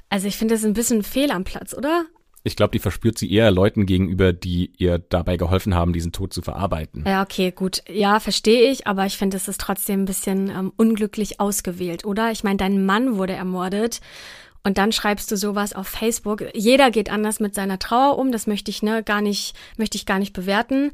Also 0.10 0.28
ich 0.28 0.36
finde 0.36 0.56
das 0.56 0.66
ein 0.66 0.74
bisschen 0.74 1.02
fehl 1.02 1.32
am 1.32 1.46
Platz, 1.46 1.74
oder? 1.74 2.04
Ich 2.48 2.56
glaube, 2.56 2.72
die 2.72 2.80
verspürt 2.80 3.18
sie 3.18 3.32
eher 3.32 3.50
Leuten 3.50 3.88
gegenüber, 3.88 4.32
die 4.32 4.72
ihr 4.78 5.00
dabei 5.00 5.36
geholfen 5.36 5.74
haben, 5.74 5.94
diesen 5.94 6.12
Tod 6.12 6.32
zu 6.32 6.44
verarbeiten. 6.44 7.04
Ja, 7.04 7.24
okay, 7.24 7.52
gut. 7.52 7.82
Ja, 7.90 8.20
verstehe 8.20 8.70
ich, 8.72 8.86
aber 8.86 9.08
ich 9.08 9.18
finde, 9.18 9.36
es 9.36 9.48
ist 9.48 9.60
trotzdem 9.60 10.04
ein 10.04 10.06
bisschen 10.06 10.50
ähm, 10.52 10.72
unglücklich 10.78 11.40
ausgewählt, 11.40 12.06
oder? 12.06 12.32
Ich 12.32 12.44
meine, 12.44 12.58
dein 12.58 12.86
Mann 12.86 13.18
wurde 13.18 13.34
ermordet. 13.34 14.00
Und 14.64 14.78
dann 14.78 14.92
schreibst 14.92 15.32
du 15.32 15.38
sowas 15.38 15.74
auf 15.74 15.88
Facebook. 15.88 16.44
Jeder 16.54 16.92
geht 16.92 17.12
anders 17.12 17.40
mit 17.40 17.56
seiner 17.56 17.80
Trauer 17.80 18.20
um. 18.20 18.32
Das 18.32 18.46
möchte 18.46 18.70
ich 18.70 18.84
ne 18.84 19.02
gar 19.02 19.22
nicht, 19.22 19.56
möchte 19.78 19.98
ich 19.98 20.06
gar 20.06 20.20
nicht 20.20 20.34
bewerten. 20.34 20.92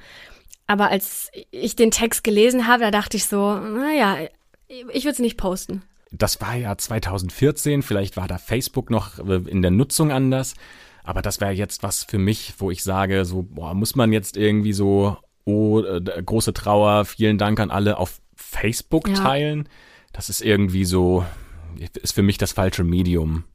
Aber 0.68 0.90
als 0.90 1.32
ich 1.52 1.76
den 1.76 1.92
Text 1.92 2.24
gelesen 2.24 2.66
habe, 2.66 2.84
da 2.84 2.92
dachte 2.92 3.18
ich 3.18 3.26
so, 3.26 3.56
naja, 3.56 4.20
ich 4.68 5.04
würde 5.04 5.12
es 5.12 5.20
nicht 5.20 5.36
posten. 5.36 5.84
Das 6.14 6.40
war 6.40 6.56
ja 6.56 6.78
2014. 6.78 7.82
Vielleicht 7.82 8.16
war 8.16 8.30
da 8.30 8.38
Facebook 8.38 8.90
noch 8.90 9.20
äh, 9.20 9.42
in 9.50 9.62
der 9.62 9.72
Nutzung 9.72 10.14
anders. 10.14 10.56
Aber 11.04 11.22
das 11.22 11.42
wäre 11.42 11.52
jetzt 11.52 11.84
was 11.84 12.04
für 12.04 12.20
mich, 12.20 12.54
wo 12.58 12.72
ich 12.72 12.84
sage, 12.84 13.26
so, 13.26 13.44
boah, 13.44 13.74
muss 13.74 13.96
man 13.96 14.14
jetzt 14.14 14.38
irgendwie 14.38 14.74
so, 14.74 15.18
oh, 15.46 15.82
äh, 15.82 16.02
große 16.24 16.54
Trauer, 16.54 17.06
vielen 17.06 17.38
Dank 17.38 17.60
an 17.60 17.72
alle 17.72 17.98
auf 17.98 18.22
Facebook 18.36 19.08
ja. 19.08 19.16
teilen. 19.16 19.68
Das 20.14 20.30
ist 20.30 20.42
irgendwie 20.42 20.86
so, 20.86 21.26
ist 22.02 22.14
für 22.14 22.22
mich 22.22 22.38
das 22.38 22.52
falsche 22.52 22.84
Medium. 22.84 23.46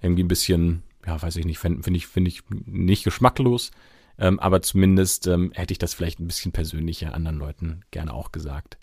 Irgendwie 0.00 0.22
ein 0.22 0.28
bisschen, 0.28 0.82
ja, 1.06 1.20
weiß 1.20 1.36
ich 1.36 1.44
nicht, 1.44 1.58
finde 1.58 1.82
find 1.82 1.96
ich, 1.96 2.06
finde 2.06 2.30
ich 2.30 2.42
nicht 2.66 3.04
geschmacklos. 3.04 3.70
Ähm, 4.18 4.38
aber 4.38 4.62
zumindest 4.62 5.26
ähm, 5.26 5.52
hätte 5.54 5.72
ich 5.72 5.78
das 5.78 5.94
vielleicht 5.94 6.20
ein 6.20 6.26
bisschen 6.26 6.52
persönlicher 6.52 7.14
anderen 7.14 7.38
Leuten 7.38 7.82
gerne 7.90 8.12
auch 8.12 8.32
gesagt. 8.32 8.78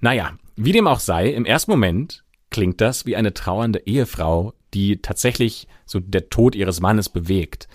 Naja, 0.00 0.38
wie 0.56 0.72
dem 0.72 0.86
auch 0.86 1.00
sei, 1.00 1.30
im 1.30 1.44
ersten 1.44 1.72
Moment 1.72 2.24
klingt 2.50 2.80
das 2.80 3.04
wie 3.04 3.16
eine 3.16 3.34
trauernde 3.34 3.80
Ehefrau, 3.86 4.54
die 4.74 5.00
tatsächlich 5.00 5.68
so 5.86 6.00
der 6.00 6.28
Tod 6.28 6.54
ihres 6.54 6.80
Mannes 6.80 7.08
bewegt. 7.08 7.68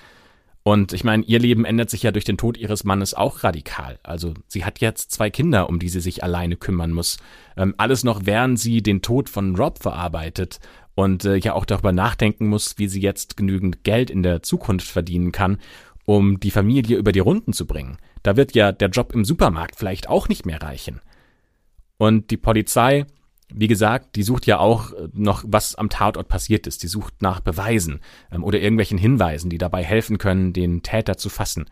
Und 0.63 0.93
ich 0.93 1.03
meine, 1.03 1.23
ihr 1.25 1.39
Leben 1.39 1.65
ändert 1.65 1.89
sich 1.89 2.03
ja 2.03 2.11
durch 2.11 2.23
den 2.23 2.37
Tod 2.37 2.57
ihres 2.57 2.85
Mannes 2.85 3.13
auch 3.13 3.43
radikal. 3.43 3.99
Also 4.01 4.33
sie 4.47 4.63
hat 4.63 4.79
jetzt 4.79 5.11
zwei 5.11 5.29
Kinder, 5.29 5.67
um 5.67 5.77
die 5.77 5.89
sie 5.89 5.99
sich 5.99 6.23
alleine 6.23 6.55
kümmern 6.55 6.91
muss. 6.91 7.17
Ähm, 7.57 7.75
alles 7.77 8.05
noch, 8.05 8.21
während 8.23 8.57
sie 8.59 8.81
den 8.81 9.01
Tod 9.01 9.27
von 9.27 9.57
Rob 9.57 9.79
verarbeitet 9.79 10.61
und 10.95 11.25
äh, 11.25 11.35
ja 11.35 11.53
auch 11.53 11.65
darüber 11.65 11.91
nachdenken 11.91 12.47
muss, 12.47 12.77
wie 12.77 12.87
sie 12.87 13.01
jetzt 13.01 13.35
genügend 13.35 13.83
Geld 13.83 14.09
in 14.09 14.23
der 14.23 14.41
Zukunft 14.41 14.87
verdienen 14.87 15.33
kann, 15.33 15.57
um 16.05 16.39
die 16.39 16.51
Familie 16.51 16.97
über 16.97 17.11
die 17.11 17.19
Runden 17.19 17.51
zu 17.51 17.67
bringen. 17.67 17.97
Da 18.23 18.37
wird 18.37 18.55
ja 18.55 18.71
der 18.71 18.89
Job 18.89 19.13
im 19.13 19.25
Supermarkt 19.25 19.75
vielleicht 19.75 20.07
auch 20.07 20.29
nicht 20.29 20.45
mehr 20.45 20.61
reichen. 20.61 21.01
Und 21.97 22.31
die 22.31 22.37
Polizei 22.37 23.05
wie 23.55 23.67
gesagt, 23.67 24.15
die 24.15 24.23
sucht 24.23 24.45
ja 24.45 24.59
auch 24.59 24.91
äh, 24.91 25.07
noch, 25.13 25.43
was 25.47 25.75
am 25.75 25.89
Tatort 25.89 26.27
passiert 26.27 26.67
ist. 26.67 26.83
Die 26.83 26.87
sucht 26.87 27.21
nach 27.21 27.39
Beweisen 27.39 28.01
ähm, 28.31 28.43
oder 28.43 28.59
irgendwelchen 28.59 28.97
Hinweisen, 28.97 29.49
die 29.49 29.57
dabei 29.57 29.83
helfen 29.83 30.17
können, 30.17 30.53
den 30.53 30.83
Täter 30.83 31.17
zu 31.17 31.29
fassen. 31.29 31.65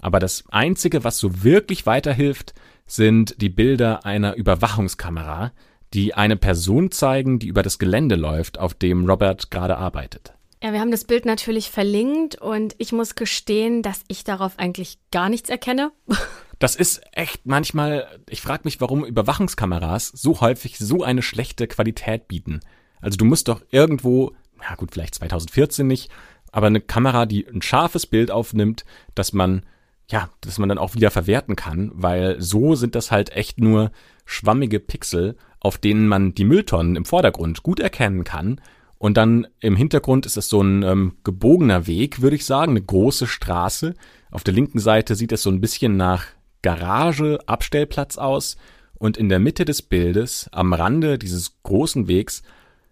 Aber 0.00 0.18
das 0.18 0.44
Einzige, 0.50 1.02
was 1.04 1.18
so 1.18 1.42
wirklich 1.42 1.86
weiterhilft, 1.86 2.54
sind 2.86 3.40
die 3.40 3.48
Bilder 3.48 4.04
einer 4.04 4.34
Überwachungskamera, 4.34 5.52
die 5.94 6.14
eine 6.14 6.36
Person 6.36 6.90
zeigen, 6.90 7.38
die 7.38 7.46
über 7.46 7.62
das 7.62 7.78
Gelände 7.78 8.16
läuft, 8.16 8.58
auf 8.58 8.74
dem 8.74 9.06
Robert 9.08 9.50
gerade 9.50 9.78
arbeitet. 9.78 10.34
Ja, 10.64 10.72
wir 10.72 10.80
haben 10.80 10.90
das 10.90 11.04
Bild 11.04 11.26
natürlich 11.26 11.70
verlinkt 11.70 12.36
und 12.36 12.74
ich 12.78 12.90
muss 12.90 13.16
gestehen, 13.16 13.82
dass 13.82 14.00
ich 14.08 14.24
darauf 14.24 14.58
eigentlich 14.58 14.96
gar 15.12 15.28
nichts 15.28 15.50
erkenne. 15.50 15.92
Das 16.60 16.76
ist 16.76 17.02
echt 17.12 17.44
manchmal, 17.44 18.06
ich 18.30 18.40
frage 18.40 18.62
mich, 18.64 18.80
warum 18.80 19.04
Überwachungskameras 19.04 20.06
so 20.14 20.40
häufig 20.40 20.78
so 20.78 21.02
eine 21.02 21.20
schlechte 21.20 21.66
Qualität 21.66 22.28
bieten. 22.28 22.60
Also 23.00 23.18
du 23.18 23.24
musst 23.24 23.48
doch 23.48 23.60
irgendwo, 23.70 24.32
ja 24.62 24.76
gut, 24.76 24.92
vielleicht 24.92 25.16
2014 25.16 25.84
nicht, 25.84 26.12
aber 26.52 26.68
eine 26.68 26.80
Kamera, 26.80 27.26
die 27.26 27.44
ein 27.46 27.60
scharfes 27.60 28.06
Bild 28.06 28.30
aufnimmt, 28.30 28.84
dass 29.16 29.32
man, 29.32 29.66
ja, 30.08 30.30
dass 30.42 30.58
man 30.58 30.68
dann 30.68 30.78
auch 30.78 30.94
wieder 30.94 31.10
verwerten 31.10 31.56
kann, 31.56 31.90
weil 31.92 32.40
so 32.40 32.76
sind 32.76 32.94
das 32.94 33.10
halt 33.10 33.30
echt 33.30 33.58
nur 33.58 33.90
schwammige 34.24 34.78
Pixel, 34.78 35.36
auf 35.58 35.76
denen 35.76 36.06
man 36.06 36.34
die 36.34 36.44
Mülltonnen 36.44 36.94
im 36.94 37.04
Vordergrund 37.04 37.64
gut 37.64 37.80
erkennen 37.80 38.22
kann 38.22 38.60
und 39.04 39.18
dann 39.18 39.46
im 39.60 39.76
Hintergrund 39.76 40.24
ist 40.24 40.38
es 40.38 40.48
so 40.48 40.62
ein 40.62 40.82
ähm, 40.82 41.16
gebogener 41.24 41.86
Weg, 41.86 42.22
würde 42.22 42.36
ich 42.36 42.46
sagen, 42.46 42.70
eine 42.70 42.80
große 42.80 43.26
Straße. 43.26 43.92
Auf 44.30 44.44
der 44.44 44.54
linken 44.54 44.78
Seite 44.78 45.14
sieht 45.14 45.30
es 45.30 45.42
so 45.42 45.50
ein 45.50 45.60
bisschen 45.60 45.98
nach 45.98 46.24
Garage, 46.62 47.38
Abstellplatz 47.44 48.16
aus. 48.16 48.56
Und 48.94 49.18
in 49.18 49.28
der 49.28 49.40
Mitte 49.40 49.66
des 49.66 49.82
Bildes, 49.82 50.48
am 50.52 50.72
Rande 50.72 51.18
dieses 51.18 51.62
großen 51.64 52.08
Wegs, 52.08 52.44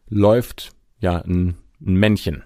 läuft 0.06 0.74
ja 1.00 1.16
ein, 1.16 1.56
ein 1.80 1.94
Männchen. 1.94 2.42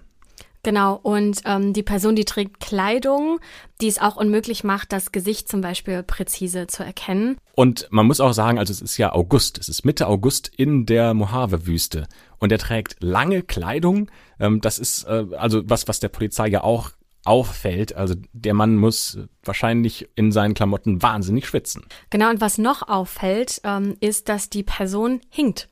Genau, 0.63 0.99
und 1.01 1.41
ähm, 1.45 1.71
die 1.71 1.83
Person, 1.83 2.15
die 2.15 2.25
trägt 2.25 2.59
Kleidung, 2.59 3.39
die 3.79 3.87
es 3.87 3.99
auch 3.99 4.17
unmöglich 4.17 4.63
macht, 4.63 4.91
das 4.91 5.11
Gesicht 5.11 5.47
zum 5.49 5.61
Beispiel 5.61 6.03
präzise 6.03 6.67
zu 6.67 6.83
erkennen. 6.83 7.37
Und 7.53 7.87
man 7.89 8.05
muss 8.05 8.19
auch 8.19 8.33
sagen, 8.33 8.59
also 8.59 8.71
es 8.71 8.81
ist 8.81 8.97
ja 8.97 9.13
August, 9.13 9.57
es 9.59 9.69
ist 9.69 9.85
Mitte 9.85 10.07
August 10.07 10.51
in 10.55 10.85
der 10.85 11.13
Mojave-Wüste. 11.13 12.07
Und 12.39 12.51
er 12.51 12.59
trägt 12.59 12.97
lange 12.99 13.41
Kleidung. 13.41 14.09
Ähm, 14.39 14.61
das 14.61 14.79
ist 14.79 15.05
äh, 15.05 15.25
also 15.37 15.61
was, 15.65 15.87
was 15.87 15.99
der 15.99 16.09
Polizei 16.09 16.47
ja 16.47 16.63
auch 16.63 16.91
auffällt. 17.25 17.95
Also 17.95 18.15
der 18.31 18.53
Mann 18.53 18.77
muss 18.77 19.19
wahrscheinlich 19.43 20.07
in 20.15 20.31
seinen 20.31 20.53
Klamotten 20.53 21.01
wahnsinnig 21.01 21.45
schwitzen. 21.45 21.85
Genau, 22.09 22.29
und 22.29 22.41
was 22.41 22.57
noch 22.57 22.87
auffällt, 22.87 23.61
ähm, 23.63 23.97
ist, 23.99 24.29
dass 24.29 24.49
die 24.49 24.63
Person 24.63 25.19
hinkt. 25.29 25.67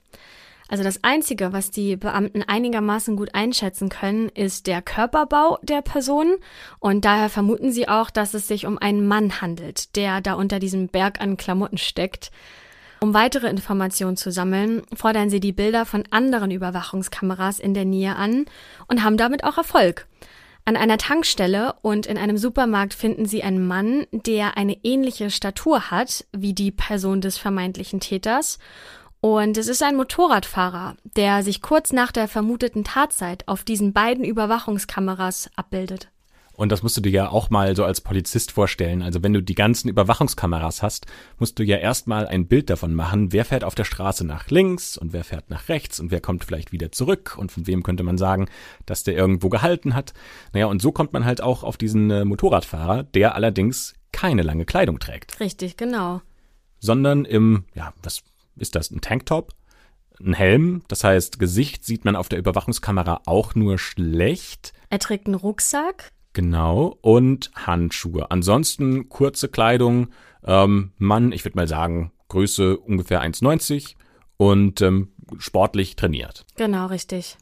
Also 0.68 0.84
das 0.84 1.04
Einzige, 1.04 1.54
was 1.54 1.70
die 1.70 1.96
Beamten 1.96 2.42
einigermaßen 2.42 3.16
gut 3.16 3.36
einschätzen 3.36 3.90
können, 3.90 4.30
ist 4.30 4.66
der 4.66 4.82
Körperbau 4.82 5.60
der 5.62 5.82
Person. 5.82 6.38
Und 6.80 7.06
daher 7.06 7.30
vermuten 7.30 7.72
sie 7.72 7.88
auch, 7.88 8.10
dass 8.10 8.34
es 8.34 8.48
sich 8.48 8.66
um 8.66 8.78
einen 8.80 9.08
Mann 9.08 9.42
handelt, 9.42 9.96
der 9.96 10.22
da 10.22 10.34
unter 10.34 10.60
diesem 10.60 10.88
Berg 10.88 11.22
an 11.22 11.38
Klamotten 11.38 11.78
steckt. 11.78 12.32
Um 13.06 13.14
weitere 13.14 13.50
Informationen 13.50 14.18
zu 14.18 14.32
sammeln, 14.32 14.82
fordern 14.96 15.30
sie 15.30 15.40
die 15.40 15.52
Bilder 15.52 15.86
von 15.86 16.06
anderen 16.10 16.50
Überwachungskameras 16.50 17.60
in 17.60 17.76
der 17.76 17.86
Nähe 17.86 18.16
an 18.16 18.46
und 18.88 19.04
haben 19.04 19.16
damit 19.16 19.44
auch 19.44 19.60
Erfolg. 19.60 20.08
An 20.66 20.76
einer 20.76 20.98
Tankstelle 20.98 21.76
und 21.84 22.08
in 22.08 22.18
einem 22.18 22.40
Supermarkt 22.40 22.96
finden 22.96 23.28
sie 23.28 23.44
einen 23.44 23.68
Mann, 23.68 24.08
der 24.12 24.58
eine 24.58 24.84
ähnliche 24.84 25.30
Statur 25.30 25.92
hat 25.92 26.26
wie 26.36 26.56
die 26.56 26.72
Person 26.72 27.22
des 27.22 27.38
vermeintlichen 27.38 28.00
Täters. 28.00 28.58
Und 29.22 29.60
es 29.60 29.68
ist 29.68 29.84
ein 29.84 29.98
Motorradfahrer, 29.98 30.98
der 31.16 31.44
sich 31.44 31.62
kurz 31.62 31.94
nach 31.94 32.12
der 32.12 32.28
vermuteten 32.28 32.84
Tatzeit 32.84 33.48
auf 33.48 33.64
diesen 33.64 33.94
beiden 33.94 34.26
Überwachungskameras 34.26 35.52
abbildet. 35.56 36.10
Und 36.56 36.72
das 36.72 36.84
musst 36.84 36.96
du 36.96 37.02
dir 37.02 37.12
ja 37.12 37.30
auch 37.30 37.50
mal 37.50 37.76
so 37.76 37.84
als 37.84 38.02
Polizist 38.02 38.52
vorstellen. 38.52 39.02
Also 39.02 39.22
wenn 39.24 39.34
du 39.34 39.44
die 39.44 39.56
ganzen 39.56 39.90
Überwachungskameras 39.90 40.82
hast, 40.82 41.06
musst 41.38 41.60
du 41.60 41.64
ja 41.64 41.78
erstmal 41.78 42.28
ein 42.28 42.48
Bild 42.48 42.70
davon 42.70 42.94
machen, 42.94 43.34
wer 43.34 43.44
fährt 43.44 43.66
auf 43.66 43.76
der 43.76 43.84
Straße 43.84 44.26
nach 44.26 44.50
links 44.50 44.98
und 44.98 45.12
wer 45.12 45.26
fährt 45.26 45.50
nach 45.50 45.68
rechts 45.68 46.00
und 46.00 46.12
wer 46.12 46.22
kommt 46.22 46.46
vielleicht 46.46 46.72
wieder 46.72 46.92
zurück 46.92 47.36
und 47.38 47.52
von 47.52 47.68
wem 47.68 47.84
könnte 47.84 48.04
man 48.04 48.18
sagen, 48.18 48.48
dass 48.86 49.04
der 49.04 49.16
irgendwo 49.16 49.50
gehalten 49.50 49.96
hat. 49.96 50.14
Naja, 50.54 50.68
und 50.68 50.82
so 50.82 50.92
kommt 50.92 51.12
man 51.12 51.26
halt 51.26 51.42
auch 51.42 51.64
auf 51.64 51.76
diesen 51.76 52.10
äh, 52.10 52.24
Motorradfahrer, 52.24 53.04
der 53.04 53.36
allerdings 53.36 53.94
keine 54.14 54.44
lange 54.44 54.66
Kleidung 54.66 55.00
trägt. 55.00 55.40
Richtig, 55.42 55.76
genau. 55.76 56.22
Sondern 56.80 57.26
im, 57.26 57.66
ja, 57.74 57.94
was 58.02 58.24
ist 58.56 58.76
das, 58.76 58.92
ein 58.92 59.02
Tanktop? 59.02 59.52
Ein 60.22 60.34
Helm, 60.34 60.84
das 60.88 61.04
heißt, 61.04 61.40
Gesicht 61.40 61.84
sieht 61.84 62.06
man 62.06 62.16
auf 62.16 62.30
der 62.30 62.40
Überwachungskamera 62.40 63.24
auch 63.26 63.56
nur 63.56 63.78
schlecht. 63.78 64.72
Er 64.90 65.00
trägt 65.00 65.26
einen 65.26 65.36
Rucksack. 65.36 66.14
Genau, 66.36 66.98
und 67.02 67.50
Handschuhe. 67.56 68.30
Ansonsten 68.30 69.08
kurze 69.08 69.48
Kleidung, 69.48 70.10
ähm, 70.46 70.92
Mann, 70.98 71.32
ich 71.32 71.46
würde 71.46 71.56
mal 71.56 71.68
sagen, 71.68 72.12
Größe 72.28 72.78
ungefähr 72.78 73.24
1,90 73.24 73.96
und 74.36 74.82
ähm, 74.82 75.14
sportlich 75.38 75.96
trainiert. 75.96 76.46
Genau, 76.58 76.88
richtig. 76.88 77.38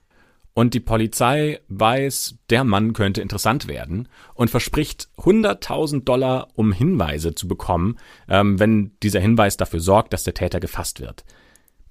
Und 0.53 0.75
die 0.75 0.79
Polizei 0.79 1.59
weiß, 1.69 2.35
der 2.51 2.63
Mann 2.63 2.93
könnte 2.93 3.23
interessant 3.23 3.67
werden 3.67 4.07
und 4.35 4.51
verspricht 4.51 5.09
100.000 5.17 6.03
Dollar, 6.03 6.49
um 6.53 6.71
Hinweise 6.71 7.33
zu 7.33 7.47
bekommen, 7.47 7.97
ähm, 8.29 8.59
wenn 8.59 8.91
dieser 9.01 9.19
Hinweis 9.19 9.57
dafür 9.57 9.79
sorgt, 9.79 10.13
dass 10.13 10.23
der 10.23 10.35
Täter 10.35 10.59
gefasst 10.59 10.99
wird. 10.99 11.25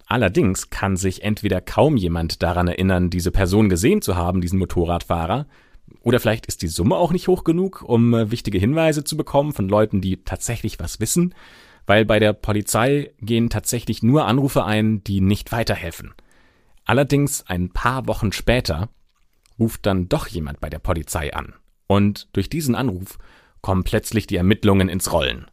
Allerdings 0.06 0.70
kann 0.70 0.96
sich 0.96 1.24
entweder 1.24 1.60
kaum 1.60 1.96
jemand 1.96 2.44
daran 2.44 2.68
erinnern, 2.68 3.10
diese 3.10 3.32
Person 3.32 3.68
gesehen 3.68 4.02
zu 4.02 4.14
haben, 4.14 4.40
diesen 4.40 4.60
Motorradfahrer, 4.60 5.46
oder 6.02 6.20
vielleicht 6.20 6.46
ist 6.46 6.62
die 6.62 6.68
Summe 6.68 6.96
auch 6.96 7.12
nicht 7.12 7.28
hoch 7.28 7.44
genug, 7.44 7.82
um 7.82 8.14
äh, 8.14 8.30
wichtige 8.30 8.58
Hinweise 8.58 9.04
zu 9.04 9.16
bekommen 9.16 9.52
von 9.52 9.68
Leuten, 9.68 10.00
die 10.00 10.22
tatsächlich 10.24 10.78
was 10.78 11.00
wissen, 11.00 11.34
weil 11.86 12.04
bei 12.04 12.18
der 12.18 12.32
Polizei 12.32 13.12
gehen 13.20 13.50
tatsächlich 13.50 14.02
nur 14.02 14.26
Anrufe 14.26 14.64
ein, 14.64 15.02
die 15.04 15.20
nicht 15.20 15.52
weiterhelfen. 15.52 16.12
Allerdings 16.84 17.46
ein 17.46 17.70
paar 17.70 18.06
Wochen 18.06 18.32
später 18.32 18.88
ruft 19.58 19.86
dann 19.86 20.08
doch 20.08 20.26
jemand 20.26 20.60
bei 20.60 20.70
der 20.70 20.78
Polizei 20.78 21.32
an. 21.34 21.54
Und 21.86 22.28
durch 22.32 22.48
diesen 22.48 22.74
Anruf 22.74 23.18
kommen 23.60 23.84
plötzlich 23.84 24.26
die 24.26 24.36
Ermittlungen 24.36 24.88
ins 24.88 25.12
Rollen. 25.12 25.46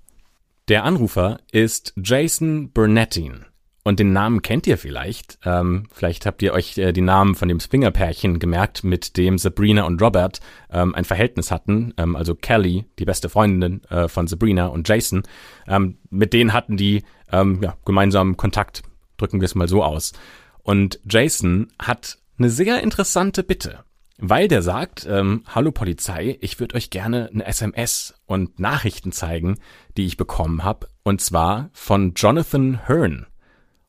Der 0.67 0.83
Anrufer 0.83 1.39
ist 1.51 1.93
Jason 1.97 2.71
Burnettin. 2.71 3.45
Und 3.89 3.99
den 3.99 4.13
Namen 4.13 4.43
kennt 4.43 4.67
ihr 4.67 4.78
vielleicht. 4.78 5.39
Ähm, 5.45 5.88
vielleicht 5.91 6.28
habt 6.28 6.43
ihr 6.43 6.54
euch 6.54 6.78
äh, 6.78 6.93
die 6.93 7.02
Namen 7.02 7.34
von 7.34 7.47
dem 7.47 7.60
Springer-Pärchen 7.60 8.38
gemerkt, 8.38 8.84
mit 8.84 9.17
dem 9.17 9.39
Sabrina 9.39 9.82
und 9.82 9.99
Robert 9.99 10.41
ähm, 10.71 10.93
ein 10.93 11.06
Verhältnis 11.06 11.49
hatten. 11.49 11.95
Ähm, 11.97 12.15
also 12.15 12.36
Kelly, 12.36 12.86
die 12.99 13.06
beste 13.06 13.30
Freundin 13.30 13.84
äh, 13.86 14.08
von 14.08 14.28
Sabrina 14.28 14.67
und 14.67 14.88
Jason. 14.88 15.23
Ähm, 15.67 15.97
mit 16.12 16.34
denen 16.34 16.54
hatten 16.54 16.78
die 16.78 17.02
ähm, 17.32 17.63
ja, 17.63 17.78
gemeinsam 17.84 18.38
Kontakt. 18.38 18.84
Drücken 19.17 19.41
wir 19.41 19.45
es 19.45 19.56
mal 19.56 19.67
so 19.67 19.84
aus. 19.84 20.13
Und 20.62 20.99
Jason 21.10 21.69
hat 21.80 22.19
eine 22.38 22.52
sehr 22.52 22.84
interessante 22.84 23.41
Bitte. 23.41 23.80
Weil 24.19 24.47
der 24.47 24.62
sagt, 24.62 25.08
ähm, 25.10 25.41
hallo 25.47 25.71
Polizei, 25.71 26.38
ich 26.41 26.60
würde 26.60 26.75
euch 26.75 26.91
gerne 26.91 27.32
eine 27.34 27.43
SMS 27.43 28.13
und 28.28 28.60
Nachrichten 28.60 29.12
zeigen, 29.12 29.58
die 29.97 30.06
ich 30.06 30.15
bekommen 30.15 30.63
habe. 30.63 30.89
Und 31.02 31.21
zwar 31.21 31.71
von 31.73 32.13
Jonathan 32.13 32.88
Hearn. 32.88 33.25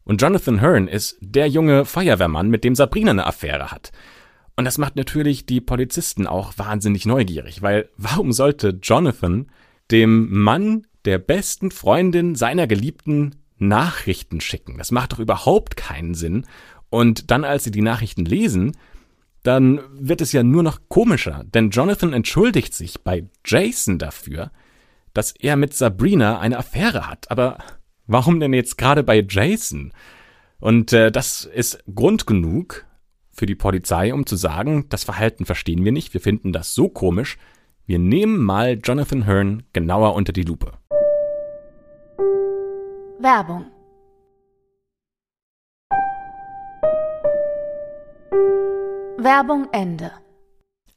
Und 0.05 0.21
Jonathan 0.23 0.61
Hearn 0.61 0.89
ist 0.89 1.19
der 1.21 1.49
junge 1.49 1.85
Feuerwehrmann, 1.85 2.49
mit 2.49 2.65
dem 2.65 2.75
Sabrina 2.75 3.11
eine 3.11 3.27
Affäre 3.27 3.71
hat. 3.71 3.93
Und 4.57 4.65
das 4.65 4.79
macht 4.79 4.97
natürlich 4.97 5.47
die 5.47 5.61
Polizisten 5.61 6.27
auch 6.27 6.59
wahnsinnig 6.59 7.07
neugierig, 7.07 7.63
weil 7.63 7.89
warum 7.97 8.33
sollte 8.33 8.79
Jonathan 8.83 9.47
dem 9.91 10.43
Mann 10.43 10.87
der 11.05 11.19
besten 11.19 11.71
Freundin 11.71 12.35
seiner 12.35 12.67
Geliebten 12.67 13.37
Nachrichten 13.59 14.41
schicken? 14.41 14.79
Das 14.79 14.91
macht 14.91 15.13
doch 15.13 15.19
überhaupt 15.19 15.77
keinen 15.77 16.15
Sinn. 16.15 16.47
Und 16.91 17.31
dann, 17.31 17.45
als 17.45 17.65
sie 17.65 17.71
die 17.71 17.83
Nachrichten 17.83 18.25
lesen, 18.25 18.77
dann 19.43 19.81
wird 19.93 20.21
es 20.21 20.33
ja 20.33 20.43
nur 20.43 20.63
noch 20.63 20.81
komischer, 20.89 21.45
denn 21.55 21.71
Jonathan 21.71 22.13
entschuldigt 22.13 22.75
sich 22.75 23.01
bei 23.03 23.25
Jason 23.47 23.99
dafür, 23.99 24.51
dass 25.15 25.33
er 25.33 25.57
mit 25.57 25.73
Sabrina 25.75 26.39
eine 26.39 26.59
Affäre 26.59 27.07
hat. 27.09 27.31
Aber 27.31 27.59
Warum 28.12 28.40
denn 28.40 28.53
jetzt 28.53 28.77
gerade 28.77 29.05
bei 29.05 29.25
Jason? 29.27 29.92
Und 30.59 30.92
äh, 30.92 31.12
das 31.12 31.44
ist 31.44 31.85
Grund 31.94 32.27
genug 32.27 32.85
für 33.31 33.46
die 33.46 33.55
Polizei, 33.55 34.12
um 34.12 34.27
zu 34.27 34.35
sagen, 34.35 34.87
das 34.88 35.05
Verhalten 35.05 35.46
verstehen 35.46 35.85
wir 35.85 35.92
nicht, 35.92 36.12
wir 36.12 36.20
finden 36.20 36.53
das 36.53 36.75
so 36.75 36.88
komisch, 36.88 37.38
wir 37.87 38.01
nehmen 38.01 38.38
mal 38.38 38.81
Jonathan 38.83 39.27
Hearn 39.27 39.62
genauer 39.73 40.16
unter 40.16 40.33
die 40.33 40.42
Lupe. 40.42 40.73
Werbung 43.20 43.66
Werbung 49.18 49.68
Ende 49.70 50.11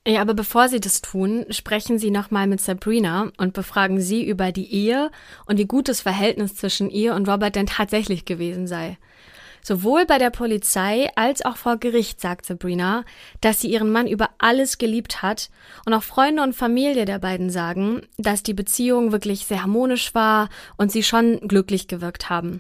ja, 0.06 0.22
aber 0.22 0.34
bevor 0.34 0.68
Sie 0.68 0.82
das 0.82 1.02
tun, 1.02 1.46
sprechen 1.50 1.98
Sie 1.98 2.12
nochmal 2.12 2.46
mit 2.48 2.60
Sabrina 2.60 3.32
und 3.38 3.54
befragen 3.54 4.02
sie 4.02 4.26
über 4.28 4.52
die 4.52 4.74
Ehe 4.74 5.12
und 5.46 5.58
wie 5.58 5.66
gut 5.66 5.88
das 5.88 6.02
Verhältnis 6.02 6.56
zwischen 6.56 6.90
ihr 6.90 7.16
und 7.16 7.30
Robert 7.30 7.56
denn 7.56 7.68
tatsächlich 7.68 8.26
gewesen 8.26 8.68
sei. 8.68 8.98
Sowohl 9.66 10.06
bei 10.06 10.18
der 10.18 10.30
Polizei 10.30 11.10
als 11.16 11.46
auch 11.46 11.56
vor 11.56 11.78
Gericht 11.78 12.20
sagt 12.20 12.46
Sabrina, 12.46 13.06
dass 13.40 13.62
sie 13.62 13.70
ihren 13.72 13.94
Mann 13.94 14.08
über 14.08 14.30
alles 14.40 14.78
geliebt 14.78 15.22
hat 15.22 15.50
und 15.86 15.94
auch 15.94 16.04
Freunde 16.04 16.44
und 16.44 16.54
Familie 16.54 17.06
der 17.06 17.20
beiden 17.20 17.50
sagen, 17.50 18.02
dass 18.18 18.44
die 18.44 18.54
Beziehung 18.54 19.14
wirklich 19.14 19.46
sehr 19.46 19.62
harmonisch 19.62 20.14
war 20.14 20.50
und 20.76 20.92
sie 20.92 21.02
schon 21.02 21.40
glücklich 21.48 21.88
gewirkt 21.88 22.30
haben. 22.30 22.60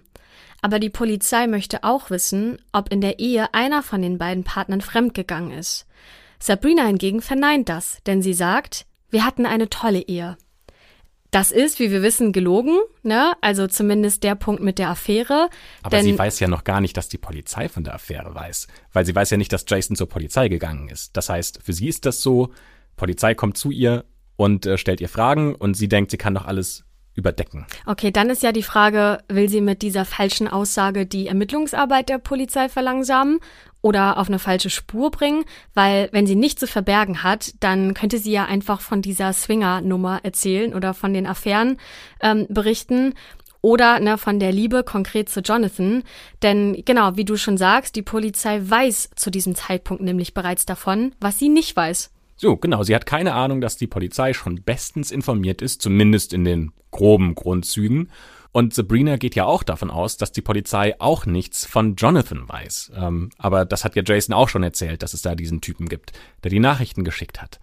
Aber 0.62 0.80
die 0.80 0.90
Polizei 0.90 1.46
möchte 1.48 1.84
auch 1.84 2.10
wissen, 2.10 2.58
ob 2.72 2.90
in 2.90 3.02
der 3.02 3.20
Ehe 3.20 3.54
einer 3.54 3.84
von 3.84 4.02
den 4.02 4.18
beiden 4.18 4.46
Partnern 4.46 4.80
fremdgegangen 4.80 5.52
ist. 5.52 5.86
Sabrina 6.44 6.86
hingegen 6.86 7.22
verneint 7.22 7.70
das, 7.70 8.00
denn 8.06 8.22
sie 8.22 8.34
sagt, 8.34 8.86
wir 9.10 9.26
hatten 9.26 9.46
eine 9.46 9.70
tolle 9.70 10.02
Ehe. 10.02 10.36
Das 11.32 11.54
ist, 11.54 11.80
wie 11.80 11.90
wir 11.90 12.02
wissen, 12.02 12.34
gelogen, 12.34 12.80
ne? 13.02 13.32
Also 13.40 13.66
zumindest 13.68 14.24
der 14.24 14.36
Punkt 14.36 14.62
mit 14.62 14.78
der 14.78 14.90
Affäre. 14.90 15.48
Aber 15.84 16.04
sie 16.04 16.20
weiß 16.20 16.42
ja 16.42 16.50
noch 16.50 16.66
gar 16.66 16.82
nicht, 16.82 16.98
dass 16.98 17.08
die 17.08 17.18
Polizei 17.18 17.70
von 17.70 17.86
der 17.86 17.96
Affäre 17.96 18.36
weiß. 18.36 18.68
Weil 18.92 19.06
sie 19.06 19.16
weiß 19.16 19.30
ja 19.30 19.38
nicht, 19.38 19.54
dass 19.54 19.64
Jason 19.66 19.96
zur 19.96 20.10
Polizei 20.10 20.50
gegangen 20.50 20.90
ist. 20.90 21.16
Das 21.16 21.30
heißt, 21.30 21.62
für 21.64 21.72
sie 21.72 21.88
ist 21.88 22.06
das 22.06 22.22
so, 22.22 22.52
Polizei 22.98 23.36
kommt 23.36 23.58
zu 23.58 23.72
ihr 23.72 24.04
und 24.36 24.66
äh, 24.66 24.78
stellt 24.78 25.00
ihr 25.00 25.08
Fragen 25.08 25.56
und 25.56 25.76
sie 25.76 25.88
denkt, 25.88 26.12
sie 26.12 26.18
kann 26.18 26.36
doch 26.36 26.46
alles 26.46 26.84
überdecken. 27.16 27.66
Okay, 27.86 28.12
dann 28.12 28.30
ist 28.30 28.44
ja 28.44 28.52
die 28.52 28.64
Frage, 28.64 29.20
will 29.28 29.50
sie 29.50 29.62
mit 29.62 29.82
dieser 29.82 30.06
falschen 30.06 30.48
Aussage 30.48 31.06
die 31.06 31.28
Ermittlungsarbeit 31.28 32.10
der 32.10 32.18
Polizei 32.18 32.70
verlangsamen 32.70 33.40
oder 33.82 34.18
auf 34.18 34.28
eine 34.28 34.40
falsche 34.40 34.70
Spur 34.70 35.12
bringen? 35.12 35.44
Weil 35.74 36.10
wenn 36.12 36.26
sie 36.26 36.36
nichts 36.36 36.60
zu 36.60 36.68
verbergen 36.68 37.24
hat, 37.24 37.54
dann 37.60 37.94
könnte 37.94 38.18
sie 38.18 38.32
ja 38.32 38.46
einfach 38.46 38.82
von 38.82 39.02
dieser 39.02 39.34
Swinger-Nummer 39.34 40.22
erzählen 40.24 40.74
oder 40.74 40.94
von 40.94 41.14
den 41.14 41.28
Affären 41.28 41.78
ähm, 42.22 42.48
berichten 42.50 43.14
oder 43.62 44.00
ne, 44.00 44.18
von 44.18 44.40
der 44.40 44.52
Liebe 44.52 44.84
konkret 44.84 45.30
zu 45.30 45.40
Jonathan. 45.40 46.04
Denn 46.42 46.84
genau, 46.86 47.16
wie 47.16 47.26
du 47.26 47.38
schon 47.38 47.58
sagst, 47.58 47.96
die 47.96 48.02
Polizei 48.02 48.60
weiß 48.62 49.12
zu 49.16 49.32
diesem 49.32 49.56
Zeitpunkt 49.56 50.04
nämlich 50.04 50.34
bereits 50.34 50.66
davon, 50.66 51.16
was 51.20 51.40
sie 51.40 51.50
nicht 51.50 51.76
weiß. 51.76 52.12
So, 52.36 52.58
genau. 52.58 52.84
Sie 52.84 52.94
hat 52.94 53.06
keine 53.06 53.34
Ahnung, 53.34 53.62
dass 53.62 53.78
die 53.78 53.88
Polizei 53.88 54.34
schon 54.34 54.64
bestens 54.64 55.12
informiert 55.12 55.62
ist, 55.62 55.82
zumindest 55.82 56.34
in 56.34 56.44
den 56.44 56.74
groben 56.94 57.36
Grundzügen. 57.36 58.10
Und 58.54 58.74
Sabrina 58.74 59.18
geht 59.18 59.36
ja 59.36 59.46
auch 59.46 59.64
davon 59.64 59.90
aus, 59.90 60.16
dass 60.16 60.32
die 60.32 60.42
Polizei 60.42 60.96
auch 61.00 61.26
nichts 61.26 61.66
von 61.66 61.96
Jonathan 61.96 62.48
weiß. 62.48 62.92
Ähm, 62.96 63.32
aber 63.38 63.66
das 63.66 63.84
hat 63.84 63.96
ja 63.96 64.04
Jason 64.06 64.34
auch 64.34 64.48
schon 64.48 64.64
erzählt, 64.64 65.02
dass 65.02 65.14
es 65.14 65.24
da 65.24 65.36
diesen 65.36 65.60
Typen 65.60 65.90
gibt, 65.90 66.14
der 66.44 66.52
die 66.52 66.60
Nachrichten 66.60 67.04
geschickt 67.04 67.42
hat. 67.42 67.60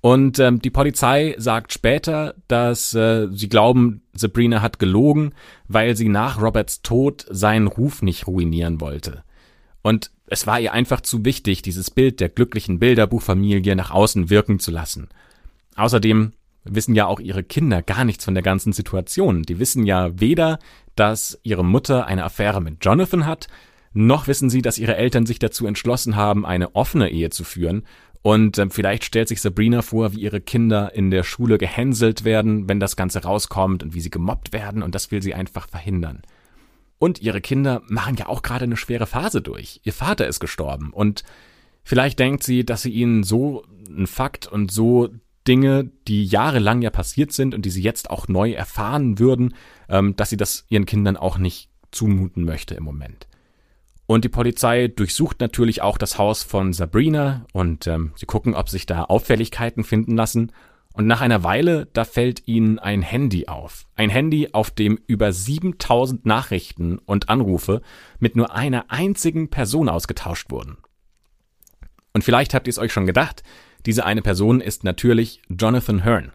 Und 0.00 0.38
ähm, 0.38 0.62
die 0.62 0.70
Polizei 0.70 1.34
sagt 1.36 1.72
später, 1.72 2.34
dass 2.48 2.94
äh, 2.94 3.28
sie 3.32 3.48
glauben, 3.48 4.02
Sabrina 4.14 4.62
hat 4.62 4.78
gelogen, 4.78 5.34
weil 5.68 5.96
sie 5.96 6.08
nach 6.08 6.40
Roberts 6.40 6.80
Tod 6.80 7.26
seinen 7.28 7.66
Ruf 7.66 8.00
nicht 8.00 8.26
ruinieren 8.26 8.80
wollte. 8.80 9.24
Und 9.82 10.10
es 10.26 10.46
war 10.46 10.60
ihr 10.60 10.72
einfach 10.72 11.00
zu 11.00 11.24
wichtig, 11.24 11.62
dieses 11.62 11.90
Bild 11.90 12.20
der 12.20 12.28
glücklichen 12.28 12.78
Bilderbuchfamilie 12.78 13.74
nach 13.74 13.90
außen 13.90 14.30
wirken 14.30 14.58
zu 14.58 14.70
lassen. 14.70 15.08
Außerdem 15.74 16.32
wissen 16.64 16.94
ja 16.94 17.06
auch 17.06 17.20
ihre 17.20 17.42
Kinder 17.42 17.82
gar 17.82 18.04
nichts 18.04 18.24
von 18.24 18.34
der 18.34 18.42
ganzen 18.42 18.72
Situation. 18.72 19.42
Die 19.42 19.58
wissen 19.58 19.86
ja 19.86 20.18
weder, 20.20 20.58
dass 20.94 21.38
ihre 21.42 21.64
Mutter 21.64 22.06
eine 22.06 22.24
Affäre 22.24 22.60
mit 22.60 22.84
Jonathan 22.84 23.26
hat, 23.26 23.48
noch 23.92 24.28
wissen 24.28 24.50
sie, 24.50 24.62
dass 24.62 24.78
ihre 24.78 24.96
Eltern 24.96 25.26
sich 25.26 25.38
dazu 25.38 25.66
entschlossen 25.66 26.16
haben, 26.16 26.46
eine 26.46 26.74
offene 26.76 27.10
Ehe 27.10 27.30
zu 27.30 27.44
führen. 27.44 27.84
Und 28.22 28.58
äh, 28.58 28.68
vielleicht 28.70 29.04
stellt 29.04 29.28
sich 29.28 29.40
Sabrina 29.40 29.82
vor, 29.82 30.12
wie 30.12 30.20
ihre 30.20 30.40
Kinder 30.40 30.94
in 30.94 31.10
der 31.10 31.22
Schule 31.22 31.58
gehänselt 31.58 32.24
werden, 32.24 32.68
wenn 32.68 32.78
das 32.78 32.96
Ganze 32.96 33.22
rauskommt 33.22 33.82
und 33.82 33.94
wie 33.94 34.00
sie 34.00 34.10
gemobbt 34.10 34.52
werden 34.52 34.82
und 34.82 34.94
das 34.94 35.10
will 35.10 35.22
sie 35.22 35.34
einfach 35.34 35.68
verhindern. 35.68 36.22
Und 36.98 37.22
ihre 37.22 37.40
Kinder 37.40 37.82
machen 37.88 38.16
ja 38.16 38.28
auch 38.28 38.42
gerade 38.42 38.64
eine 38.64 38.76
schwere 38.76 39.06
Phase 39.06 39.40
durch. 39.40 39.80
Ihr 39.84 39.94
Vater 39.94 40.26
ist 40.26 40.38
gestorben 40.38 40.90
und 40.92 41.24
vielleicht 41.82 42.18
denkt 42.18 42.42
sie, 42.42 42.64
dass 42.64 42.82
sie 42.82 42.90
ihnen 42.90 43.22
so 43.22 43.64
ein 43.88 44.06
Fakt 44.06 44.46
und 44.46 44.70
so 44.70 45.08
Dinge, 45.48 45.90
die 46.06 46.24
jahrelang 46.24 46.82
ja 46.82 46.90
passiert 46.90 47.32
sind 47.32 47.54
und 47.54 47.64
die 47.64 47.70
sie 47.70 47.82
jetzt 47.82 48.10
auch 48.10 48.28
neu 48.28 48.52
erfahren 48.52 49.18
würden, 49.18 49.54
ähm, 49.88 50.16
dass 50.16 50.30
sie 50.30 50.36
das 50.36 50.64
ihren 50.68 50.86
Kindern 50.86 51.16
auch 51.16 51.38
nicht 51.38 51.70
zumuten 51.90 52.44
möchte 52.44 52.74
im 52.74 52.84
Moment. 52.84 53.26
Und 54.06 54.24
die 54.24 54.28
Polizei 54.28 54.88
durchsucht 54.88 55.38
natürlich 55.40 55.82
auch 55.82 55.96
das 55.96 56.18
Haus 56.18 56.42
von 56.42 56.72
Sabrina 56.72 57.46
und 57.52 57.86
ähm, 57.86 58.12
sie 58.16 58.26
gucken, 58.26 58.54
ob 58.54 58.68
sich 58.68 58.84
da 58.84 59.04
Auffälligkeiten 59.04 59.84
finden 59.84 60.16
lassen. 60.16 60.50
Und 60.92 61.06
nach 61.06 61.20
einer 61.20 61.44
Weile, 61.44 61.86
da 61.92 62.04
fällt 62.04 62.48
ihnen 62.48 62.80
ein 62.80 63.02
Handy 63.02 63.46
auf. 63.46 63.86
Ein 63.94 64.10
Handy, 64.10 64.48
auf 64.52 64.72
dem 64.72 64.98
über 65.06 65.32
7000 65.32 66.26
Nachrichten 66.26 66.98
und 66.98 67.28
Anrufe 67.28 67.82
mit 68.18 68.34
nur 68.34 68.52
einer 68.52 68.90
einzigen 68.90 69.48
Person 69.48 69.88
ausgetauscht 69.88 70.50
wurden. 70.50 70.78
Und 72.12 72.24
vielleicht 72.24 72.52
habt 72.54 72.66
ihr 72.66 72.72
es 72.72 72.78
euch 72.78 72.92
schon 72.92 73.06
gedacht, 73.06 73.44
diese 73.86 74.04
eine 74.04 74.22
Person 74.22 74.60
ist 74.60 74.84
natürlich 74.84 75.42
Jonathan 75.48 76.04
Hearn. 76.04 76.32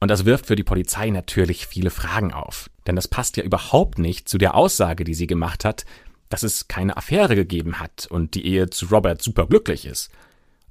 Und 0.00 0.10
das 0.10 0.24
wirft 0.24 0.46
für 0.46 0.56
die 0.56 0.64
Polizei 0.64 1.10
natürlich 1.10 1.66
viele 1.66 1.90
Fragen 1.90 2.32
auf. 2.32 2.68
Denn 2.86 2.96
das 2.96 3.08
passt 3.08 3.36
ja 3.36 3.42
überhaupt 3.42 3.98
nicht 3.98 4.28
zu 4.28 4.38
der 4.38 4.54
Aussage, 4.54 5.04
die 5.04 5.14
sie 5.14 5.26
gemacht 5.26 5.64
hat, 5.64 5.86
dass 6.28 6.42
es 6.42 6.68
keine 6.68 6.96
Affäre 6.96 7.34
gegeben 7.36 7.80
hat 7.80 8.06
und 8.10 8.34
die 8.34 8.46
Ehe 8.46 8.68
zu 8.68 8.86
Robert 8.86 9.22
superglücklich 9.22 9.86
ist. 9.86 10.10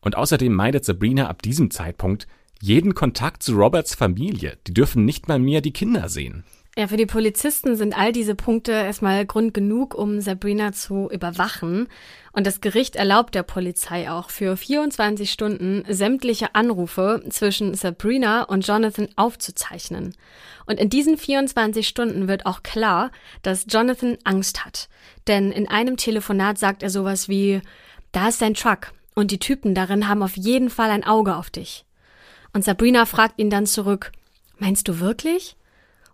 Und 0.02 0.18
außerdem 0.18 0.54
meidet 0.54 0.86
Sabrina 0.86 1.30
ab 1.30 1.42
diesem 1.42 1.72
Zeitpunkt 1.72 2.28
jeden 2.62 2.94
Kontakt 2.94 3.44
zu 3.44 3.56
Roberts 3.56 3.96
Familie. 3.96 4.58
Die 4.68 4.74
dürfen 4.74 5.06
nicht 5.06 5.28
mal 5.28 5.40
mehr 5.40 5.62
die 5.62 5.74
Kinder 5.74 6.10
sehen. 6.10 6.44
Ja, 6.76 6.88
für 6.88 6.98
die 6.98 7.06
Polizisten 7.06 7.76
sind 7.76 7.96
all 7.96 8.12
diese 8.12 8.34
Punkte 8.34 8.72
erstmal 8.72 9.28
Grund 9.28 9.54
genug, 9.54 9.94
um 9.94 10.22
Sabrina 10.22 10.72
zu 10.72 11.08
überwachen. 11.12 11.88
Und 12.32 12.48
das 12.48 12.62
Gericht 12.62 12.96
erlaubt 12.96 13.36
der 13.36 13.44
Polizei 13.44 14.10
auch 14.10 14.32
für 14.32 14.58
24 14.58 15.32
Stunden 15.32 15.84
sämtliche 15.88 16.56
Anrufe 16.56 17.24
zwischen 17.30 17.76
Sabrina 17.76 18.42
und 18.42 18.66
Jonathan 18.66 19.08
aufzuzeichnen. 19.18 20.16
Und 20.66 20.80
in 20.80 20.90
diesen 20.90 21.16
24 21.16 21.88
Stunden 21.88 22.28
wird 22.28 22.48
auch 22.48 22.64
klar, 22.64 23.12
dass 23.44 23.68
Jonathan 23.70 24.18
Angst 24.24 24.66
hat. 24.66 24.90
Denn 25.28 25.52
in 25.52 25.68
einem 25.68 25.96
Telefonat 25.96 26.58
sagt 26.58 26.82
er 26.82 26.90
sowas 26.90 27.30
wie, 27.30 27.62
da 28.14 28.30
ist 28.30 28.42
dein 28.42 28.56
Truck 28.56 28.94
und 29.14 29.30
die 29.30 29.40
Typen 29.40 29.76
darin 29.76 30.08
haben 30.08 30.24
auf 30.24 30.38
jeden 30.38 30.72
Fall 30.72 30.90
ein 30.90 31.04
Auge 31.04 31.36
auf 31.36 31.52
dich. 31.52 31.86
Und 32.52 32.64
Sabrina 32.66 33.06
fragt 33.06 33.40
ihn 33.40 33.52
dann 33.52 33.68
zurück, 33.68 34.12
meinst 34.58 34.88
du 34.88 35.00
wirklich? 35.00 35.56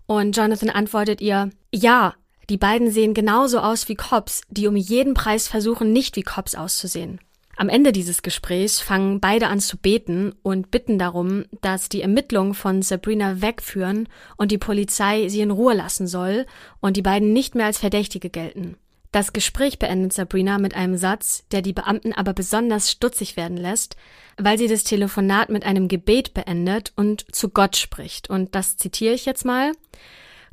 Und 0.09 0.35
Jonathan 0.35 0.71
antwortet 0.71 1.21
ihr, 1.21 1.51
ja, 1.71 2.15
die 2.49 2.57
beiden 2.57 2.89
sehen 2.89 3.13
genauso 3.13 3.59
aus 3.59 3.87
wie 3.89 3.95
Cops, 3.95 4.41
die 4.49 4.65
um 4.65 4.75
jeden 4.75 5.13
Preis 5.13 5.47
versuchen, 5.47 5.93
nicht 5.93 6.15
wie 6.15 6.23
Cops 6.23 6.55
auszusehen. 6.55 7.19
Am 7.57 7.69
Ende 7.69 7.91
dieses 7.91 8.23
Gesprächs 8.23 8.79
fangen 8.79 9.19
beide 9.19 9.49
an 9.49 9.59
zu 9.59 9.77
beten 9.77 10.33
und 10.41 10.71
bitten 10.71 10.97
darum, 10.97 11.45
dass 11.61 11.89
die 11.89 12.01
Ermittlungen 12.01 12.55
von 12.55 12.81
Sabrina 12.81 13.43
wegführen 13.43 14.09
und 14.35 14.49
die 14.49 14.57
Polizei 14.57 15.29
sie 15.29 15.41
in 15.41 15.51
Ruhe 15.51 15.75
lassen 15.75 16.07
soll 16.07 16.47
und 16.79 16.97
die 16.97 17.03
beiden 17.03 17.31
nicht 17.31 17.53
mehr 17.53 17.67
als 17.67 17.77
Verdächtige 17.77 18.31
gelten. 18.31 18.77
Das 19.11 19.33
Gespräch 19.33 19.79
beendet 19.79 20.13
Sabrina 20.13 20.59
mit 20.59 20.75
einem 20.75 20.95
Satz, 20.95 21.43
der 21.51 21.63
die 21.63 21.73
Beamten 21.73 22.13
aber 22.13 22.33
besonders 22.33 22.91
stutzig 22.91 23.37
werden 23.37 23.57
lässt, 23.57 23.95
weil 24.37 24.57
sie 24.57 24.67
das 24.67 24.83
Telefonat 24.83 25.49
mit 25.49 25.65
einem 25.65 25.87
Gebet 25.87 26.35
beendet 26.35 26.93
und 26.95 27.25
zu 27.33 27.49
Gott 27.49 27.75
spricht. 27.75 28.29
Und 28.29 28.53
das 28.53 28.77
zitiere 28.77 29.15
ich 29.15 29.25
jetzt 29.25 29.45
mal. 29.45 29.71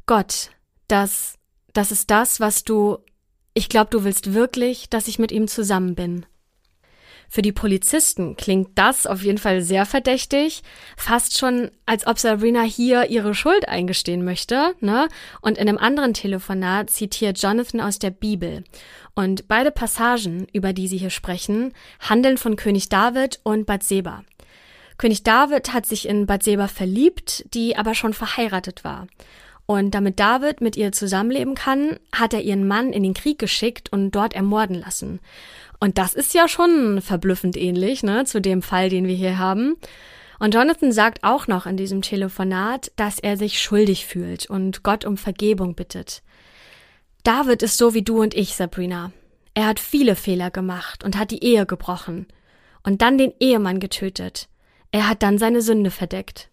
Gott, 0.06 0.50
das, 0.88 1.34
das 1.74 1.92
ist 1.92 2.10
das, 2.10 2.40
was 2.40 2.64
du, 2.64 2.98
ich 3.52 3.68
glaube, 3.68 3.90
du 3.90 4.04
willst 4.04 4.32
wirklich, 4.32 4.88
dass 4.88 5.08
ich 5.08 5.18
mit 5.18 5.32
ihm 5.32 5.48
zusammen 5.48 5.94
bin. 5.94 6.24
Für 7.28 7.42
die 7.42 7.52
Polizisten 7.52 8.36
klingt 8.36 8.70
das 8.76 9.06
auf 9.06 9.22
jeden 9.22 9.38
Fall 9.38 9.60
sehr 9.62 9.84
verdächtig, 9.84 10.62
fast 10.96 11.38
schon, 11.38 11.70
als 11.84 12.06
ob 12.06 12.18
Sabrina 12.18 12.62
hier 12.62 13.10
ihre 13.10 13.34
Schuld 13.34 13.68
eingestehen 13.68 14.24
möchte, 14.24 14.74
ne? 14.80 15.08
Und 15.40 15.58
in 15.58 15.68
einem 15.68 15.78
anderen 15.78 16.14
Telefonat 16.14 16.90
zitiert 16.90 17.40
Jonathan 17.40 17.80
aus 17.80 17.98
der 17.98 18.10
Bibel. 18.10 18.64
Und 19.14 19.48
beide 19.48 19.70
Passagen, 19.70 20.46
über 20.52 20.72
die 20.72 20.88
sie 20.88 20.98
hier 20.98 21.10
sprechen, 21.10 21.72
handeln 22.00 22.38
von 22.38 22.56
König 22.56 22.88
David 22.88 23.40
und 23.42 23.66
Bathseba. 23.66 24.24
König 24.98 25.24
David 25.24 25.74
hat 25.74 25.84
sich 25.84 26.08
in 26.08 26.26
Bathseba 26.26 26.68
verliebt, 26.68 27.44
die 27.52 27.76
aber 27.76 27.94
schon 27.94 28.14
verheiratet 28.14 28.84
war. 28.84 29.06
Und 29.66 29.90
damit 29.90 30.20
David 30.20 30.60
mit 30.60 30.76
ihr 30.76 30.92
zusammenleben 30.92 31.56
kann, 31.56 31.98
hat 32.12 32.32
er 32.32 32.40
ihren 32.40 32.68
Mann 32.68 32.92
in 32.92 33.02
den 33.02 33.14
Krieg 33.14 33.38
geschickt 33.38 33.92
und 33.92 34.12
dort 34.12 34.32
ermorden 34.32 34.76
lassen. 34.76 35.18
Und 35.78 35.98
das 35.98 36.14
ist 36.14 36.34
ja 36.34 36.48
schon 36.48 37.00
verblüffend 37.00 37.56
ähnlich, 37.56 38.02
ne, 38.02 38.24
zu 38.24 38.40
dem 38.40 38.62
Fall, 38.62 38.88
den 38.88 39.06
wir 39.06 39.14
hier 39.14 39.38
haben. 39.38 39.76
Und 40.38 40.54
Jonathan 40.54 40.92
sagt 40.92 41.24
auch 41.24 41.46
noch 41.46 41.66
in 41.66 41.76
diesem 41.76 42.02
Telefonat, 42.02 42.92
dass 42.96 43.18
er 43.18 43.36
sich 43.36 43.60
schuldig 43.60 44.06
fühlt 44.06 44.48
und 44.48 44.82
Gott 44.82 45.04
um 45.04 45.16
Vergebung 45.16 45.74
bittet. 45.74 46.22
David 47.22 47.62
ist 47.62 47.78
so 47.78 47.94
wie 47.94 48.02
du 48.02 48.20
und 48.20 48.34
ich, 48.34 48.54
Sabrina. 48.54 49.12
Er 49.54 49.66
hat 49.66 49.80
viele 49.80 50.16
Fehler 50.16 50.50
gemacht 50.50 51.02
und 51.02 51.16
hat 51.16 51.30
die 51.30 51.42
Ehe 51.42 51.66
gebrochen 51.66 52.26
und 52.82 53.02
dann 53.02 53.18
den 53.18 53.32
Ehemann 53.40 53.80
getötet. 53.80 54.48
Er 54.92 55.08
hat 55.08 55.22
dann 55.22 55.38
seine 55.38 55.62
Sünde 55.62 55.90
verdeckt. 55.90 56.50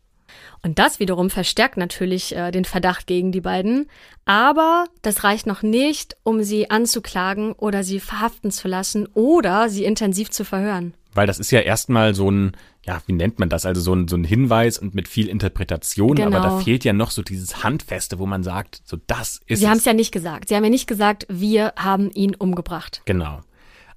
Und 0.62 0.80
das 0.80 1.00
wiederum 1.00 1.30
verstärkt 1.30 1.78
natürlich 1.78 2.36
äh, 2.36 2.52
den 2.52 2.65
Verdacht 2.65 3.08
gegen 3.08 3.32
die 3.32 3.41
beiden. 3.41 3.88
Aber 4.26 4.86
das 5.02 5.24
reicht 5.24 5.46
noch 5.46 5.62
nicht, 5.62 6.15
um 6.24 6.43
sie 6.43 6.69
anzuklagen 6.69 7.54
oder 7.54 7.84
sie 7.84 8.00
verhaften 8.00 8.52
zu 8.52 8.67
lassen 8.67 9.08
oder 9.13 9.69
sie 9.69 9.86
intensiv 9.86 10.30
zu 10.32 10.46
verhören. 10.46 10.93
Weil 11.13 11.28
das 11.28 11.39
ist 11.39 11.52
ja 11.52 11.60
erstmal 11.60 12.15
so 12.15 12.30
ein, 12.32 12.54
ja, 12.86 13.02
wie 13.06 13.13
nennt 13.13 13.39
man 13.39 13.50
das? 13.50 13.65
Also 13.65 13.82
so 13.82 13.93
ein, 13.93 14.08
so 14.08 14.15
ein 14.15 14.24
Hinweis 14.24 14.78
und 14.78 14.96
mit 14.96 15.08
viel 15.08 15.28
Interpretation, 15.28 16.15
genau. 16.15 16.38
aber 16.38 16.48
da 16.48 16.60
fehlt 16.60 16.84
ja 16.84 16.93
noch 16.93 17.12
so 17.12 17.22
dieses 17.22 17.63
Handfeste, 17.63 18.19
wo 18.19 18.26
man 18.26 18.43
sagt, 18.43 18.82
so 18.86 18.98
das 19.08 19.41
ist. 19.46 19.60
Sie 19.60 19.67
haben 19.67 19.78
es 19.78 19.86
ja 19.86 19.93
nicht 19.93 20.12
gesagt. 20.12 20.50
Sie 20.50 20.56
haben 20.56 20.63
ja 20.63 20.69
nicht 20.69 20.88
gesagt, 20.88 21.26
wir 21.30 21.74
haben 21.76 22.10
ihn 22.12 22.36
umgebracht. 22.36 23.02
Genau. 23.06 23.41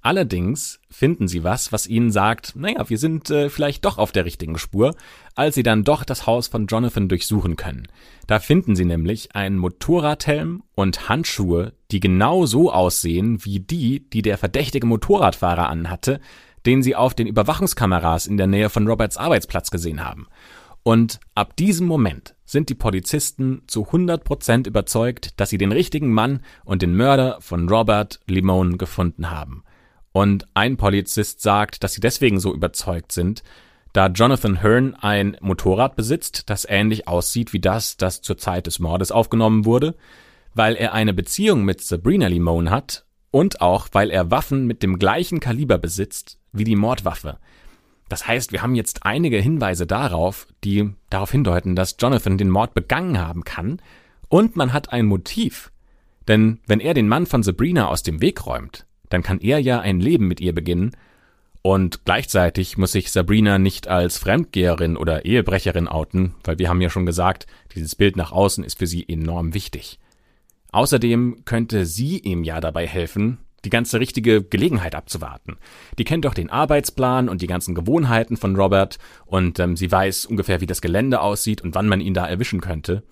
Allerdings 0.03 0.81
finden 0.91 1.29
sie 1.29 1.45
was, 1.45 1.73
was 1.73 1.87
ihnen 1.87 2.11
sagt, 2.11 2.55
naja, 2.57 2.89
wir 2.89 2.99
sind 2.99 3.31
äh, 3.31 3.51
vielleicht 3.51 3.85
doch 3.85 3.99
auf 3.99 4.13
der 4.13 4.25
richtigen 4.25 4.59
Spur, 4.59 4.95
als 5.35 5.55
sie 5.55 5.63
dann 5.63 5.85
doch 5.85 6.05
das 6.05 6.27
Haus 6.27 6.49
von 6.49 6.67
Jonathan 6.67 7.09
durchsuchen 7.09 7.57
können. 7.57 7.89
Da 8.27 8.39
finden 8.39 8.77
sie 8.77 8.85
nämlich 8.85 9.35
einen 9.35 9.59
Motorradhelm 9.59 10.63
und 10.75 11.09
Handschuhe, 11.09 11.73
die 11.91 12.01
genau 12.01 12.47
so 12.47 12.73
aussehen 12.73 13.45
wie 13.45 13.61
die, 13.61 14.09
die 14.11 14.23
der 14.23 14.39
verdächtige 14.39 14.87
Motorradfahrer 14.87 15.69
anhatte, 15.69 16.21
den 16.67 16.83
sie 16.83 16.97
auf 16.97 17.15
den 17.15 17.27
Überwachungskameras 17.27 18.27
in 18.27 18.37
der 18.37 18.49
Nähe 18.49 18.71
von 18.71 18.87
Roberts 18.87 19.17
Arbeitsplatz 19.17 19.71
gesehen 19.71 20.05
haben. 20.05 20.27
Und 20.83 21.19
ab 21.35 21.57
diesem 21.57 21.87
Moment 21.89 22.37
sind 22.45 22.69
die 22.69 22.77
Polizisten 22.77 23.63
zu 23.67 23.87
100 23.87 24.23
Prozent 24.23 24.69
überzeugt, 24.69 25.41
dass 25.41 25.51
sie 25.51 25.59
den 25.59 25.73
richtigen 25.73 26.13
Mann 26.13 26.45
und 26.65 26.81
den 26.81 26.95
Mörder 26.95 27.39
von 27.41 27.69
Robert 27.69 28.21
Limone 28.29 28.77
gefunden 28.77 29.31
haben. 29.31 29.65
Und 30.17 30.47
ein 30.55 30.79
Polizist 30.79 31.43
sagt, 31.43 31.85
dass 31.85 31.93
sie 31.93 32.01
deswegen 32.01 32.41
so 32.41 32.55
überzeugt 32.55 33.13
sind, 33.13 33.43
da 33.93 34.07
Jonathan 34.07 34.63
Hearn 34.63 34.95
ein 34.95 35.37
Motorrad 35.43 35.95
besitzt, 35.95 36.49
das 36.49 36.67
ähnlich 36.67 37.07
aussieht 37.07 37.53
wie 37.53 37.61
das, 37.61 37.99
das 37.99 38.23
zur 38.23 38.39
Zeit 38.39 38.67
des 38.67 38.79
Mordes 38.79 39.13
aufgenommen 39.13 39.67
wurde, 39.67 39.95
weil 40.55 40.75
er 40.75 40.95
eine 40.95 41.13
Beziehung 41.13 41.67
mit 41.67 41.83
Sabrina 41.83 42.29
Limone 42.29 42.71
hat 42.71 43.05
und 43.31 43.61
auch 43.61 43.89
weil 43.93 44.11
er 44.11 44.31
Waffen 44.31 44.67
mit 44.67 44.83
dem 44.83 44.99
gleichen 44.99 45.39
Kaliber 45.39 45.77
besitzt 45.77 46.39
wie 46.51 46.65
die 46.65 46.77
Mordwaffe. 46.77 47.37
Das 48.09 48.27
heißt, 48.27 48.53
wir 48.53 48.63
haben 48.63 48.75
jetzt 48.75 49.05
einige 49.05 49.37
Hinweise 49.37 49.87
darauf, 49.87 50.47
die 50.65 50.95
darauf 51.11 51.31
hindeuten, 51.31 51.77
dass 51.77 51.97
Jonathan 51.99 52.39
den 52.39 52.49
Mord 52.49 52.73
begangen 52.73 53.19
haben 53.19 53.45
kann, 53.45 53.83
und 54.31 54.57
man 54.57 54.73
hat 54.73 54.95
ein 54.95 55.05
Motiv. 55.05 55.73
Denn 56.27 56.61
wenn 56.67 56.81
er 56.81 56.95
den 56.95 57.07
Mann 57.07 57.27
von 57.27 57.43
Sabrina 57.43 57.89
aus 57.89 58.03
dem 58.03 58.23
Weg 58.23 58.47
räumt, 58.47 58.87
dann 59.09 59.23
kann 59.23 59.41
er 59.41 59.59
ja 59.59 59.81
ein 59.81 60.01
Leben 60.01 60.29
mit 60.29 60.41
ihr 60.41 60.55
beginnen, 60.55 60.93
und 61.67 62.05
gleichzeitig 62.05 62.79
muss 62.79 62.93
sich 62.93 63.11
Sabrina 63.11 63.59
nicht 63.59 63.89
als 63.89 64.19
Fremdgeherin 64.19 64.97
oder 64.97 65.25
Ehebrecherin 65.25 65.89
outen, 65.89 66.37
weil 66.45 66.61
wir 66.61 66.69
haben 66.69 66.81
ja 66.81 66.91
schon 66.91 67.07
gesagt, 67.07 67.49
dieses 67.75 67.97
Bild 67.97 68.15
nach 68.17 68.31
außen 68.31 68.63
ist 68.63 68.79
für 68.79 68.87
sie 68.87 69.05
enorm 69.09 69.53
wichtig. 69.53 69.99
Außerdem 70.71 71.43
könnte 71.45 71.85
sie 71.85 72.21
ihm 72.21 72.45
ja 72.45 72.61
dabei 72.61 72.87
helfen, 72.87 73.39
die 73.65 73.71
ganze 73.71 73.99
richtige 73.99 74.45
Gelegenheit 74.45 74.95
abzuwarten. 74.95 75.57
Die 75.99 76.05
kennt 76.05 76.25
doch 76.25 76.35
den 76.35 76.51
Arbeitsplan 76.51 77.29
und 77.29 77.43
die 77.43 77.49
ganzen 77.49 77.75
Gewohnheiten 77.75 78.37
von 78.37 78.55
Robert 78.55 79.01
und 79.25 79.59
ähm, 79.59 79.77
sie 79.77 79.91
weiß 79.91 80.27
ungefähr, 80.27 80.61
wie 80.61 80.67
das 80.67 80.81
Gelände 80.81 81.21
aussieht 81.21 81.63
und 81.63 81.75
wann 81.75 81.89
man 81.89 82.01
ihn 82.01 82.15
da 82.15 82.29
erwischen 82.29 82.61
könnte. 82.61 83.03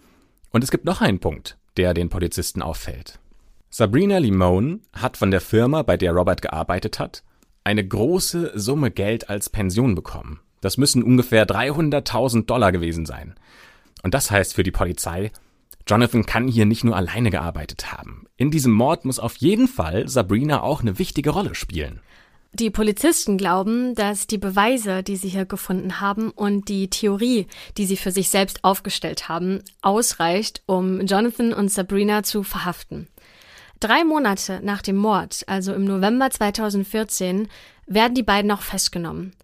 Und 0.50 0.62
es 0.62 0.70
gibt 0.70 0.84
noch 0.84 1.00
einen 1.00 1.18
Punkt, 1.18 1.58
der 1.76 1.92
den 1.92 2.08
Polizisten 2.08 2.62
auffällt. 2.62 3.18
Sabrina 3.76 4.18
Limone 4.18 4.78
hat 4.92 5.16
von 5.16 5.32
der 5.32 5.40
Firma, 5.40 5.82
bei 5.82 5.96
der 5.96 6.12
Robert 6.12 6.42
gearbeitet 6.42 7.00
hat, 7.00 7.24
eine 7.64 7.84
große 7.84 8.52
Summe 8.54 8.92
Geld 8.92 9.28
als 9.28 9.50
Pension 9.50 9.96
bekommen. 9.96 10.38
Das 10.60 10.78
müssen 10.78 11.02
ungefähr 11.02 11.44
300.000 11.44 12.46
Dollar 12.46 12.70
gewesen 12.70 13.04
sein. 13.04 13.34
Und 14.04 14.14
das 14.14 14.30
heißt 14.30 14.54
für 14.54 14.62
die 14.62 14.70
Polizei, 14.70 15.32
Jonathan 15.88 16.24
kann 16.24 16.46
hier 16.46 16.66
nicht 16.66 16.84
nur 16.84 16.94
alleine 16.94 17.30
gearbeitet 17.30 17.90
haben. 17.90 18.26
In 18.36 18.52
diesem 18.52 18.70
Mord 18.70 19.06
muss 19.06 19.18
auf 19.18 19.34
jeden 19.38 19.66
Fall 19.66 20.06
Sabrina 20.06 20.62
auch 20.62 20.82
eine 20.82 21.00
wichtige 21.00 21.30
Rolle 21.30 21.56
spielen. 21.56 21.98
Die 22.52 22.70
Polizisten 22.70 23.38
glauben, 23.38 23.96
dass 23.96 24.28
die 24.28 24.38
Beweise, 24.38 25.02
die 25.02 25.16
sie 25.16 25.30
hier 25.30 25.46
gefunden 25.46 26.00
haben 26.00 26.30
und 26.30 26.68
die 26.68 26.88
Theorie, 26.90 27.48
die 27.76 27.86
sie 27.86 27.96
für 27.96 28.12
sich 28.12 28.28
selbst 28.28 28.62
aufgestellt 28.62 29.28
haben, 29.28 29.64
ausreicht, 29.82 30.62
um 30.66 31.04
Jonathan 31.04 31.52
und 31.52 31.72
Sabrina 31.72 32.22
zu 32.22 32.44
verhaften. 32.44 33.08
Drei 33.80 34.04
Monate 34.04 34.60
nach 34.62 34.82
dem 34.82 34.96
Mord, 34.96 35.44
also 35.46 35.74
im 35.74 35.84
November 35.84 36.30
2014, 36.30 37.48
werden 37.86 38.14
die 38.14 38.22
beiden 38.22 38.50
auch 38.50 38.62
festgenommen. 38.62 39.34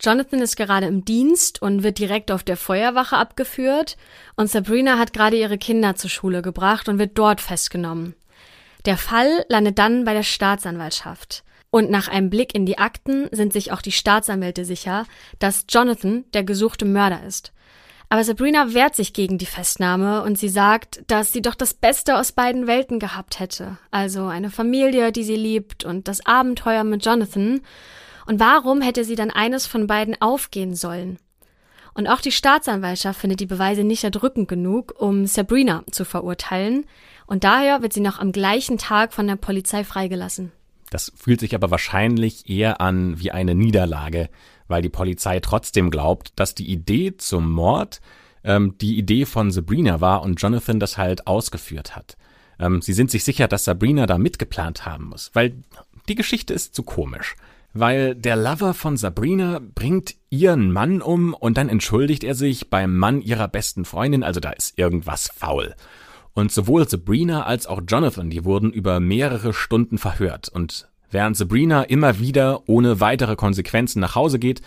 Jonathan 0.00 0.40
ist 0.40 0.56
gerade 0.56 0.86
im 0.86 1.04
Dienst 1.04 1.60
und 1.60 1.82
wird 1.82 1.98
direkt 1.98 2.30
auf 2.30 2.44
der 2.44 2.56
Feuerwache 2.56 3.16
abgeführt 3.16 3.96
und 4.36 4.48
Sabrina 4.48 4.98
hat 4.98 5.12
gerade 5.12 5.36
ihre 5.36 5.58
Kinder 5.58 5.96
zur 5.96 6.10
Schule 6.10 6.40
gebracht 6.40 6.88
und 6.88 6.98
wird 6.98 7.18
dort 7.18 7.40
festgenommen. 7.40 8.14
Der 8.84 8.96
Fall 8.96 9.44
landet 9.48 9.78
dann 9.78 10.04
bei 10.04 10.14
der 10.14 10.22
Staatsanwaltschaft. 10.22 11.42
Und 11.70 11.90
nach 11.90 12.08
einem 12.08 12.30
Blick 12.30 12.54
in 12.54 12.64
die 12.64 12.78
Akten 12.78 13.28
sind 13.32 13.52
sich 13.52 13.72
auch 13.72 13.82
die 13.82 13.92
Staatsanwälte 13.92 14.64
sicher, 14.64 15.04
dass 15.38 15.66
Jonathan 15.68 16.24
der 16.32 16.44
gesuchte 16.44 16.84
Mörder 16.84 17.24
ist. 17.26 17.52
Aber 18.10 18.24
Sabrina 18.24 18.72
wehrt 18.72 18.96
sich 18.96 19.12
gegen 19.12 19.36
die 19.36 19.46
Festnahme 19.46 20.22
und 20.22 20.38
sie 20.38 20.48
sagt, 20.48 21.02
dass 21.08 21.32
sie 21.32 21.42
doch 21.42 21.54
das 21.54 21.74
Beste 21.74 22.16
aus 22.16 22.32
beiden 22.32 22.66
Welten 22.66 22.98
gehabt 22.98 23.38
hätte. 23.38 23.76
Also 23.90 24.26
eine 24.26 24.50
Familie, 24.50 25.12
die 25.12 25.24
sie 25.24 25.36
liebt 25.36 25.84
und 25.84 26.08
das 26.08 26.24
Abenteuer 26.24 26.84
mit 26.84 27.04
Jonathan. 27.04 27.60
Und 28.26 28.40
warum 28.40 28.80
hätte 28.80 29.04
sie 29.04 29.14
dann 29.14 29.30
eines 29.30 29.66
von 29.66 29.86
beiden 29.86 30.20
aufgehen 30.20 30.74
sollen? 30.74 31.18
Und 31.92 32.06
auch 32.06 32.20
die 32.20 32.32
Staatsanwaltschaft 32.32 33.20
findet 33.20 33.40
die 33.40 33.46
Beweise 33.46 33.84
nicht 33.84 34.04
erdrückend 34.04 34.48
genug, 34.48 34.94
um 34.98 35.26
Sabrina 35.26 35.82
zu 35.90 36.04
verurteilen. 36.04 36.86
Und 37.26 37.44
daher 37.44 37.82
wird 37.82 37.92
sie 37.92 38.00
noch 38.00 38.20
am 38.20 38.32
gleichen 38.32 38.78
Tag 38.78 39.12
von 39.12 39.26
der 39.26 39.36
Polizei 39.36 39.84
freigelassen. 39.84 40.52
Das 40.90 41.12
fühlt 41.16 41.40
sich 41.40 41.54
aber 41.54 41.70
wahrscheinlich 41.70 42.48
eher 42.48 42.80
an 42.80 43.20
wie 43.20 43.32
eine 43.32 43.54
Niederlage, 43.54 44.30
weil 44.68 44.82
die 44.82 44.88
Polizei 44.88 45.40
trotzdem 45.40 45.90
glaubt, 45.90 46.32
dass 46.36 46.54
die 46.54 46.70
Idee 46.70 47.16
zum 47.16 47.50
Mord 47.50 48.00
ähm, 48.44 48.76
die 48.80 48.98
Idee 48.98 49.26
von 49.26 49.50
Sabrina 49.50 50.00
war 50.00 50.22
und 50.22 50.40
Jonathan 50.40 50.80
das 50.80 50.96
halt 50.96 51.26
ausgeführt 51.26 51.96
hat. 51.96 52.16
Ähm, 52.58 52.82
sie 52.82 52.92
sind 52.92 53.10
sich 53.10 53.24
sicher, 53.24 53.48
dass 53.48 53.64
Sabrina 53.64 54.06
da 54.06 54.18
mitgeplant 54.18 54.86
haben 54.86 55.04
muss, 55.06 55.30
weil 55.34 55.62
die 56.08 56.14
Geschichte 56.14 56.54
ist 56.54 56.74
zu 56.74 56.82
komisch. 56.82 57.36
Weil 57.74 58.14
der 58.14 58.34
Lover 58.36 58.72
von 58.72 58.96
Sabrina 58.96 59.60
bringt 59.74 60.14
ihren 60.30 60.72
Mann 60.72 61.02
um 61.02 61.34
und 61.34 61.58
dann 61.58 61.68
entschuldigt 61.68 62.24
er 62.24 62.34
sich 62.34 62.70
beim 62.70 62.96
Mann 62.96 63.20
ihrer 63.20 63.46
besten 63.46 63.84
Freundin, 63.84 64.22
also 64.22 64.40
da 64.40 64.50
ist 64.50 64.78
irgendwas 64.78 65.28
faul. 65.28 65.74
Und 66.32 66.50
sowohl 66.50 66.88
Sabrina 66.88 67.44
als 67.44 67.66
auch 67.66 67.82
Jonathan, 67.86 68.30
die 68.30 68.44
wurden 68.44 68.72
über 68.72 69.00
mehrere 69.00 69.52
Stunden 69.52 69.98
verhört. 69.98 70.48
Und 70.48 70.88
während 71.10 71.36
Sabrina 71.36 71.82
immer 71.82 72.18
wieder 72.18 72.68
ohne 72.68 73.00
weitere 73.00 73.36
Konsequenzen 73.36 74.00
nach 74.00 74.14
Hause 74.14 74.38
geht, 74.38 74.62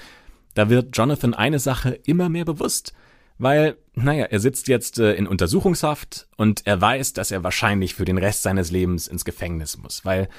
da 0.54 0.70
wird 0.70 0.96
Jonathan 0.98 1.34
eine 1.34 1.60
Sache 1.60 1.92
immer 2.06 2.30
mehr 2.30 2.46
bewusst. 2.46 2.94
Weil, 3.38 3.78
naja, 3.96 4.26
er 4.26 4.40
sitzt 4.40 4.68
jetzt 4.68 5.00
äh, 5.00 5.14
in 5.14 5.26
Untersuchungshaft 5.26 6.28
und 6.38 6.62
er 6.66 6.80
weiß, 6.80 7.14
dass 7.14 7.32
er 7.32 7.44
wahrscheinlich 7.44 7.96
für 7.96 8.06
den 8.06 8.20
Rest 8.20 8.44
seines 8.44 8.70
Lebens 8.70 9.08
ins 9.08 9.26
Gefängnis 9.26 9.78
muss. 9.78 10.06
Weil 10.06 10.30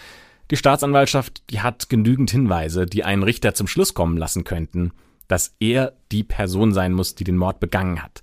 die 0.52 0.56
Staatsanwaltschaft, 0.56 1.42
die 1.50 1.62
hat 1.62 1.88
genügend 1.88 2.30
Hinweise, 2.30 2.86
die 2.86 3.02
einen 3.02 3.22
Richter 3.22 3.54
zum 3.54 3.66
Schluss 3.66 3.94
kommen 3.94 4.16
lassen 4.16 4.44
könnten, 4.44 4.92
dass 5.26 5.56
er 5.58 5.94
die 6.12 6.24
Person 6.24 6.72
sein 6.72 6.92
muss, 6.92 7.14
die 7.14 7.24
den 7.24 7.38
Mord 7.38 7.58
begangen 7.58 8.02
hat. 8.02 8.22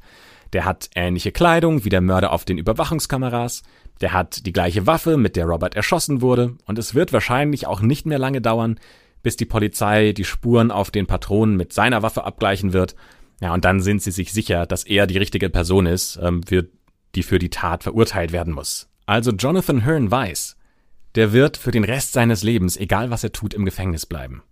Der 0.53 0.63
hat 0.63 0.89
ähnliche 0.95 1.32
Kleidung 1.32 1.84
wie 1.84 1.89
der 1.89 2.01
Mörder 2.01 2.32
auf 2.32 2.45
den 2.45 2.57
Überwachungskameras, 2.57 3.63
der 4.01 4.13
hat 4.13 4.45
die 4.45 4.53
gleiche 4.53 4.87
Waffe, 4.87 5.17
mit 5.17 5.35
der 5.35 5.45
Robert 5.45 5.75
erschossen 5.75 6.21
wurde, 6.21 6.55
und 6.65 6.79
es 6.79 6.95
wird 6.95 7.13
wahrscheinlich 7.13 7.67
auch 7.67 7.81
nicht 7.81 8.05
mehr 8.05 8.19
lange 8.19 8.41
dauern, 8.41 8.79
bis 9.21 9.35
die 9.35 9.45
Polizei 9.45 10.13
die 10.13 10.23
Spuren 10.23 10.71
auf 10.71 10.91
den 10.91 11.07
Patronen 11.07 11.57
mit 11.57 11.73
seiner 11.73 12.01
Waffe 12.01 12.23
abgleichen 12.23 12.73
wird. 12.73 12.95
Ja, 13.41 13.53
und 13.53 13.65
dann 13.65 13.81
sind 13.81 14.01
sie 14.01 14.11
sich 14.11 14.31
sicher, 14.31 14.65
dass 14.65 14.85
er 14.85 15.07
die 15.07 15.17
richtige 15.17 15.49
Person 15.49 15.85
ist, 15.85 16.19
ähm, 16.21 16.43
für, 16.43 16.67
die 17.15 17.23
für 17.23 17.39
die 17.39 17.49
Tat 17.49 17.83
verurteilt 17.83 18.31
werden 18.31 18.53
muss. 18.53 18.89
Also 19.05 19.31
Jonathan 19.31 19.85
Hearn 19.85 20.11
weiß, 20.11 20.55
der 21.15 21.33
wird 21.33 21.57
für 21.57 21.71
den 21.71 21.83
Rest 21.83 22.13
seines 22.13 22.43
Lebens, 22.43 22.77
egal 22.77 23.09
was 23.09 23.23
er 23.23 23.31
tut, 23.31 23.53
im 23.53 23.65
Gefängnis 23.65 24.05
bleiben. 24.05 24.43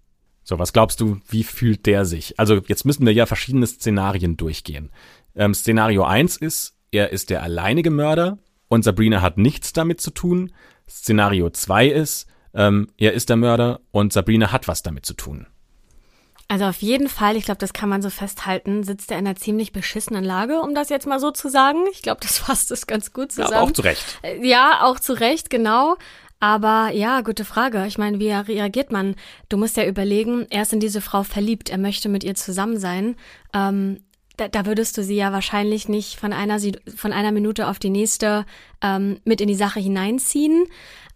So, 0.43 0.57
was 0.59 0.73
glaubst 0.73 1.01
du, 1.01 1.19
wie 1.27 1.43
fühlt 1.43 1.85
der 1.85 2.05
sich? 2.05 2.39
Also 2.39 2.61
jetzt 2.67 2.85
müssen 2.85 3.05
wir 3.05 3.13
ja 3.13 3.25
verschiedene 3.25 3.67
Szenarien 3.67 4.37
durchgehen. 4.37 4.91
Ähm, 5.35 5.53
Szenario 5.53 6.03
1 6.03 6.37
ist, 6.37 6.73
er 6.91 7.11
ist 7.11 7.29
der 7.29 7.43
alleinige 7.43 7.91
Mörder 7.91 8.39
und 8.67 8.83
Sabrina 8.83 9.21
hat 9.21 9.37
nichts 9.37 9.73
damit 9.73 10.01
zu 10.01 10.11
tun. 10.11 10.51
Szenario 10.87 11.49
2 11.49 11.87
ist, 11.87 12.27
ähm, 12.53 12.87
er 12.97 13.13
ist 13.13 13.29
der 13.29 13.35
Mörder 13.35 13.81
und 13.91 14.13
Sabrina 14.13 14.51
hat 14.51 14.67
was 14.67 14.83
damit 14.83 15.05
zu 15.05 15.13
tun. 15.13 15.47
Also 16.49 16.65
auf 16.65 16.81
jeden 16.81 17.09
Fall, 17.09 17.35
ich 17.35 17.43
glaube, 17.43 17.57
das 17.57 17.73
kann 17.73 17.89
man 17.89 18.01
so 18.01 18.09
festhalten, 18.09 18.83
sitzt 18.83 19.11
er 19.11 19.19
in 19.19 19.27
einer 19.27 19.35
ziemlich 19.35 19.73
beschissenen 19.73 20.23
Lage, 20.23 20.61
um 20.61 20.73
das 20.73 20.87
jetzt 20.87 21.05
mal 21.05 21.19
so 21.19 21.31
zu 21.31 21.49
sagen. 21.49 21.79
Ich 21.91 22.01
glaube, 22.01 22.21
das 22.21 22.37
fasst 22.37 22.71
es 22.71 22.87
ganz 22.87 23.11
gut 23.11 23.31
zusammen. 23.31 23.53
Ja, 23.53 23.61
auch 23.61 23.71
zu 23.71 23.81
Recht. 23.81 24.19
Äh, 24.21 24.47
ja, 24.47 24.79
auch 24.83 24.99
zu 24.99 25.13
Recht, 25.13 25.49
genau. 25.49 25.97
Aber 26.39 26.91
ja, 26.93 27.21
gute 27.21 27.45
Frage. 27.45 27.85
Ich 27.87 27.97
meine, 27.97 28.19
wie 28.19 28.31
reagiert 28.31 28.91
man? 28.91 29.15
Du 29.49 29.57
musst 29.57 29.75
ja 29.75 29.85
überlegen, 29.85 30.45
er 30.49 30.61
ist 30.61 30.73
in 30.73 30.79
diese 30.79 31.01
Frau 31.01 31.23
verliebt, 31.23 31.69
er 31.69 31.79
möchte 31.79 32.09
mit 32.09 32.23
ihr 32.23 32.35
zusammen 32.35 32.79
sein. 32.79 33.15
Ähm, 33.53 34.03
da, 34.37 34.47
da 34.47 34.65
würdest 34.65 34.97
du 34.97 35.03
sie 35.03 35.15
ja 35.15 35.31
wahrscheinlich 35.31 35.89
nicht 35.89 36.19
von 36.19 36.33
einer, 36.33 36.59
von 36.95 37.13
einer 37.13 37.31
Minute 37.31 37.67
auf 37.67 37.79
die 37.79 37.89
nächste 37.89 38.45
ähm, 38.81 39.19
mit 39.25 39.41
in 39.41 39.47
die 39.47 39.55
Sache 39.55 39.79
hineinziehen 39.79 40.65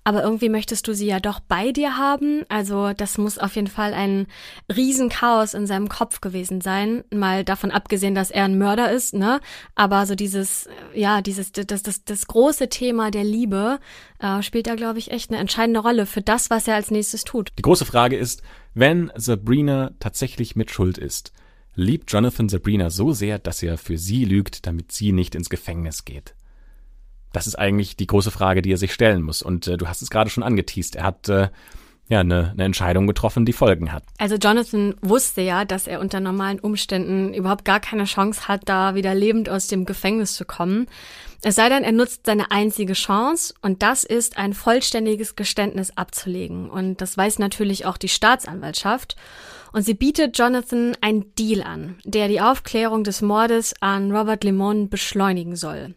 aber 0.03 0.23
irgendwie 0.23 0.49
möchtest 0.49 0.87
du 0.87 0.95
sie 0.95 1.05
ja 1.05 1.19
doch 1.19 1.39
bei 1.39 1.71
dir 1.71 1.97
haben. 1.97 2.43
Also 2.49 2.93
das 2.93 3.17
muss 3.17 3.37
auf 3.37 3.55
jeden 3.55 3.67
Fall 3.67 3.93
ein 3.93 4.27
Riesenchaos 4.75 5.53
in 5.53 5.67
seinem 5.67 5.89
Kopf 5.89 6.21
gewesen 6.21 6.61
sein. 6.61 7.03
Mal 7.13 7.43
davon 7.43 7.69
abgesehen, 7.71 8.15
dass 8.15 8.31
er 8.31 8.45
ein 8.45 8.57
Mörder 8.57 8.91
ist, 8.91 9.13
ne? 9.13 9.39
Aber 9.75 10.05
so 10.07 10.15
dieses, 10.15 10.67
ja, 10.95 11.21
dieses, 11.21 11.51
das, 11.51 11.83
das, 11.83 12.03
das 12.03 12.27
große 12.27 12.69
Thema 12.69 13.11
der 13.11 13.23
Liebe 13.23 13.79
äh, 14.19 14.41
spielt 14.41 14.67
da, 14.67 14.75
glaube 14.75 14.97
ich, 14.97 15.11
echt 15.11 15.29
eine 15.29 15.39
entscheidende 15.39 15.81
Rolle 15.81 16.07
für 16.07 16.21
das, 16.21 16.49
was 16.49 16.67
er 16.67 16.75
als 16.75 16.89
nächstes 16.89 17.23
tut. 17.23 17.51
Die 17.59 17.63
große 17.63 17.85
Frage 17.85 18.17
ist, 18.17 18.41
wenn 18.73 19.11
Sabrina 19.15 19.91
tatsächlich 19.99 20.55
mit 20.55 20.71
Schuld 20.71 20.97
ist, 20.97 21.31
liebt 21.75 22.11
Jonathan 22.11 22.49
Sabrina 22.49 22.89
so 22.89 23.11
sehr, 23.11 23.39
dass 23.39 23.63
er 23.63 23.77
für 23.77 23.97
sie 23.97 24.25
lügt, 24.25 24.65
damit 24.67 24.91
sie 24.91 25.11
nicht 25.11 25.35
ins 25.35 25.49
Gefängnis 25.49 26.05
geht? 26.05 26.35
Das 27.33 27.47
ist 27.47 27.55
eigentlich 27.55 27.95
die 27.95 28.07
große 28.07 28.31
Frage, 28.31 28.61
die 28.61 28.73
er 28.73 28.77
sich 28.77 28.93
stellen 28.93 29.21
muss. 29.21 29.41
Und 29.41 29.67
äh, 29.67 29.77
du 29.77 29.87
hast 29.87 30.01
es 30.01 30.09
gerade 30.09 30.29
schon 30.29 30.43
angeteased. 30.43 30.95
Er 30.97 31.03
hat 31.03 31.29
äh, 31.29 31.49
ja 32.11 32.19
eine, 32.19 32.51
eine 32.51 32.65
Entscheidung 32.65 33.07
getroffen, 33.07 33.45
die 33.45 33.53
Folgen 33.53 33.93
hat. 33.93 34.03
Also 34.17 34.35
Jonathan 34.35 34.95
wusste 35.01 35.41
ja, 35.41 35.63
dass 35.63 35.87
er 35.87 36.01
unter 36.01 36.19
normalen 36.19 36.59
Umständen 36.59 37.33
überhaupt 37.33 37.63
gar 37.63 37.79
keine 37.79 38.03
Chance 38.03 38.47
hat, 38.47 38.67
da 38.67 38.95
wieder 38.95 39.15
lebend 39.15 39.49
aus 39.49 39.67
dem 39.67 39.85
Gefängnis 39.85 40.35
zu 40.35 40.43
kommen. 40.43 40.87
Es 41.41 41.55
sei 41.55 41.69
denn, 41.69 41.83
er 41.83 41.93
nutzt 41.93 42.25
seine 42.25 42.51
einzige 42.51 42.93
Chance 42.93 43.53
und 43.61 43.81
das 43.81 44.03
ist 44.03 44.37
ein 44.37 44.53
vollständiges 44.53 45.35
Geständnis 45.35 45.97
abzulegen. 45.97 46.69
Und 46.69 47.01
das 47.01 47.17
weiß 47.17 47.39
natürlich 47.39 47.85
auch 47.85 47.97
die 47.97 48.09
Staatsanwaltschaft. 48.09 49.15
Und 49.73 49.83
sie 49.83 49.93
bietet 49.93 50.37
Jonathan 50.37 50.95
einen 51.01 51.33
Deal 51.35 51.61
an, 51.63 51.97
der 52.03 52.27
die 52.27 52.41
Aufklärung 52.41 53.03
des 53.03 53.21
Mordes 53.21 53.73
an 53.79 54.15
Robert 54.15 54.43
Lemon 54.43 54.89
beschleunigen 54.89 55.55
soll. 55.55 55.95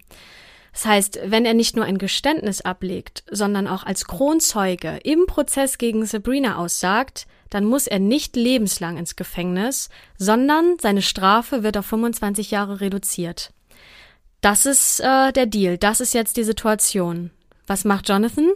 Das 0.72 0.87
heißt, 0.87 1.20
wenn 1.27 1.45
er 1.45 1.55
nicht 1.55 1.77
nur 1.77 1.85
ein 1.85 1.99
Geständnis 1.99 2.61
ablegt, 2.61 3.22
sondern 3.31 3.68
auch 3.68 3.85
als 3.85 4.07
Kronzeuge 4.07 4.99
im 5.05 5.27
Prozess 5.27 5.79
gegen 5.79 6.05
Sabrina 6.05 6.57
aussagt, 6.57 7.27
dann 7.49 7.64
muss 7.64 7.87
er 7.87 8.01
nicht 8.01 8.35
lebenslang 8.35 8.97
ins 8.97 9.14
Gefängnis, 9.14 9.89
sondern 10.18 10.77
seine 10.81 11.03
Strafe 11.03 11.62
wird 11.62 11.77
auf 11.77 11.87
25 11.87 12.51
Jahre 12.51 12.81
reduziert. 12.81 13.53
Das 14.41 14.66
ist 14.66 14.99
äh, 15.01 15.33
der 15.33 15.47
Deal, 15.47 15.79
das 15.79 16.01
ist 16.01 16.12
jetzt 16.12 16.37
die 16.37 16.45
Situation. 16.45 17.31
Was 17.68 17.85
macht 17.85 18.09
Jonathan? 18.09 18.53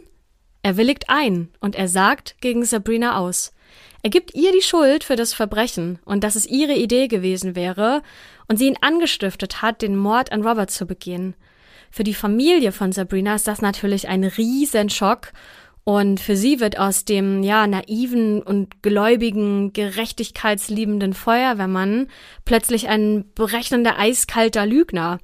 Er 0.61 0.75
willigt 0.75 1.05
ein 1.07 1.49
und 1.61 1.75
er 1.75 1.87
sagt 1.87 2.35
gegen 2.41 2.65
Sabrina 2.65 3.17
aus. 3.17 3.53
Er 4.01 4.09
gibt 4.09 4.33
ihr 4.33 4.51
die 4.51 4.61
Schuld 4.61 5.03
für 5.03 5.15
das 5.15 5.33
Verbrechen 5.33 5.99
und 6.05 6.23
dass 6.23 6.35
es 6.35 6.45
ihre 6.45 6.73
Idee 6.73 7.07
gewesen 7.07 7.55
wäre 7.55 8.01
und 8.47 8.57
sie 8.57 8.67
ihn 8.67 8.77
angestiftet 8.81 9.61
hat, 9.61 9.81
den 9.81 9.95
Mord 9.95 10.31
an 10.31 10.45
Robert 10.45 10.71
zu 10.71 10.85
begehen. 10.85 11.35
Für 11.91 12.03
die 12.03 12.13
Familie 12.13 12.71
von 12.71 12.91
Sabrina 12.91 13.35
ist 13.35 13.47
das 13.47 13.61
natürlich 13.61 14.07
ein 14.07 14.23
Riesenschock. 14.23 15.31
Und 15.83 16.19
für 16.19 16.35
sie 16.35 16.59
wird 16.59 16.77
aus 16.77 17.03
dem, 17.03 17.41
ja, 17.41 17.65
naiven 17.65 18.43
und 18.43 18.83
gläubigen, 18.83 19.73
gerechtigkeitsliebenden 19.73 21.13
Feuerwehrmann 21.13 22.07
plötzlich 22.45 22.89
ein 22.89 23.25
berechnender, 23.33 23.97
eiskalter 23.97 24.67
Lügner. 24.67 25.17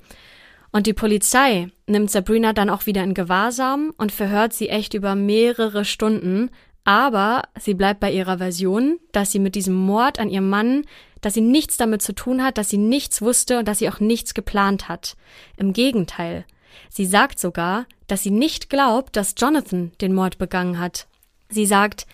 Und 0.71 0.87
die 0.87 0.93
Polizei 0.93 1.69
nimmt 1.85 2.09
Sabrina 2.09 2.51
dann 2.51 2.71
auch 2.71 2.87
wieder 2.87 3.03
in 3.03 3.13
Gewahrsam 3.13 3.93
und 3.97 4.11
verhört 4.11 4.53
sie 4.53 4.69
echt 4.69 4.95
über 4.95 5.13
mehrere 5.13 5.85
Stunden, 5.85 6.49
aber 6.85 7.43
sie 7.59 7.73
bleibt 7.73 7.99
bei 7.99 8.11
ihrer 8.11 8.37
Version, 8.37 8.99
dass 9.11 9.31
sie 9.31 9.39
mit 9.39 9.55
diesem 9.55 9.73
Mord 9.73 10.19
an 10.19 10.29
ihrem 10.29 10.49
Mann, 10.49 10.85
dass 11.19 11.33
sie 11.33 11.41
nichts 11.41 11.77
damit 11.77 12.03
zu 12.03 12.13
tun 12.13 12.43
hat, 12.43 12.57
dass 12.57 12.69
sie 12.69 12.77
nichts 12.77 13.21
wusste 13.21 13.59
und 13.59 13.67
dass 13.67 13.79
sie 13.79 13.89
auch 13.89 13.99
nichts 13.99 14.33
geplant 14.33 14.87
hat. 14.87 15.17
Im 15.57 15.73
Gegenteil. 15.73 16.45
Sie 16.89 17.05
sagt 17.05 17.39
sogar, 17.39 17.87
dass 18.07 18.21
sie 18.21 18.31
nicht 18.31 18.69
glaubt, 18.69 19.15
dass 19.15 19.33
Jonathan 19.37 19.91
den 19.99 20.13
Mord 20.13 20.37
begangen 20.37 20.79
hat. 20.79 21.07
Sie 21.49 21.65
sagt, 21.65 22.05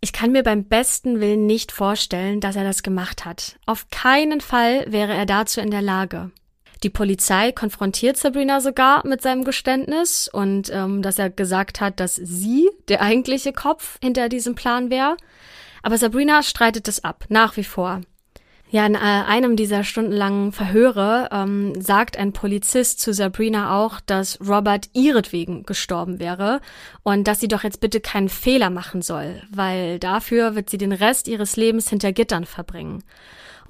ich 0.00 0.12
kann 0.12 0.32
mir 0.32 0.42
beim 0.42 0.64
besten 0.64 1.20
Willen 1.20 1.46
nicht 1.46 1.72
vorstellen, 1.72 2.40
dass 2.40 2.56
er 2.56 2.64
das 2.64 2.82
gemacht 2.82 3.24
hat. 3.24 3.58
Auf 3.66 3.88
keinen 3.90 4.40
Fall 4.40 4.84
wäre 4.86 5.14
er 5.14 5.26
dazu 5.26 5.60
in 5.60 5.70
der 5.70 5.82
Lage. 5.82 6.30
Die 6.84 6.90
Polizei 6.90 7.50
konfrontiert 7.50 8.18
Sabrina 8.18 8.60
sogar 8.60 9.06
mit 9.06 9.22
seinem 9.22 9.44
Geständnis 9.44 10.28
und 10.28 10.70
ähm, 10.70 11.00
dass 11.00 11.18
er 11.18 11.30
gesagt 11.30 11.80
hat, 11.80 11.98
dass 11.98 12.14
sie 12.14 12.68
der 12.88 13.00
eigentliche 13.00 13.54
Kopf 13.54 13.98
hinter 14.02 14.28
diesem 14.28 14.54
Plan 14.54 14.90
wäre. 14.90 15.16
Aber 15.82 15.96
Sabrina 15.96 16.42
streitet 16.42 16.86
es 16.86 17.02
ab, 17.02 17.24
nach 17.30 17.56
wie 17.56 17.64
vor. 17.64 18.02
Ja, 18.68 18.84
in 18.84 18.96
äh, 18.96 18.98
einem 18.98 19.56
dieser 19.56 19.82
stundenlangen 19.82 20.52
Verhöre 20.52 21.30
ähm, 21.32 21.80
sagt 21.80 22.18
ein 22.18 22.34
Polizist 22.34 23.00
zu 23.00 23.14
Sabrina 23.14 23.78
auch, 23.78 24.00
dass 24.00 24.38
Robert 24.46 24.90
ihretwegen 24.92 25.62
gestorben 25.62 26.18
wäre 26.18 26.60
und 27.02 27.26
dass 27.26 27.40
sie 27.40 27.48
doch 27.48 27.62
jetzt 27.62 27.80
bitte 27.80 28.00
keinen 28.00 28.28
Fehler 28.28 28.68
machen 28.68 29.00
soll, 29.00 29.42
weil 29.50 29.98
dafür 30.00 30.54
wird 30.54 30.68
sie 30.68 30.78
den 30.78 30.92
Rest 30.92 31.28
ihres 31.28 31.56
Lebens 31.56 31.88
hinter 31.88 32.12
Gittern 32.12 32.44
verbringen. 32.44 33.04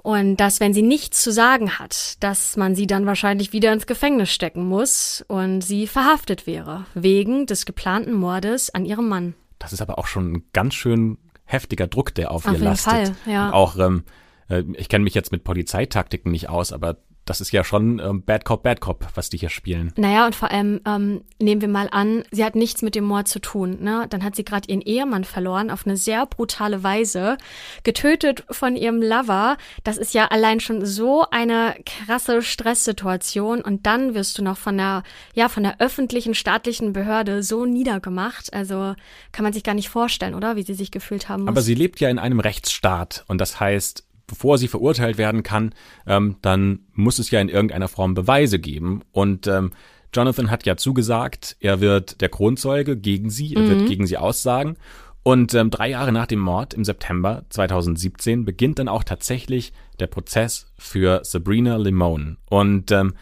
Und 0.05 0.37
dass, 0.37 0.59
wenn 0.59 0.71
sie 0.71 0.83
nichts 0.83 1.23
zu 1.23 1.31
sagen 1.31 1.79
hat, 1.79 2.23
dass 2.23 2.57
man 2.57 2.75
sie 2.75 2.85
dann 2.85 3.07
wahrscheinlich 3.07 3.53
wieder 3.53 3.73
ins 3.73 3.87
Gefängnis 3.87 4.29
stecken 4.31 4.63
muss 4.63 5.25
und 5.27 5.61
sie 5.61 5.87
verhaftet 5.87 6.45
wäre, 6.45 6.85
wegen 6.93 7.47
des 7.47 7.65
geplanten 7.65 8.13
Mordes 8.13 8.69
an 8.69 8.85
ihrem 8.85 9.09
Mann. 9.09 9.33
Das 9.57 9.73
ist 9.73 9.81
aber 9.81 9.97
auch 9.97 10.05
schon 10.05 10.31
ein 10.31 10.43
ganz 10.53 10.75
schön 10.75 11.17
heftiger 11.45 11.87
Druck, 11.87 12.13
der 12.13 12.29
auf, 12.29 12.45
auf 12.45 12.53
ihr 12.53 12.59
lastet. 12.59 12.93
Fall, 12.93 13.15
ja. 13.25 13.47
Und 13.47 13.53
auch 13.55 13.79
ähm, 13.79 14.03
äh, 14.47 14.63
ich 14.75 14.89
kenne 14.89 15.03
mich 15.03 15.15
jetzt 15.15 15.31
mit 15.31 15.43
Polizeitaktiken 15.43 16.31
nicht 16.31 16.49
aus, 16.49 16.71
aber 16.71 16.97
das 17.25 17.41
ist 17.41 17.51
ja 17.51 17.63
schon 17.63 17.99
ähm, 17.99 18.23
Bad 18.23 18.45
Cop, 18.45 18.61
Bad 18.61 18.81
Cop, 18.81 19.07
was 19.15 19.29
die 19.29 19.37
hier 19.37 19.49
spielen. 19.49 19.91
Naja, 19.97 20.27
und 20.27 20.35
vor 20.35 20.51
allem 20.51 20.79
ähm, 20.85 21.23
nehmen 21.41 21.61
wir 21.61 21.67
mal 21.67 21.89
an, 21.91 22.23
sie 22.31 22.45
hat 22.45 22.55
nichts 22.55 22.83
mit 22.83 22.93
dem 22.93 23.03
Mord 23.03 23.27
zu 23.27 23.39
tun. 23.39 23.79
Ne? 23.81 24.05
Dann 24.09 24.23
hat 24.23 24.35
sie 24.35 24.45
gerade 24.45 24.69
ihren 24.69 24.81
Ehemann 24.81 25.23
verloren 25.23 25.71
auf 25.71 25.85
eine 25.85 25.97
sehr 25.97 26.27
brutale 26.27 26.83
Weise, 26.83 27.37
getötet 27.83 28.43
von 28.51 28.75
ihrem 28.75 29.01
Lover. 29.01 29.57
Das 29.83 29.97
ist 29.97 30.13
ja 30.13 30.27
allein 30.27 30.59
schon 30.59 30.85
so 30.85 31.25
eine 31.31 31.75
krasse 31.85 32.43
Stresssituation. 32.43 33.61
Und 33.61 33.87
dann 33.87 34.13
wirst 34.13 34.37
du 34.37 34.43
noch 34.43 34.57
von 34.57 34.77
der, 34.77 35.01
ja, 35.33 35.49
von 35.49 35.63
der 35.63 35.81
öffentlichen 35.81 36.35
staatlichen 36.35 36.93
Behörde 36.93 37.41
so 37.41 37.65
niedergemacht. 37.65 38.53
Also 38.53 38.93
kann 39.31 39.43
man 39.43 39.53
sich 39.53 39.63
gar 39.63 39.73
nicht 39.73 39.89
vorstellen, 39.89 40.35
oder? 40.35 40.55
Wie 40.55 40.63
sie 40.63 40.75
sich 40.75 40.91
gefühlt 40.91 41.27
haben 41.27 41.41
muss. 41.43 41.49
Aber 41.49 41.61
sie 41.61 41.73
lebt 41.73 41.99
ja 41.99 42.09
in 42.09 42.19
einem 42.19 42.39
Rechtsstaat 42.39 43.25
und 43.27 43.41
das 43.41 43.59
heißt, 43.59 44.03
bevor 44.27 44.57
sie 44.57 44.67
verurteilt 44.67 45.17
werden 45.17 45.43
kann, 45.43 45.73
ähm, 46.07 46.37
dann 46.41 46.79
muss 46.93 47.19
es 47.19 47.31
ja 47.31 47.39
in 47.39 47.49
irgendeiner 47.49 47.87
Form 47.87 48.13
Beweise 48.13 48.59
geben. 48.59 49.01
Und 49.11 49.47
ähm, 49.47 49.71
Jonathan 50.13 50.49
hat 50.49 50.65
ja 50.65 50.77
zugesagt, 50.77 51.57
er 51.59 51.81
wird 51.81 52.21
der 52.21 52.29
Kronzeuge 52.29 52.97
gegen 52.97 53.29
sie, 53.29 53.55
er 53.55 53.63
mhm. 53.63 53.69
wird 53.69 53.87
gegen 53.87 54.07
sie 54.07 54.17
aussagen. 54.17 54.77
Und 55.23 55.55
ähm, 55.55 55.71
drei 55.71 55.89
Jahre 55.89 56.11
nach 56.11 56.27
dem 56.27 56.39
Mord 56.39 56.75
im 56.75 56.85
September 56.85 57.45
2017 57.49 58.45
beginnt 58.45 58.77
dann 58.77 58.87
auch 58.87 59.03
tatsächlich 59.03 59.73
der 59.99 60.07
Prozess 60.07 60.67
für 60.77 61.21
Sabrina 61.23 61.77
Limone. 61.77 62.37
Und 62.47 62.91
ähm, 62.91 63.15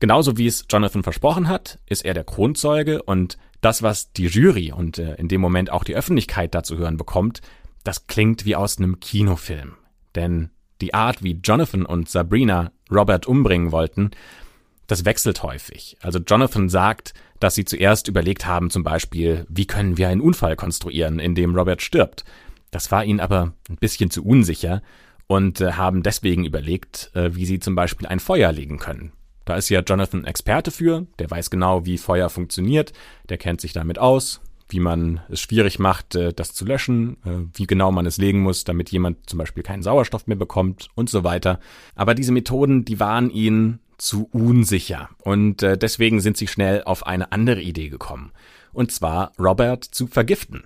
genauso 0.00 0.36
wie 0.36 0.48
es 0.48 0.66
Jonathan 0.68 1.04
versprochen 1.04 1.48
hat, 1.48 1.78
ist 1.86 2.04
er 2.04 2.12
der 2.12 2.24
Kronzeuge 2.24 3.02
und 3.02 3.38
das, 3.60 3.82
was 3.82 4.12
die 4.12 4.26
Jury 4.26 4.72
und 4.72 4.98
äh, 4.98 5.14
in 5.14 5.28
dem 5.28 5.40
Moment 5.40 5.70
auch 5.70 5.84
die 5.84 5.94
Öffentlichkeit 5.94 6.54
dazu 6.54 6.76
hören 6.76 6.96
bekommt, 6.96 7.40
das 7.84 8.08
klingt 8.08 8.44
wie 8.44 8.56
aus 8.56 8.78
einem 8.78 8.98
Kinofilm. 8.98 9.76
Denn 10.14 10.50
die 10.80 10.94
Art, 10.94 11.22
wie 11.22 11.40
Jonathan 11.42 11.86
und 11.86 12.08
Sabrina 12.08 12.72
Robert 12.90 13.26
umbringen 13.26 13.72
wollten, 13.72 14.10
das 14.86 15.04
wechselt 15.04 15.42
häufig. 15.42 15.96
Also 16.00 16.18
Jonathan 16.18 16.68
sagt, 16.68 17.14
dass 17.40 17.54
sie 17.54 17.64
zuerst 17.64 18.08
überlegt 18.08 18.46
haben, 18.46 18.70
zum 18.70 18.82
Beispiel, 18.82 19.46
wie 19.48 19.66
können 19.66 19.96
wir 19.96 20.08
einen 20.08 20.20
Unfall 20.20 20.56
konstruieren, 20.56 21.18
in 21.18 21.34
dem 21.34 21.54
Robert 21.54 21.82
stirbt. 21.82 22.24
Das 22.70 22.90
war 22.90 23.04
ihnen 23.04 23.20
aber 23.20 23.52
ein 23.68 23.76
bisschen 23.76 24.10
zu 24.10 24.24
unsicher 24.24 24.82
und 25.26 25.60
äh, 25.60 25.72
haben 25.72 26.02
deswegen 26.02 26.44
überlegt, 26.44 27.10
äh, 27.14 27.34
wie 27.34 27.46
sie 27.46 27.60
zum 27.60 27.74
Beispiel 27.74 28.06
ein 28.06 28.20
Feuer 28.20 28.52
legen 28.52 28.78
können. 28.78 29.12
Da 29.44 29.56
ist 29.56 29.68
ja 29.68 29.80
Jonathan 29.80 30.24
Experte 30.24 30.70
für, 30.70 31.06
der 31.18 31.30
weiß 31.30 31.50
genau, 31.50 31.84
wie 31.86 31.98
Feuer 31.98 32.30
funktioniert, 32.30 32.92
der 33.28 33.38
kennt 33.38 33.60
sich 33.60 33.72
damit 33.72 33.98
aus, 33.98 34.40
wie 34.74 34.80
man 34.80 35.20
es 35.30 35.40
schwierig 35.40 35.78
macht, 35.78 36.16
äh, 36.16 36.34
das 36.34 36.52
zu 36.52 36.64
löschen, 36.64 37.16
äh, 37.24 37.46
wie 37.54 37.66
genau 37.66 37.92
man 37.92 38.04
es 38.04 38.18
legen 38.18 38.40
muss, 38.40 38.64
damit 38.64 38.90
jemand 38.90 39.30
zum 39.30 39.38
Beispiel 39.38 39.62
keinen 39.62 39.82
Sauerstoff 39.82 40.26
mehr 40.26 40.36
bekommt 40.36 40.88
und 40.94 41.08
so 41.08 41.24
weiter. 41.24 41.60
Aber 41.94 42.14
diese 42.14 42.32
Methoden, 42.32 42.84
die 42.84 43.00
waren 43.00 43.30
ihnen 43.30 43.78
zu 43.96 44.28
unsicher 44.32 45.08
und 45.22 45.62
äh, 45.62 45.78
deswegen 45.78 46.20
sind 46.20 46.36
sie 46.36 46.48
schnell 46.48 46.82
auf 46.82 47.06
eine 47.06 47.30
andere 47.32 47.62
Idee 47.62 47.88
gekommen. 47.88 48.32
Und 48.72 48.90
zwar 48.90 49.32
Robert 49.38 49.84
zu 49.84 50.08
vergiften. 50.08 50.64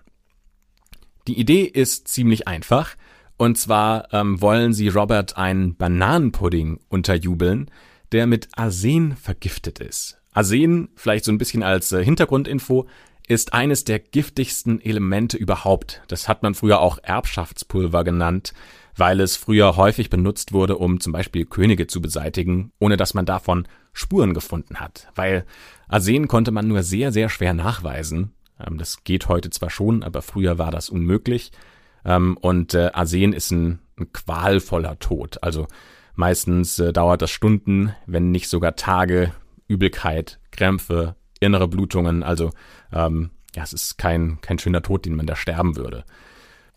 Die 1.28 1.38
Idee 1.38 1.62
ist 1.64 2.08
ziemlich 2.08 2.48
einfach. 2.48 2.96
Und 3.36 3.58
zwar 3.58 4.12
ähm, 4.12 4.40
wollen 4.40 4.72
sie 4.72 4.88
Robert 4.88 5.36
einen 5.36 5.76
Bananenpudding 5.76 6.80
unterjubeln, 6.88 7.70
der 8.10 8.26
mit 8.26 8.48
Arsen 8.56 9.14
vergiftet 9.16 9.78
ist. 9.78 10.18
Arsen, 10.32 10.88
vielleicht 10.96 11.24
so 11.24 11.32
ein 11.32 11.38
bisschen 11.38 11.62
als 11.62 11.92
äh, 11.92 12.02
Hintergrundinfo, 12.02 12.86
ist 13.28 13.52
eines 13.52 13.84
der 13.84 13.98
giftigsten 13.98 14.80
Elemente 14.80 15.36
überhaupt. 15.36 16.02
Das 16.08 16.28
hat 16.28 16.42
man 16.42 16.54
früher 16.54 16.80
auch 16.80 16.98
Erbschaftspulver 17.02 18.02
genannt, 18.02 18.54
weil 18.96 19.20
es 19.20 19.36
früher 19.36 19.76
häufig 19.76 20.10
benutzt 20.10 20.52
wurde, 20.52 20.78
um 20.78 20.98
zum 20.98 21.12
Beispiel 21.12 21.44
Könige 21.44 21.86
zu 21.86 22.00
beseitigen, 22.00 22.72
ohne 22.78 22.96
dass 22.96 23.14
man 23.14 23.26
davon 23.26 23.68
Spuren 23.92 24.32
gefunden 24.34 24.80
hat. 24.80 25.08
Weil 25.14 25.44
Arsen 25.88 26.26
konnte 26.26 26.50
man 26.50 26.66
nur 26.66 26.82
sehr, 26.82 27.12
sehr 27.12 27.28
schwer 27.28 27.52
nachweisen. 27.52 28.32
Ähm, 28.58 28.78
das 28.78 29.04
geht 29.04 29.28
heute 29.28 29.50
zwar 29.50 29.70
schon, 29.70 30.02
aber 30.02 30.22
früher 30.22 30.58
war 30.58 30.70
das 30.70 30.88
unmöglich. 30.88 31.52
Ähm, 32.04 32.36
und 32.40 32.74
äh, 32.74 32.90
Arsen 32.92 33.32
ist 33.32 33.50
ein, 33.50 33.80
qualvoller 34.12 34.98
Tod. 35.00 35.42
Also 35.42 35.66
meistens 36.14 36.78
äh, 36.78 36.92
dauert 36.92 37.20
das 37.20 37.30
Stunden, 37.30 37.94
wenn 38.06 38.30
nicht 38.30 38.48
sogar 38.48 38.76
Tage, 38.76 39.32
Übelkeit, 39.66 40.38
Krämpfe, 40.52 41.16
innere 41.40 41.68
Blutungen. 41.68 42.22
Also 42.22 42.50
ähm, 42.92 43.30
ja, 43.54 43.62
es 43.62 43.72
ist 43.72 43.98
kein, 43.98 44.40
kein 44.40 44.58
schöner 44.58 44.82
Tod, 44.82 45.04
den 45.04 45.16
man 45.16 45.26
da 45.26 45.36
sterben 45.36 45.76
würde. 45.76 46.04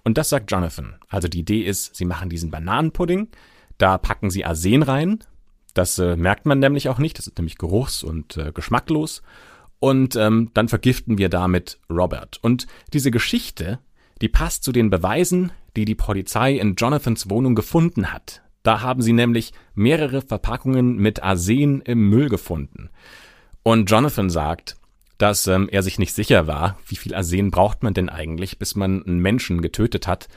Und 0.04 0.18
das 0.18 0.30
sagt 0.30 0.52
Jonathan. 0.52 0.96
Also 1.10 1.28
die 1.28 1.40
Idee 1.40 1.62
ist, 1.62 1.96
sie 1.96 2.06
machen 2.06 2.30
diesen 2.30 2.52
Bananenpudding, 2.52 3.30
da 3.78 3.98
packen 3.98 4.30
sie 4.30 4.46
Arsen 4.46 4.84
rein. 4.84 5.20
Das 5.74 6.00
äh, 6.00 6.16
merkt 6.16 6.46
man 6.46 6.60
nämlich 6.60 6.90
auch 6.90 6.98
nicht, 6.98 7.18
das 7.18 7.28
ist 7.28 7.38
nämlich 7.38 7.58
geruchs- 7.58 8.04
und 8.04 8.38
äh, 8.38 8.52
geschmacklos. 8.52 9.22
Und 9.80 10.16
ähm, 10.16 10.52
dann 10.54 10.68
vergiften 10.68 11.18
wir 11.18 11.30
damit 11.30 11.80
Robert. 11.90 12.40
Und 12.42 12.68
diese 12.94 13.10
Geschichte, 13.10 13.80
die 14.22 14.30
passt 14.30 14.64
zu 14.64 14.72
den 14.72 14.90
Beweisen, 14.90 15.52
die 15.76 15.86
die 15.86 15.96
Polizei 15.96 16.54
in 16.54 16.76
Jonathans 16.76 17.30
Wohnung 17.30 17.56
gefunden 17.56 18.12
hat. 18.14 18.42
Da 18.64 18.82
haben 18.82 19.02
sie 19.02 19.14
nämlich 19.14 19.54
mehrere 19.74 20.22
Verpackungen 20.22 20.98
mit 20.98 21.24
Arsen 21.24 21.82
im 21.82 22.10
Müll 22.10 22.30
gefunden. 22.30 22.90
Und 23.64 23.90
Jonathan 23.90 24.30
sagt, 24.30 24.78
dass 25.18 25.46
ähm, 25.48 25.70
er 25.72 25.84
sich 25.84 26.00
nicht 26.00 26.14
sicher 26.14 26.48
war, 26.48 26.78
wie 26.88 26.96
viel 26.96 27.14
Arsen 27.14 27.52
braucht 27.52 27.84
man 27.84 27.94
denn 27.94 28.10
eigentlich, 28.10 28.58
bis 28.58 28.76
man 28.76 29.04
einen 29.06 29.20
Menschen 29.20 29.62
getötet 29.62 30.08
hat. 30.08 30.28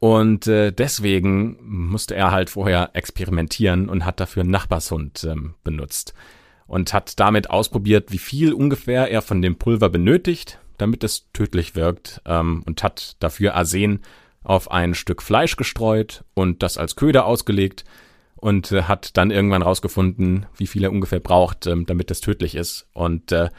Und 0.00 0.46
äh, 0.46 0.72
deswegen 0.72 1.56
musste 1.60 2.14
er 2.14 2.30
halt 2.30 2.50
vorher 2.50 2.90
experimentieren 2.94 3.88
und 3.88 4.04
hat 4.04 4.20
dafür 4.20 4.42
einen 4.42 4.50
Nachbarshund 4.50 5.24
ähm, 5.24 5.54
benutzt. 5.62 6.14
Und 6.66 6.92
hat 6.92 7.18
damit 7.18 7.50
ausprobiert, 7.50 8.12
wie 8.12 8.18
viel 8.18 8.52
ungefähr 8.52 9.10
er 9.10 9.22
von 9.22 9.40
dem 9.40 9.56
Pulver 9.56 9.88
benötigt, 9.88 10.58
damit 10.76 11.02
es 11.02 11.30
tödlich 11.32 11.76
wirkt. 11.76 12.20
Ähm, 12.26 12.62
und 12.66 12.82
hat 12.82 13.16
dafür 13.20 13.54
Arsen 13.54 14.00
auf 14.42 14.70
ein 14.70 14.94
Stück 14.94 15.22
Fleisch 15.22 15.56
gestreut 15.56 16.24
und 16.34 16.62
das 16.62 16.76
als 16.76 16.96
Köder 16.96 17.24
ausgelegt 17.24 17.84
und 18.38 18.72
äh, 18.72 18.82
hat 18.84 19.16
dann 19.16 19.30
irgendwann 19.30 19.62
rausgefunden, 19.62 20.46
wie 20.56 20.66
viel 20.66 20.84
er 20.84 20.92
ungefähr 20.92 21.20
braucht, 21.20 21.66
ähm, 21.66 21.86
damit 21.86 22.10
das 22.10 22.20
tödlich 22.20 22.54
ist. 22.54 22.88
Und 22.92 23.32
äh, 23.32 23.50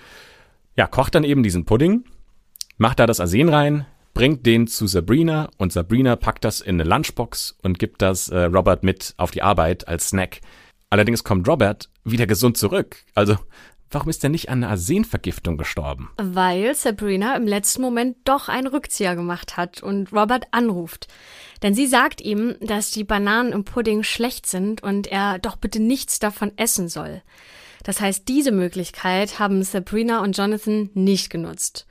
ja, 0.76 0.88
kocht 0.88 1.16
dann 1.16 1.24
eben 1.24 1.44
diesen 1.44 1.66
Pudding, 1.66 2.06
macht 2.78 3.00
da 3.00 3.06
das 3.06 3.20
Arsen 3.20 3.50
rein, 3.50 3.86
bringt 4.14 4.46
den 4.46 4.68
zu 4.68 4.88
Sabrina 4.88 5.50
und 5.58 5.72
Sabrina 5.72 6.16
packt 6.16 6.44
das 6.44 6.62
in 6.62 6.80
eine 6.80 6.90
Lunchbox 6.90 7.58
und 7.62 7.80
gibt 7.80 8.02
das 8.02 8.30
äh, 8.30 8.44
Robert 8.46 8.84
mit 8.84 9.14
auf 9.18 9.32
die 9.32 9.42
Arbeit 9.42 9.88
als 9.88 10.10
Snack. 10.10 10.42
Allerdings 10.90 11.24
kommt 11.24 11.48
Robert 11.48 11.90
wieder 12.04 12.26
gesund 12.26 12.58
zurück. 12.58 12.98
Also 13.14 13.38
Warum 13.92 14.10
ist 14.10 14.24
er 14.24 14.30
nicht 14.30 14.50
an 14.50 14.64
einer 14.64 14.72
Arsenvergiftung 14.72 15.58
gestorben? 15.58 16.10
Weil 16.18 16.76
Sabrina 16.76 17.36
im 17.36 17.48
letzten 17.48 17.82
Moment 17.82 18.18
doch 18.24 18.48
einen 18.48 18.68
Rückzieher 18.68 19.16
gemacht 19.16 19.58
hat 19.58 19.82
und 19.82 20.14
Robert 20.14 20.46
anruft. 20.52 21.08
Denn 21.64 21.74
sie 21.74 21.88
sagt 21.88 22.22
ihm, 22.22 22.56
dass 22.62 22.92
die 22.92 23.04
Bananen 23.04 23.52
im 23.52 23.64
Pudding 23.64 24.04
schlecht 24.04 24.46
sind 24.46 24.84
und 24.84 25.08
er 25.08 25.40
doch 25.40 25.56
bitte 25.56 25.80
nichts 25.80 26.20
davon 26.20 26.52
essen 26.56 26.88
soll. 26.88 27.24
Das 27.84 28.00
heißt, 28.00 28.28
diese 28.28 28.52
Möglichkeit 28.52 29.40
haben 29.40 29.64
Sabrina 29.64 30.22
und 30.22 30.38
Jonathan 30.38 30.90
nicht 30.94 31.30
genutzt. 31.30 31.88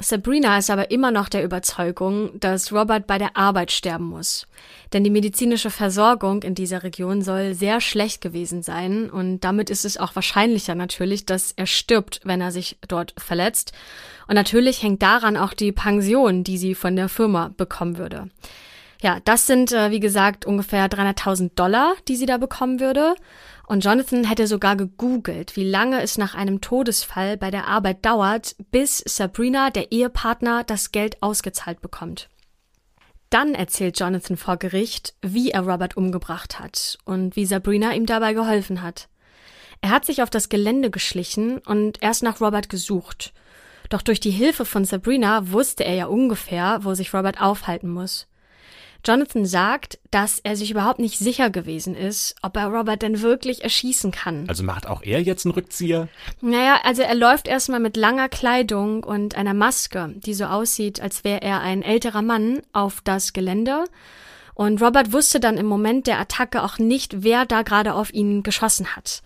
Sabrina 0.00 0.58
ist 0.58 0.70
aber 0.70 0.90
immer 0.90 1.12
noch 1.12 1.28
der 1.28 1.44
Überzeugung, 1.44 2.38
dass 2.40 2.72
Robert 2.72 3.06
bei 3.06 3.16
der 3.16 3.36
Arbeit 3.36 3.70
sterben 3.70 4.06
muss. 4.06 4.48
Denn 4.92 5.04
die 5.04 5.10
medizinische 5.10 5.70
Versorgung 5.70 6.42
in 6.42 6.56
dieser 6.56 6.82
Region 6.82 7.22
soll 7.22 7.54
sehr 7.54 7.80
schlecht 7.80 8.20
gewesen 8.20 8.62
sein 8.62 9.08
und 9.08 9.40
damit 9.40 9.70
ist 9.70 9.84
es 9.84 9.96
auch 9.96 10.16
wahrscheinlicher 10.16 10.74
natürlich, 10.74 11.26
dass 11.26 11.52
er 11.52 11.66
stirbt, 11.66 12.20
wenn 12.24 12.40
er 12.40 12.50
sich 12.50 12.76
dort 12.88 13.14
verletzt. 13.16 13.72
Und 14.26 14.34
natürlich 14.34 14.82
hängt 14.82 15.00
daran 15.02 15.36
auch 15.36 15.54
die 15.54 15.70
Pension, 15.70 16.42
die 16.42 16.58
sie 16.58 16.74
von 16.74 16.96
der 16.96 17.08
Firma 17.08 17.52
bekommen 17.56 17.96
würde. 17.96 18.28
Ja, 19.04 19.20
das 19.22 19.46
sind, 19.46 19.70
äh, 19.70 19.90
wie 19.90 20.00
gesagt, 20.00 20.46
ungefähr 20.46 20.88
300.000 20.88 21.50
Dollar, 21.56 21.94
die 22.08 22.16
sie 22.16 22.24
da 22.24 22.38
bekommen 22.38 22.80
würde. 22.80 23.14
Und 23.66 23.84
Jonathan 23.84 24.24
hätte 24.24 24.46
sogar 24.46 24.76
gegoogelt, 24.76 25.56
wie 25.56 25.68
lange 25.68 26.00
es 26.00 26.16
nach 26.16 26.34
einem 26.34 26.62
Todesfall 26.62 27.36
bei 27.36 27.50
der 27.50 27.66
Arbeit 27.66 28.02
dauert, 28.06 28.56
bis 28.70 29.04
Sabrina, 29.06 29.68
der 29.68 29.92
Ehepartner, 29.92 30.64
das 30.64 30.90
Geld 30.90 31.22
ausgezahlt 31.22 31.82
bekommt. 31.82 32.30
Dann 33.28 33.54
erzählt 33.54 34.00
Jonathan 34.00 34.38
vor 34.38 34.56
Gericht, 34.56 35.12
wie 35.20 35.50
er 35.50 35.66
Robert 35.66 35.98
umgebracht 35.98 36.58
hat 36.58 36.98
und 37.04 37.36
wie 37.36 37.44
Sabrina 37.44 37.92
ihm 37.92 38.06
dabei 38.06 38.32
geholfen 38.32 38.80
hat. 38.80 39.08
Er 39.82 39.90
hat 39.90 40.06
sich 40.06 40.22
auf 40.22 40.30
das 40.30 40.48
Gelände 40.48 40.90
geschlichen 40.90 41.58
und 41.58 42.02
erst 42.02 42.22
nach 42.22 42.40
Robert 42.40 42.70
gesucht. 42.70 43.34
Doch 43.90 44.00
durch 44.00 44.20
die 44.20 44.30
Hilfe 44.30 44.64
von 44.64 44.86
Sabrina 44.86 45.50
wusste 45.50 45.84
er 45.84 45.94
ja 45.94 46.06
ungefähr, 46.06 46.78
wo 46.84 46.94
sich 46.94 47.12
Robert 47.12 47.38
aufhalten 47.42 47.90
muss. 47.90 48.28
Jonathan 49.06 49.44
sagt, 49.44 49.98
dass 50.10 50.38
er 50.38 50.56
sich 50.56 50.70
überhaupt 50.70 50.98
nicht 50.98 51.18
sicher 51.18 51.50
gewesen 51.50 51.94
ist, 51.94 52.34
ob 52.42 52.56
er 52.56 52.68
Robert 52.68 53.02
denn 53.02 53.20
wirklich 53.20 53.62
erschießen 53.62 54.10
kann. 54.10 54.46
Also 54.48 54.62
macht 54.62 54.86
auch 54.86 55.02
er 55.02 55.20
jetzt 55.20 55.44
einen 55.44 55.54
Rückzieher? 55.54 56.08
Naja, 56.40 56.80
also 56.84 57.02
er 57.02 57.14
läuft 57.14 57.46
erstmal 57.46 57.80
mit 57.80 57.96
langer 57.96 58.28
Kleidung 58.28 59.04
und 59.04 59.36
einer 59.36 59.54
Maske, 59.54 60.14
die 60.16 60.34
so 60.34 60.44
aussieht, 60.44 61.00
als 61.00 61.24
wäre 61.24 61.42
er 61.42 61.60
ein 61.60 61.82
älterer 61.82 62.22
Mann, 62.22 62.62
auf 62.72 63.00
das 63.04 63.32
Gelände. 63.32 63.84
Und 64.54 64.80
Robert 64.80 65.12
wusste 65.12 65.40
dann 65.40 65.58
im 65.58 65.66
Moment 65.66 66.06
der 66.06 66.18
Attacke 66.18 66.62
auch 66.62 66.78
nicht, 66.78 67.22
wer 67.22 67.44
da 67.44 67.62
gerade 67.62 67.94
auf 67.94 68.14
ihn 68.14 68.42
geschossen 68.42 68.96
hat. 68.96 69.22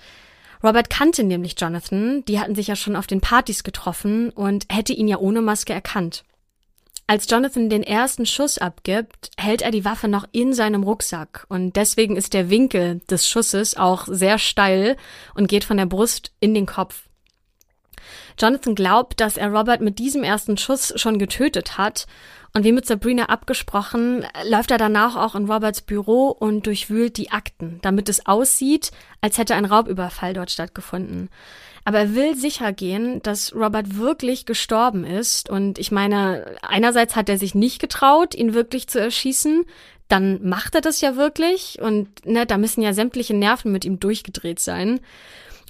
Robert 0.62 0.91
kannte 0.91 1.22
nämlich 1.22 1.55
Jonathan, 1.57 2.24
die 2.26 2.41
hatten 2.41 2.55
sich 2.55 2.66
ja 2.66 2.76
schon 2.76 2.97
auf 2.97 3.07
den 3.07 3.20
Partys 3.20 3.62
getroffen 3.62 4.31
und 4.31 4.66
hätte 4.72 4.93
ihn 4.93 5.07
ja 5.07 5.18
ohne 5.18 5.41
Maske 5.41 5.72
erkannt. 5.72 6.24
Als 7.11 7.26
Jonathan 7.30 7.70
den 7.70 7.82
ersten 7.82 8.26
Schuss 8.26 8.59
abgibt, 8.59 9.30
hält 9.38 9.62
er 9.62 9.70
die 9.70 9.86
Waffe 9.86 10.09
noch 10.09 10.26
in 10.30 10.52
seinem 10.52 10.82
Rucksack 10.82 11.46
und 11.48 11.74
deswegen 11.74 12.16
ist 12.16 12.34
der 12.34 12.50
Winkel 12.50 13.00
des 13.11 13.26
Schusses 13.26 13.78
auch 13.78 14.06
sehr 14.09 14.38
steil 14.38 14.94
und 15.34 15.48
geht 15.48 15.64
von 15.64 15.78
der 15.78 15.86
Brust 15.86 16.32
in 16.38 16.52
den 16.52 16.66
Kopf. 16.66 17.04
Jonathan 18.38 18.74
glaubt, 18.74 19.20
dass 19.20 19.38
er 19.38 19.48
Robert 19.48 19.80
mit 19.80 19.98
diesem 19.98 20.22
ersten 20.22 20.59
Schuss 20.59 20.92
schon 20.96 21.18
getötet 21.18 21.78
hat 21.78 22.06
und 22.52 22.64
wie 22.64 22.72
mit 22.72 22.84
Sabrina 22.84 23.30
abgesprochen, 23.30 24.26
läuft 24.44 24.70
er 24.70 24.78
danach 24.78 25.16
auch 25.16 25.34
in 25.34 25.50
Roberts 25.50 25.80
Büro 25.80 26.28
und 26.28 26.66
durchwühlt 26.66 27.16
die 27.16 27.30
Akten, 27.30 27.78
damit 27.80 28.11
es 28.11 28.26
aussieht, 28.26 28.90
als 29.22 29.38
hätte 29.38 29.54
ein 29.54 29.64
Raubüberfall 29.64 30.34
dort 30.34 30.50
stattgefunden. 30.50 31.30
Aber 31.89 32.01
er 32.01 32.14
will 32.14 32.36
sicher 32.36 32.74
gehen, 32.74 33.22
dass 33.22 33.55
Robert 33.55 33.97
wirklich 33.97 34.45
gestorben 34.45 35.05
ist. 35.05 35.49
Und 35.49 35.78
ich 35.78 35.91
meine, 35.91 36.59
einerseits 36.61 37.16
hat 37.16 37.30
er 37.30 37.39
sich 37.39 37.55
nicht 37.55 37.80
getraut, 37.80 38.34
ihn 38.34 38.53
wirklich 38.53 38.89
zu 38.89 39.01
erschießen. 39.01 39.64
Dann 40.07 40.47
macht 40.47 40.74
er 40.74 40.82
das 40.82 41.01
ja 41.01 41.16
wirklich. 41.16 41.78
Und 41.80 42.26
ne, 42.26 42.45
da 42.45 42.59
müssen 42.59 42.82
ja 42.82 42.93
sämtliche 42.93 43.34
Nerven 43.34 43.72
mit 43.72 43.86
ihm 43.86 44.01
durchgedreht 44.01 44.61
sein. 44.61 45.01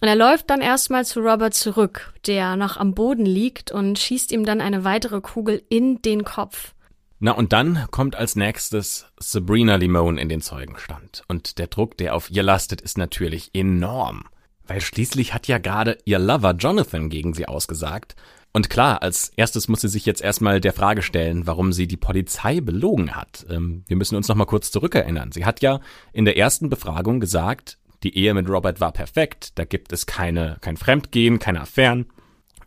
Und 0.01 0.09
er 0.09 0.17
läuft 0.17 0.51
dann 0.51 0.61
erstmal 0.61 1.05
zu 1.05 1.21
Robert 1.21 1.55
zurück, 1.55 2.13
der 2.27 2.57
noch 2.57 2.79
am 2.79 2.95
Boden 2.95 3.25
liegt 3.25 3.71
und 3.71 3.97
schießt 3.97 4.33
ihm 4.33 4.45
dann 4.45 4.61
eine 4.61 4.83
weitere 4.83 5.21
Kugel 5.21 5.63
in 5.69 6.03
den 6.03 6.25
Kopf. 6.25 6.75
Na 7.21 7.31
und 7.31 7.53
dann 7.53 7.87
kommt 7.93 8.17
als 8.17 8.35
nächstes 8.35 9.07
Sabrina 9.21 9.77
Limone 9.77 10.21
in 10.21 10.29
den 10.29 10.41
Zeugenstand. 10.41 11.23
Und 11.29 11.59
der 11.59 11.69
Druck, 11.69 11.97
der 11.97 12.17
auf 12.17 12.29
ihr 12.29 12.43
lastet, 12.43 12.81
ist 12.81 12.99
natürlich 12.99 13.51
enorm. 13.55 14.25
Weil 14.69 14.81
schließlich 14.81 15.35
hat 15.35 15.49
ja 15.49 15.59
gerade 15.59 15.99
ihr 16.05 16.19
Lover 16.19 16.53
Jonathan 16.53 17.09
gegen 17.09 17.35
sie 17.35 17.49
ausgesagt. 17.49 18.15
Und 18.53 18.71
klar, 18.71 19.03
als 19.03 19.33
erstes 19.37 19.69
muss 19.69 19.81
sie 19.81 19.89
sich 19.89 20.07
jetzt 20.07 20.23
erstmal 20.23 20.61
der 20.61 20.73
Frage 20.73 21.03
stellen, 21.03 21.47
warum 21.47 21.73
sie 21.73 21.87
die 21.87 21.97
Polizei 21.97 22.61
belogen 22.61 23.17
hat. 23.17 23.47
Ähm, 23.51 23.85
wir 23.87 23.97
müssen 23.97 24.17
uns 24.17 24.29
nochmal 24.29 24.47
kurz 24.47 24.71
zurückerinnern. 24.71 25.33
Sie 25.33 25.45
hat 25.45 25.63
ja 25.63 25.81
in 26.13 26.25
der 26.25 26.37
ersten 26.37 26.71
Befragung 26.71 27.19
gesagt, 27.19 27.79
die 28.03 28.17
Ehe 28.17 28.33
mit 28.35 28.49
Robert 28.49 28.81
war 28.81 28.93
perfekt, 28.93 29.59
da 29.59 29.65
gibt 29.65 29.93
es 29.93 30.07
keine, 30.07 30.59
kein 30.61 30.77
Fremdgehen, 30.77 31.39
keine 31.39 31.63
Affären. 31.63 32.07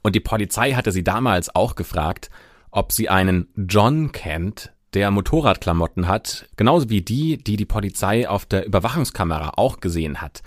Und 0.02 0.16
die 0.16 0.20
Polizei 0.20 0.74
hatte 0.74 0.92
sie 0.92 1.04
damals 1.04 1.56
auch 1.56 1.76
gefragt, 1.76 2.30
ob 2.72 2.92
sie 2.92 3.10
einen 3.10 3.48
John 3.56 4.12
kennt, 4.12 4.74
der 4.94 5.10
Motorradklamotten 5.12 6.08
hat, 6.08 6.50
genauso 6.58 6.90
wie 6.90 7.02
die, 7.02 7.38
die 7.38 7.56
die 7.56 7.66
Polizei 7.66 8.28
auf 8.28 8.46
der 8.46 8.66
Überwachungskamera 8.66 9.54
auch 9.56 9.80
gesehen 9.80 10.22
hat. 10.22 10.42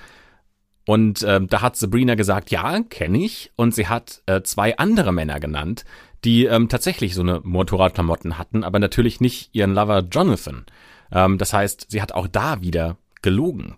Und 0.87 1.22
äh, 1.22 1.41
da 1.41 1.62
hat 1.62 1.76
Sabrina 1.76 2.14
gesagt, 2.14 2.51
ja, 2.51 2.80
kenne 2.82 3.18
ich. 3.18 3.53
Und 3.57 3.74
sie 3.74 3.89
hat 3.89 4.22
äh, 4.26 4.43
zwei 4.43 4.76
andere 4.76 5.12
Männer 5.12 5.41
genannt, 5.41 5.85
die 6.24 6.45
ähm, 6.45 6.68
tatsächlich 6.68 7.14
so 7.14 7.22
eine 7.22 7.41
Motorradklamotten 7.43 8.39
hatten, 8.39 8.64
aber 8.64 8.78
natürlich 8.78 9.20
nicht 9.20 9.51
ihren 9.53 9.74
Lover 9.74 10.05
Jonathan. 10.11 10.64
Ähm, 11.12 11.39
das 11.39 11.53
heißt, 11.53 11.87
sie 11.91 12.03
hat 12.03 12.12
auch 12.12 12.26
da 12.26 12.61
wieder 12.61 12.97
gelogen. 13.22 13.76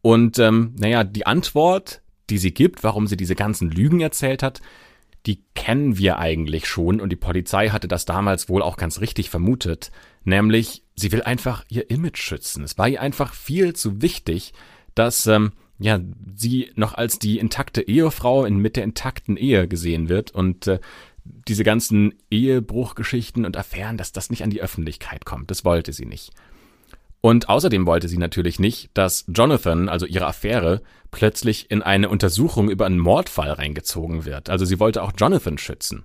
Und 0.00 0.38
ähm, 0.38 0.74
naja, 0.78 1.04
die 1.04 1.26
Antwort, 1.26 2.02
die 2.30 2.38
sie 2.38 2.52
gibt, 2.52 2.82
warum 2.82 3.06
sie 3.06 3.16
diese 3.16 3.36
ganzen 3.36 3.70
Lügen 3.70 4.00
erzählt 4.00 4.42
hat, 4.42 4.60
die 5.26 5.44
kennen 5.54 5.98
wir 5.98 6.18
eigentlich 6.18 6.66
schon 6.66 7.00
und 7.00 7.10
die 7.10 7.16
Polizei 7.16 7.68
hatte 7.68 7.86
das 7.86 8.04
damals 8.04 8.48
wohl 8.48 8.62
auch 8.62 8.76
ganz 8.76 9.00
richtig 9.00 9.30
vermutet, 9.30 9.92
nämlich 10.24 10.82
sie 10.96 11.12
will 11.12 11.22
einfach 11.22 11.64
ihr 11.68 11.90
Image 11.90 12.18
schützen. 12.18 12.64
Es 12.64 12.76
war 12.76 12.88
ihr 12.88 13.00
einfach 13.00 13.32
viel 13.32 13.74
zu 13.74 14.02
wichtig, 14.02 14.52
dass 14.96 15.26
ähm, 15.28 15.52
ja, 15.82 16.00
sie 16.36 16.70
noch 16.76 16.94
als 16.94 17.18
die 17.18 17.38
intakte 17.38 17.82
Ehefrau 17.82 18.44
in, 18.44 18.58
mit 18.58 18.76
der 18.76 18.84
intakten 18.84 19.36
Ehe 19.36 19.66
gesehen 19.66 20.08
wird 20.08 20.30
und 20.30 20.66
äh, 20.66 20.78
diese 21.24 21.64
ganzen 21.64 22.14
Ehebruchgeschichten 22.30 23.44
und 23.44 23.56
Affären, 23.56 23.96
dass 23.96 24.12
das 24.12 24.30
nicht 24.30 24.42
an 24.42 24.50
die 24.50 24.62
Öffentlichkeit 24.62 25.24
kommt. 25.24 25.50
Das 25.50 25.64
wollte 25.64 25.92
sie 25.92 26.06
nicht. 26.06 26.32
Und 27.20 27.48
außerdem 27.48 27.86
wollte 27.86 28.08
sie 28.08 28.18
natürlich 28.18 28.58
nicht, 28.58 28.90
dass 28.94 29.24
Jonathan, 29.28 29.88
also 29.88 30.06
ihre 30.06 30.26
Affäre, 30.26 30.82
plötzlich 31.12 31.70
in 31.70 31.82
eine 31.82 32.08
Untersuchung 32.08 32.68
über 32.68 32.86
einen 32.86 32.98
Mordfall 32.98 33.52
reingezogen 33.52 34.24
wird. 34.24 34.50
Also 34.50 34.64
sie 34.64 34.80
wollte 34.80 35.02
auch 35.02 35.12
Jonathan 35.16 35.58
schützen. 35.58 36.04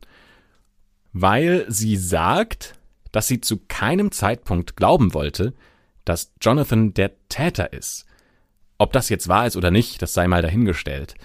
Weil 1.14 1.66
sie 1.70 1.98
sagt, 1.98 2.76
dass 3.12 3.28
sie 3.28 3.42
zu 3.42 3.58
keinem 3.68 4.12
Zeitpunkt 4.12 4.76
glauben 4.76 5.14
wollte, 5.14 5.54
dass 6.06 6.34
Jonathan 6.42 6.94
der 6.94 7.12
Täter 7.30 7.74
ist. 7.74 8.07
Ob 8.78 8.94
das 8.94 9.10
jetzt 9.10 9.28
wahr 9.28 9.48
ist 9.48 9.58
oder 9.58 9.72
nicht, 9.72 10.02
das 10.02 10.14
sei 10.14 10.28
mal 10.28 10.42
dahingestellt. 10.42 11.16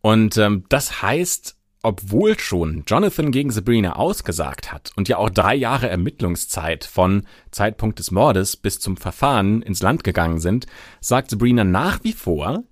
Und 0.00 0.36
ähm, 0.36 0.64
das 0.68 1.02
heißt, 1.02 1.56
obwohl 1.84 2.38
schon 2.38 2.84
Jonathan 2.86 3.30
gegen 3.30 3.50
Sabrina 3.50 3.96
ausgesagt 3.96 4.72
hat 4.72 4.90
und 4.96 5.08
ja 5.08 5.18
auch 5.18 5.28
drei 5.28 5.54
Jahre 5.54 5.88
Ermittlungszeit 5.88 6.84
von 6.84 7.26
Zeitpunkt 7.50 7.98
des 7.98 8.10
Mordes 8.10 8.56
bis 8.56 8.80
zum 8.80 8.96
Verfahren 8.96 9.60
ins 9.60 9.82
Land 9.82 10.02
gegangen 10.02 10.40
sind, 10.40 10.66
sagt 11.00 11.30
Sabrina 11.30 11.62
nach 11.62 12.02
wie 12.02 12.14
vor, 12.14 12.64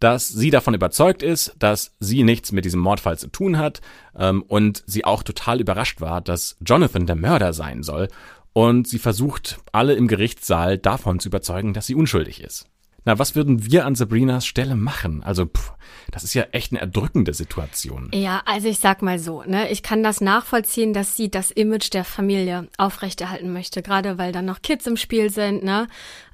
dass 0.00 0.28
sie 0.28 0.50
davon 0.50 0.74
überzeugt 0.74 1.22
ist, 1.22 1.54
dass 1.60 1.94
sie 2.00 2.24
nichts 2.24 2.50
mit 2.50 2.64
diesem 2.64 2.80
Mordfall 2.80 3.18
zu 3.18 3.28
tun 3.28 3.56
hat 3.56 3.80
ähm, 4.18 4.42
und 4.42 4.82
sie 4.86 5.04
auch 5.04 5.22
total 5.22 5.60
überrascht 5.60 6.00
war, 6.00 6.20
dass 6.20 6.56
Jonathan 6.60 7.06
der 7.06 7.16
Mörder 7.16 7.52
sein 7.52 7.84
soll 7.84 8.08
und 8.52 8.88
sie 8.88 8.98
versucht, 8.98 9.60
alle 9.70 9.94
im 9.94 10.08
Gerichtssaal 10.08 10.76
davon 10.76 11.20
zu 11.20 11.28
überzeugen, 11.28 11.72
dass 11.72 11.86
sie 11.86 11.94
unschuldig 11.94 12.42
ist. 12.42 12.66
Na, 13.06 13.20
was 13.20 13.36
würden 13.36 13.64
wir 13.64 13.86
an 13.86 13.94
Sabrinas 13.94 14.44
Stelle 14.46 14.74
machen? 14.74 15.22
Also, 15.22 15.46
pff, 15.46 15.72
das 16.10 16.24
ist 16.24 16.34
ja 16.34 16.42
echt 16.50 16.72
eine 16.72 16.80
erdrückende 16.80 17.32
Situation. 17.32 18.10
Ja, 18.12 18.42
also 18.44 18.68
ich 18.68 18.80
sag 18.80 19.00
mal 19.00 19.20
so, 19.20 19.44
ne, 19.44 19.70
ich 19.70 19.84
kann 19.84 20.02
das 20.02 20.20
nachvollziehen, 20.20 20.92
dass 20.92 21.16
sie 21.16 21.30
das 21.30 21.52
Image 21.52 21.92
der 21.92 22.04
Familie 22.04 22.68
aufrechterhalten 22.78 23.52
möchte, 23.52 23.80
gerade 23.80 24.18
weil 24.18 24.32
dann 24.32 24.44
noch 24.44 24.60
Kids 24.60 24.88
im 24.88 24.96
Spiel 24.96 25.30
sind, 25.30 25.62
ne, 25.62 25.86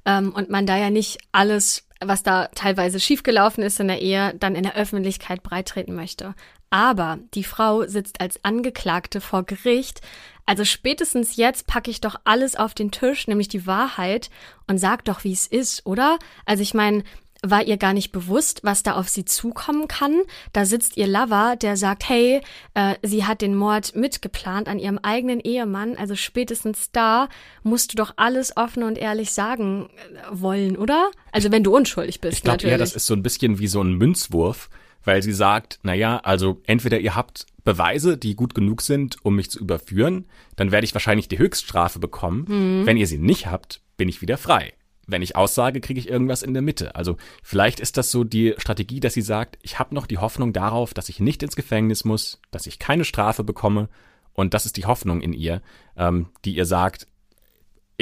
ähm, 0.06 0.32
und 0.32 0.48
man 0.48 0.66
da 0.66 0.78
ja 0.78 0.90
nicht 0.90 1.18
alles 1.30 1.86
was 2.04 2.24
da 2.24 2.48
teilweise 2.48 2.98
schiefgelaufen 2.98 3.62
ist 3.62 3.78
in 3.78 3.86
der 3.86 4.00
Ehe, 4.00 4.34
dann 4.34 4.56
in 4.56 4.64
der 4.64 4.74
Öffentlichkeit 4.74 5.44
breitreten 5.44 5.94
möchte. 5.94 6.34
Aber 6.72 7.18
die 7.34 7.44
Frau 7.44 7.86
sitzt 7.86 8.22
als 8.22 8.42
Angeklagte 8.44 9.20
vor 9.20 9.42
Gericht. 9.42 10.00
Also 10.46 10.64
spätestens 10.64 11.36
jetzt 11.36 11.66
packe 11.66 11.90
ich 11.90 12.00
doch 12.00 12.16
alles 12.24 12.56
auf 12.56 12.72
den 12.72 12.90
Tisch, 12.90 13.28
nämlich 13.28 13.48
die 13.48 13.66
Wahrheit 13.66 14.30
und 14.66 14.78
sag 14.78 15.04
doch, 15.04 15.22
wie 15.22 15.32
es 15.32 15.46
ist, 15.46 15.84
oder? 15.84 16.18
Also 16.46 16.62
ich 16.62 16.72
meine, 16.72 17.04
war 17.42 17.62
ihr 17.62 17.76
gar 17.76 17.92
nicht 17.92 18.10
bewusst, 18.10 18.60
was 18.62 18.82
da 18.82 18.94
auf 18.94 19.10
sie 19.10 19.26
zukommen 19.26 19.86
kann. 19.86 20.22
Da 20.54 20.64
sitzt 20.64 20.96
ihr 20.96 21.06
Lover, 21.06 21.56
der 21.60 21.76
sagt, 21.76 22.08
hey, 22.08 22.40
äh, 22.72 22.94
sie 23.02 23.26
hat 23.26 23.42
den 23.42 23.54
Mord 23.54 23.94
mitgeplant 23.94 24.66
an 24.66 24.78
ihrem 24.78 24.98
eigenen 24.98 25.40
Ehemann. 25.40 25.98
Also 25.98 26.14
spätestens 26.16 26.90
da 26.92 27.28
musst 27.62 27.92
du 27.92 27.96
doch 27.96 28.14
alles 28.16 28.56
offen 28.56 28.82
und 28.82 28.96
ehrlich 28.96 29.32
sagen 29.32 29.90
äh, 29.90 30.20
wollen, 30.30 30.78
oder? 30.78 31.10
Also 31.32 31.52
wenn 31.52 31.64
du 31.64 31.76
unschuldig 31.76 32.22
bist, 32.22 32.38
ich 32.38 32.42
glaub, 32.44 32.54
natürlich. 32.54 32.72
Ja, 32.72 32.78
das 32.78 32.94
ist 32.94 33.04
so 33.04 33.12
ein 33.12 33.22
bisschen 33.22 33.58
wie 33.58 33.66
so 33.66 33.82
ein 33.82 33.92
Münzwurf 33.92 34.70
weil 35.04 35.22
sie 35.22 35.32
sagt, 35.32 35.78
naja, 35.82 36.18
also 36.18 36.60
entweder 36.66 37.00
ihr 37.00 37.14
habt 37.14 37.46
Beweise, 37.64 38.16
die 38.16 38.34
gut 38.34 38.54
genug 38.54 38.82
sind, 38.82 39.24
um 39.24 39.36
mich 39.36 39.50
zu 39.50 39.60
überführen, 39.60 40.26
dann 40.56 40.72
werde 40.72 40.84
ich 40.84 40.94
wahrscheinlich 40.94 41.28
die 41.28 41.38
Höchststrafe 41.38 41.98
bekommen. 41.98 42.44
Mhm. 42.48 42.86
Wenn 42.86 42.96
ihr 42.96 43.06
sie 43.06 43.18
nicht 43.18 43.46
habt, 43.46 43.80
bin 43.96 44.08
ich 44.08 44.20
wieder 44.20 44.36
frei. 44.36 44.72
Wenn 45.06 45.22
ich 45.22 45.36
aussage, 45.36 45.80
kriege 45.80 46.00
ich 46.00 46.08
irgendwas 46.08 46.42
in 46.42 46.54
der 46.54 46.62
Mitte. 46.62 46.94
Also 46.94 47.16
vielleicht 47.42 47.80
ist 47.80 47.96
das 47.96 48.10
so 48.10 48.24
die 48.24 48.54
Strategie, 48.58 49.00
dass 49.00 49.14
sie 49.14 49.22
sagt, 49.22 49.58
ich 49.62 49.78
habe 49.78 49.94
noch 49.94 50.06
die 50.06 50.18
Hoffnung 50.18 50.52
darauf, 50.52 50.94
dass 50.94 51.08
ich 51.08 51.20
nicht 51.20 51.42
ins 51.42 51.56
Gefängnis 51.56 52.04
muss, 52.04 52.40
dass 52.50 52.66
ich 52.66 52.78
keine 52.78 53.04
Strafe 53.04 53.44
bekomme. 53.44 53.88
Und 54.32 54.54
das 54.54 54.64
ist 54.64 54.76
die 54.76 54.86
Hoffnung 54.86 55.20
in 55.20 55.32
ihr, 55.32 55.60
ähm, 55.96 56.28
die 56.44 56.54
ihr 56.54 56.64
sagt, 56.66 57.06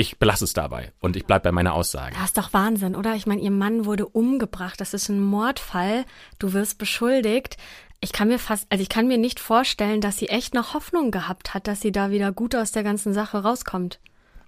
ich 0.01 0.19
belasse 0.19 0.45
es 0.45 0.55
dabei 0.55 0.93
und 1.01 1.15
ich 1.15 1.27
bleibe 1.27 1.45
bei 1.45 1.53
meiner 1.53 1.75
Aussage. 1.75 2.15
Das 2.15 2.27
ist 2.27 2.39
doch 2.39 2.55
Wahnsinn, 2.55 2.97
oder? 2.97 3.17
Ich 3.17 3.27
meine, 3.27 3.43
ihr 3.43 3.51
Mann 3.51 3.85
wurde 3.85 4.07
umgebracht. 4.07 4.81
Das 4.81 4.95
ist 4.95 5.11
ein 5.11 5.21
Mordfall. 5.21 6.07
Du 6.39 6.55
wirst 6.55 6.79
beschuldigt. 6.79 7.59
Ich 8.01 8.13
kann 8.13 8.29
mir 8.29 8.39
fast, 8.39 8.67
also 8.71 8.81
ich 8.81 8.89
kann 8.89 9.09
mir 9.09 9.19
nicht 9.19 9.41
vorstellen, 9.41 10.01
dass 10.01 10.17
sie 10.17 10.31
echt 10.31 10.55
noch 10.55 10.73
Hoffnung 10.73 11.11
gehabt 11.11 11.53
hat, 11.53 11.67
dass 11.67 11.83
sie 11.83 11.93
da 11.93 12.11
wieder 12.11 12.33
gut 12.33 12.55
aus 12.55 12.73
der 12.73 12.83
ganzen 12.83 13.13
Sache 13.13 13.43
rauskommt. 13.43 14.01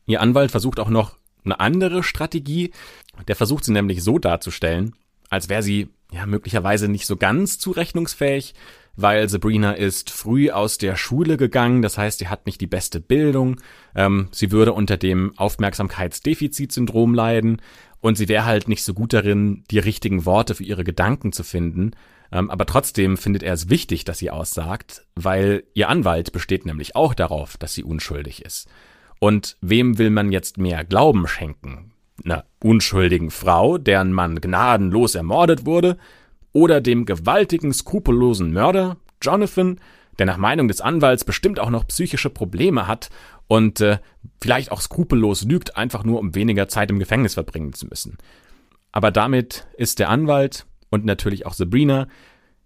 Ihr 0.07 0.23
Anwalt 0.23 0.51
versucht 0.51 0.81
auch 0.81 0.89
noch 0.89 1.19
eine 1.45 1.61
andere 1.61 2.03
Strategie. 2.03 2.73
Der 3.29 3.37
versucht 3.37 3.65
sie 3.65 3.73
nämlich 3.73 4.03
so 4.03 4.19
darzustellen, 4.19 4.95
als 5.29 5.51
wäre 5.51 5.63
sie 5.63 5.91
ja 6.11 6.25
möglicherweise 6.25 6.89
nicht 6.89 7.07
so 7.07 7.17
ganz 7.17 7.59
zurechnungsfähig, 7.59 8.55
weil 8.97 9.29
Sabrina 9.29 9.73
ist 9.73 10.11
früh 10.11 10.51
aus 10.51 10.79
der 10.79 10.97
Schule 10.97 11.37
gegangen, 11.37 11.83
das 11.83 11.99
heißt, 11.99 12.19
sie 12.19 12.29
hat 12.29 12.47
nicht 12.47 12.61
die 12.61 12.67
beste 12.67 13.01
Bildung, 13.01 13.61
ähm, 13.95 14.29
sie 14.33 14.51
würde 14.51 14.73
unter 14.73 14.97
dem 14.97 15.33
Aufmerksamkeitsdefizitsyndrom 15.37 17.15
leiden 17.15 17.63
und 18.01 18.17
sie 18.17 18.29
wäre 18.29 18.45
halt 18.45 18.69
nicht 18.69 18.85
so 18.85 18.95
gut 18.95 19.13
darin, 19.13 19.65
die 19.71 19.79
richtigen 19.79 20.27
Worte 20.27 20.55
für 20.55 20.65
ihre 20.65 20.85
Gedanken 20.85 21.33
zu 21.33 21.45
finden. 21.45 21.93
Ähm, 22.33 22.51
aber 22.51 22.67
trotzdem 22.67 23.17
findet 23.17 23.43
er 23.43 23.53
es 23.53 23.69
wichtig, 23.69 24.05
dass 24.05 24.19
sie 24.19 24.31
aussagt, 24.31 25.07
weil 25.15 25.65
ihr 25.75 25.89
Anwalt 25.89 26.33
besteht 26.33 26.67
nämlich 26.67 26.97
auch 26.97 27.15
darauf, 27.15 27.57
dass 27.57 27.75
sie 27.75 27.85
unschuldig 27.85 28.45
ist. 28.45 28.69
Und 29.21 29.57
wem 29.61 29.99
will 29.99 30.11
man 30.11 30.33
jetzt 30.33 30.59
mehr 30.59 30.85
Glauben 30.85 31.29
schenken? 31.29 31.93
Einer 32.25 32.45
unschuldigen 32.63 33.31
Frau, 33.31 33.79
deren 33.79 34.13
Mann 34.13 34.41
gnadenlos 34.41 35.15
ermordet 35.15 35.65
wurde, 35.65 35.97
oder 36.53 36.81
dem 36.81 37.07
gewaltigen, 37.07 37.73
skrupellosen 37.73 38.53
Mörder, 38.53 38.97
Jonathan, 39.21 39.79
der 40.19 40.27
nach 40.27 40.37
Meinung 40.37 40.69
des 40.69 40.81
Anwalts 40.81 41.25
bestimmt 41.25 41.59
auch 41.59 41.71
noch 41.71 41.87
psychische 41.87 42.31
Probleme 42.31 42.87
hat 42.87 43.09
und 43.49 43.81
äh, 43.81 43.99
vielleicht 44.41 44.71
auch 44.73 44.81
skrupellos 44.81 45.45
lügt, 45.45 45.77
einfach 45.77 46.05
nur 46.05 46.21
um 46.21 46.35
weniger 46.35 46.69
Zeit 46.69 46.91
im 46.91 46.99
Gefängnis 46.99 47.35
verbringen 47.35 47.73
zu 47.73 47.87
müssen. 47.87 48.19
Aber 48.93 49.11
damit 49.11 49.67
ist 49.77 49.99
der 49.99 50.11
Anwalt 50.11 50.67
und 50.91 51.05
natürlich 51.05 51.47
auch 51.47 51.55
Sabrina, 51.55 52.09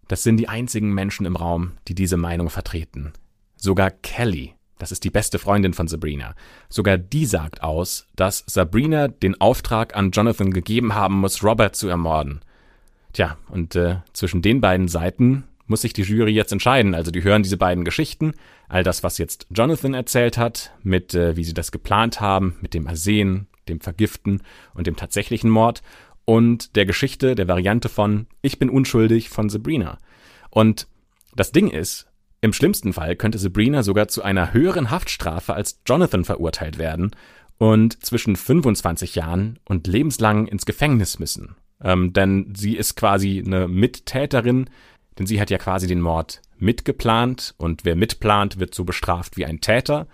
das 0.08 0.22
sind 0.22 0.36
die 0.38 0.48
einzigen 0.48 0.92
Menschen 0.92 1.26
im 1.26 1.36
Raum, 1.36 1.72
die 1.88 1.94
diese 1.94 2.16
Meinung 2.16 2.50
vertreten. 2.50 3.12
Sogar 3.56 3.90
Kelly, 3.90 4.54
das 4.78 4.92
ist 4.92 5.04
die 5.04 5.10
beste 5.10 5.38
Freundin 5.38 5.72
von 5.72 5.88
Sabrina, 5.88 6.34
sogar 6.68 6.98
die 6.98 7.26
sagt 7.26 7.62
aus, 7.62 8.08
dass 8.16 8.44
Sabrina 8.46 9.08
den 9.08 9.40
Auftrag 9.40 9.96
an 9.96 10.10
Jonathan 10.10 10.52
gegeben 10.52 10.94
haben 10.94 11.20
muss, 11.20 11.42
Robert 11.42 11.76
zu 11.76 11.88
ermorden. 11.88 12.40
Tja, 13.16 13.38
und 13.48 13.74
äh, 13.76 14.00
zwischen 14.12 14.42
den 14.42 14.60
beiden 14.60 14.88
Seiten 14.88 15.44
muss 15.66 15.80
sich 15.80 15.94
die 15.94 16.02
Jury 16.02 16.32
jetzt 16.32 16.52
entscheiden. 16.52 16.94
Also 16.94 17.10
die 17.10 17.24
hören 17.24 17.42
diese 17.42 17.56
beiden 17.56 17.82
Geschichten, 17.82 18.34
all 18.68 18.82
das, 18.82 19.02
was 19.02 19.16
jetzt 19.16 19.46
Jonathan 19.48 19.94
erzählt 19.94 20.36
hat, 20.36 20.74
mit 20.82 21.14
äh, 21.14 21.34
wie 21.34 21.44
sie 21.44 21.54
das 21.54 21.72
geplant 21.72 22.20
haben, 22.20 22.56
mit 22.60 22.74
dem 22.74 22.86
Ersehen, 22.86 23.46
dem 23.70 23.80
Vergiften 23.80 24.42
und 24.74 24.86
dem 24.86 24.96
tatsächlichen 24.96 25.48
Mord 25.48 25.82
und 26.26 26.76
der 26.76 26.84
Geschichte, 26.84 27.34
der 27.34 27.48
Variante 27.48 27.88
von 27.88 28.26
Ich 28.42 28.58
bin 28.58 28.68
unschuldig 28.68 29.30
von 29.30 29.48
Sabrina. 29.48 29.96
Und 30.50 30.86
das 31.34 31.52
Ding 31.52 31.70
ist, 31.70 32.08
im 32.42 32.52
schlimmsten 32.52 32.92
Fall 32.92 33.16
könnte 33.16 33.38
Sabrina 33.38 33.82
sogar 33.82 34.08
zu 34.08 34.22
einer 34.24 34.52
höheren 34.52 34.90
Haftstrafe 34.90 35.54
als 35.54 35.80
Jonathan 35.86 36.26
verurteilt 36.26 36.76
werden 36.76 37.12
und 37.56 38.04
zwischen 38.04 38.36
25 38.36 39.14
Jahren 39.14 39.58
und 39.64 39.86
lebenslang 39.86 40.46
ins 40.48 40.66
Gefängnis 40.66 41.18
müssen. 41.18 41.56
Ähm, 41.82 42.12
denn 42.12 42.54
sie 42.56 42.76
ist 42.76 42.96
quasi 42.96 43.42
eine 43.44 43.68
Mittäterin, 43.68 44.70
denn 45.18 45.26
sie 45.26 45.40
hat 45.40 45.50
ja 45.50 45.58
quasi 45.58 45.86
den 45.86 46.00
Mord 46.00 46.42
mitgeplant 46.58 47.54
und 47.58 47.84
wer 47.84 47.96
mitplant, 47.96 48.58
wird 48.58 48.74
so 48.74 48.84
bestraft 48.84 49.36
wie 49.36 49.44
ein 49.44 49.60
Täter. 49.60 50.06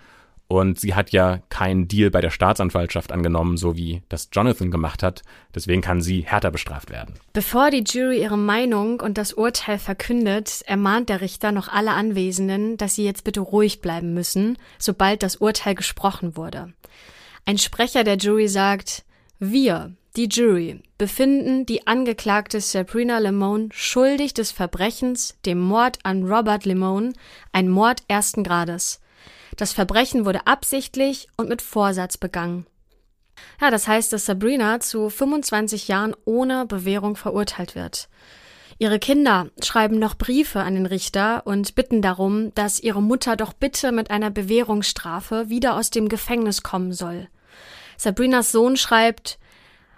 Und 0.49 0.79
sie 0.79 0.93
hat 0.93 1.11
ja 1.11 1.39
keinen 1.49 1.87
Deal 1.87 2.11
bei 2.11 2.21
der 2.21 2.29
Staatsanwaltschaft 2.29 3.11
angenommen, 3.11 3.57
so 3.57 3.75
wie 3.75 4.03
das 4.09 4.29
Jonathan 4.31 4.69
gemacht 4.69 5.01
hat. 5.01 5.23
Deswegen 5.55 5.81
kann 5.81 6.01
sie 6.01 6.21
härter 6.21 6.51
bestraft 6.51 6.91
werden. 6.91 7.15
Bevor 7.31 7.71
die 7.71 7.83
Jury 7.87 8.21
ihre 8.21 8.37
Meinung 8.37 8.99
und 8.99 9.17
das 9.17 9.33
Urteil 9.33 9.79
verkündet, 9.79 10.61
ermahnt 10.67 11.09
der 11.09 11.21
Richter 11.21 11.51
noch 11.51 11.69
alle 11.69 11.91
Anwesenden, 11.91 12.77
dass 12.77 12.93
sie 12.93 13.05
jetzt 13.05 13.23
bitte 13.23 13.39
ruhig 13.39 13.81
bleiben 13.81 14.13
müssen, 14.13 14.57
sobald 14.77 15.23
das 15.23 15.37
Urteil 15.37 15.73
gesprochen 15.73 16.35
wurde. 16.35 16.73
Ein 17.45 17.57
Sprecher 17.57 18.03
der 18.03 18.17
Jury 18.17 18.47
sagt, 18.47 19.05
wir, 19.39 19.93
die 20.15 20.29
Jury 20.29 20.79
befinden 20.99 21.65
die 21.65 21.87
Angeklagte 21.87 22.61
Sabrina 22.61 23.17
Lemone 23.17 23.69
schuldig 23.71 24.35
des 24.35 24.51
Verbrechens, 24.51 25.35
dem 25.45 25.59
Mord 25.59 25.97
an 26.03 26.23
Robert 26.23 26.65
Lemone, 26.65 27.13
ein 27.51 27.67
Mord 27.67 28.03
ersten 28.07 28.43
Grades. 28.43 29.01
Das 29.57 29.73
Verbrechen 29.73 30.25
wurde 30.25 30.45
absichtlich 30.45 31.27
und 31.35 31.49
mit 31.49 31.63
Vorsatz 31.63 32.17
begangen. 32.17 32.67
Ja, 33.59 33.71
das 33.71 33.87
heißt, 33.87 34.13
dass 34.13 34.25
Sabrina 34.25 34.79
zu 34.79 35.09
25 35.09 35.87
Jahren 35.87 36.15
ohne 36.25 36.67
Bewährung 36.67 37.15
verurteilt 37.15 37.73
wird. 37.73 38.07
Ihre 38.77 38.99
Kinder 38.99 39.49
schreiben 39.63 39.97
noch 39.97 40.15
Briefe 40.15 40.59
an 40.59 40.75
den 40.75 40.85
Richter 40.85 41.45
und 41.45 41.73
bitten 41.73 42.01
darum, 42.01 42.53
dass 42.53 42.79
ihre 42.79 43.01
Mutter 43.01 43.35
doch 43.35 43.53
bitte 43.53 43.91
mit 43.91 44.11
einer 44.11 44.29
Bewährungsstrafe 44.29 45.49
wieder 45.49 45.75
aus 45.75 45.89
dem 45.89 46.07
Gefängnis 46.07 46.61
kommen 46.61 46.93
soll. 46.93 47.27
Sabrinas 47.97 48.51
Sohn 48.51 48.77
schreibt, 48.77 49.39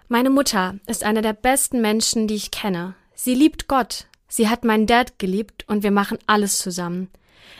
meine 0.07 0.29
Mutter 0.29 0.75
ist 0.87 1.03
einer 1.03 1.21
der 1.21 1.33
besten 1.33 1.81
Menschen, 1.81 2.27
die 2.27 2.35
ich 2.35 2.51
kenne. 2.51 2.95
Sie 3.13 3.33
liebt 3.33 3.67
Gott. 3.67 4.07
Sie 4.27 4.49
hat 4.49 4.63
meinen 4.63 4.87
Dad 4.87 5.17
geliebt 5.19 5.65
und 5.67 5.83
wir 5.83 5.91
machen 5.91 6.17
alles 6.27 6.57
zusammen. 6.57 7.09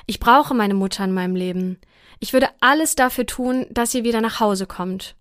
Ich 0.06 0.20
brauche 0.20 0.54
meine 0.54 0.74
Mutter 0.74 1.04
in 1.06 1.14
meinem 1.14 1.36
Leben. 1.36 1.80
Ich 2.20 2.34
würde 2.34 2.50
alles 2.60 2.96
dafür 2.96 3.26
tun, 3.26 3.66
dass 3.72 3.92
sie 3.92 4.04
wieder 4.04 4.22
nach 4.22 4.40
Hause 4.40 4.66
kommt. 4.66 5.16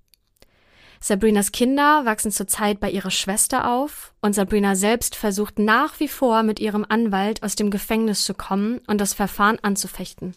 Sabrinas 1.00 1.52
Kinder 1.52 2.06
wachsen 2.06 2.30
zurzeit 2.30 2.80
bei 2.80 2.90
ihrer 2.90 3.10
Schwester 3.10 3.70
auf 3.70 4.14
und 4.22 4.34
Sabrina 4.34 4.74
selbst 4.74 5.16
versucht 5.16 5.58
nach 5.58 6.00
wie 6.00 6.08
vor 6.08 6.42
mit 6.42 6.60
ihrem 6.60 6.86
Anwalt 6.88 7.42
aus 7.42 7.56
dem 7.56 7.70
Gefängnis 7.70 8.24
zu 8.24 8.32
kommen 8.32 8.80
und 8.86 9.02
das 9.02 9.12
Verfahren 9.12 9.58
anzufechten. 9.60 10.34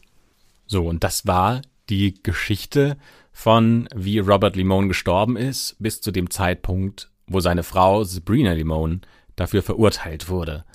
So, 0.65 0.85
und 0.85 1.05
das 1.05 1.25
war 1.25 1.61
die 1.89 2.21
Geschichte 2.21 2.97
von 3.37 3.87
wie 3.95 4.17
Robert 4.17 4.55
Limone 4.55 4.87
gestorben 4.87 5.37
ist, 5.37 5.75
bis 5.77 6.01
zu 6.01 6.09
dem 6.09 6.31
Zeitpunkt, 6.31 7.11
wo 7.27 7.39
seine 7.39 7.61
Frau 7.61 8.03
Sabrina 8.03 8.53
Limone 8.53 9.01
dafür 9.35 9.61
verurteilt 9.61 10.27
wurde. 10.27 10.65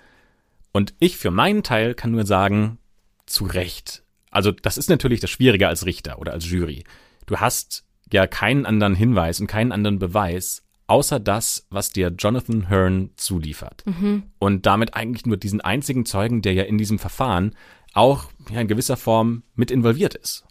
Und 0.70 0.94
ich 1.00 1.16
für 1.16 1.32
meinen 1.32 1.64
Teil 1.64 1.94
kann 1.94 2.12
nur 2.12 2.24
sagen, 2.24 2.78
zu 3.26 3.46
Recht. 3.46 4.04
Also 4.30 4.52
das 4.52 4.78
ist 4.78 4.90
natürlich 4.90 5.18
das 5.18 5.30
Schwierige 5.30 5.66
als 5.66 5.86
Richter 5.86 6.20
oder 6.20 6.30
als 6.30 6.48
Jury. 6.48 6.84
Du 7.26 7.38
hast 7.38 7.84
ja 8.12 8.28
keinen 8.28 8.64
anderen 8.64 8.94
Hinweis 8.94 9.40
und 9.40 9.48
keinen 9.48 9.72
anderen 9.72 9.98
Beweis, 9.98 10.62
außer 10.86 11.18
das, 11.18 11.66
was 11.68 11.90
dir 11.90 12.14
Jonathan 12.16 12.68
Hearn 12.68 13.10
zuliefert. 13.16 13.82
Mhm. 13.86 14.22
Und 14.38 14.66
damit 14.66 14.94
eigentlich 14.94 15.26
nur 15.26 15.36
diesen 15.36 15.62
einzigen 15.62 16.06
Zeugen, 16.06 16.42
der 16.42 16.52
ja 16.52 16.62
in 16.62 16.78
diesem 16.78 17.00
Verfahren 17.00 17.56
auch 17.92 18.26
ja, 18.52 18.60
in 18.60 18.68
gewisser 18.68 18.96
Form 18.96 19.42
mit 19.56 19.72
involviert 19.72 20.14
ist. 20.14 20.44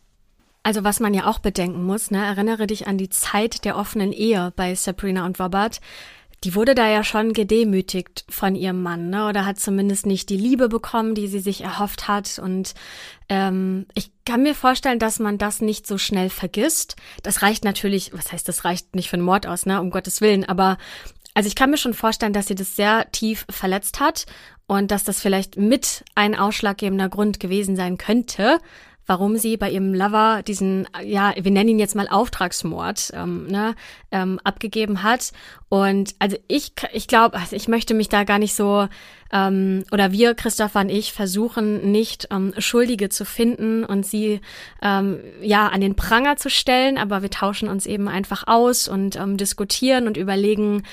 Also 0.63 0.83
was 0.83 0.99
man 0.99 1.13
ja 1.13 1.25
auch 1.25 1.39
bedenken 1.39 1.83
muss, 1.83 2.11
ne, 2.11 2.23
erinnere 2.23 2.67
dich 2.67 2.87
an 2.87 2.97
die 2.97 3.09
Zeit 3.09 3.65
der 3.65 3.77
offenen 3.77 4.13
Ehe 4.13 4.53
bei 4.55 4.75
Sabrina 4.75 5.25
und 5.25 5.39
Robert. 5.39 5.81
Die 6.43 6.55
wurde 6.55 6.73
da 6.73 6.87
ja 6.87 7.03
schon 7.03 7.33
gedemütigt 7.33 8.25
von 8.27 8.55
ihrem 8.55 8.81
Mann, 8.81 9.11
ne? 9.11 9.27
Oder 9.27 9.45
hat 9.45 9.59
zumindest 9.59 10.07
nicht 10.07 10.29
die 10.29 10.37
Liebe 10.37 10.69
bekommen, 10.69 11.13
die 11.13 11.27
sie 11.27 11.39
sich 11.39 11.61
erhofft 11.61 12.07
hat. 12.07 12.39
Und 12.39 12.73
ähm, 13.29 13.85
ich 13.93 14.11
kann 14.25 14.41
mir 14.41 14.55
vorstellen, 14.55 14.97
dass 14.97 15.19
man 15.19 15.37
das 15.37 15.61
nicht 15.61 15.85
so 15.85 15.99
schnell 15.99 16.31
vergisst. 16.31 16.95
Das 17.21 17.43
reicht 17.43 17.63
natürlich, 17.63 18.11
was 18.13 18.31
heißt, 18.31 18.47
das 18.47 18.65
reicht 18.65 18.95
nicht 18.95 19.09
für 19.09 19.17
einen 19.17 19.25
Mord 19.25 19.45
aus, 19.45 19.67
ne? 19.67 19.79
Um 19.79 19.91
Gottes 19.91 20.19
Willen. 20.19 20.43
Aber 20.43 20.79
also 21.35 21.47
ich 21.47 21.55
kann 21.55 21.69
mir 21.69 21.77
schon 21.77 21.93
vorstellen, 21.93 22.33
dass 22.33 22.47
sie 22.47 22.55
das 22.55 22.75
sehr 22.75 23.09
tief 23.11 23.45
verletzt 23.49 23.99
hat 23.99 24.25
und 24.65 24.89
dass 24.89 25.03
das 25.03 25.21
vielleicht 25.21 25.57
mit 25.57 26.03
ein 26.15 26.35
ausschlaggebender 26.35 27.09
Grund 27.09 27.39
gewesen 27.39 27.75
sein 27.75 27.97
könnte, 27.97 28.59
warum 29.11 29.35
sie 29.35 29.57
bei 29.57 29.69
ihrem 29.69 29.93
Lover 29.93 30.41
diesen, 30.41 30.87
ja, 31.03 31.33
wir 31.35 31.51
nennen 31.51 31.71
ihn 31.71 31.79
jetzt 31.79 31.97
mal 31.97 32.07
Auftragsmord, 32.07 33.11
ähm, 33.13 33.45
ne, 33.47 33.75
ähm, 34.09 34.39
abgegeben 34.45 35.03
hat. 35.03 35.33
Und 35.67 36.15
also 36.19 36.37
ich, 36.47 36.71
ich 36.93 37.09
glaube, 37.09 37.35
also 37.37 37.57
ich 37.57 37.67
möchte 37.67 37.93
mich 37.93 38.07
da 38.07 38.23
gar 38.23 38.39
nicht 38.39 38.55
so 38.55 38.87
ähm, 39.31 39.83
oder 39.91 40.11
wir, 40.11 40.35
Christopher 40.35 40.81
und 40.81 40.89
ich, 40.89 41.13
versuchen 41.13 41.91
nicht 41.91 42.27
ähm, 42.31 42.53
Schuldige 42.57 43.09
zu 43.09 43.25
finden 43.25 43.83
und 43.85 44.05
sie 44.05 44.41
ähm, 44.81 45.19
ja 45.41 45.67
an 45.67 45.81
den 45.81 45.95
Pranger 45.95 46.37
zu 46.37 46.49
stellen, 46.49 46.97
aber 46.97 47.21
wir 47.21 47.29
tauschen 47.29 47.69
uns 47.69 47.85
eben 47.85 48.07
einfach 48.07 48.47
aus 48.47 48.87
und 48.87 49.15
ähm, 49.15 49.37
diskutieren 49.37 50.07
und 50.07 50.17
überlegen, 50.17 50.83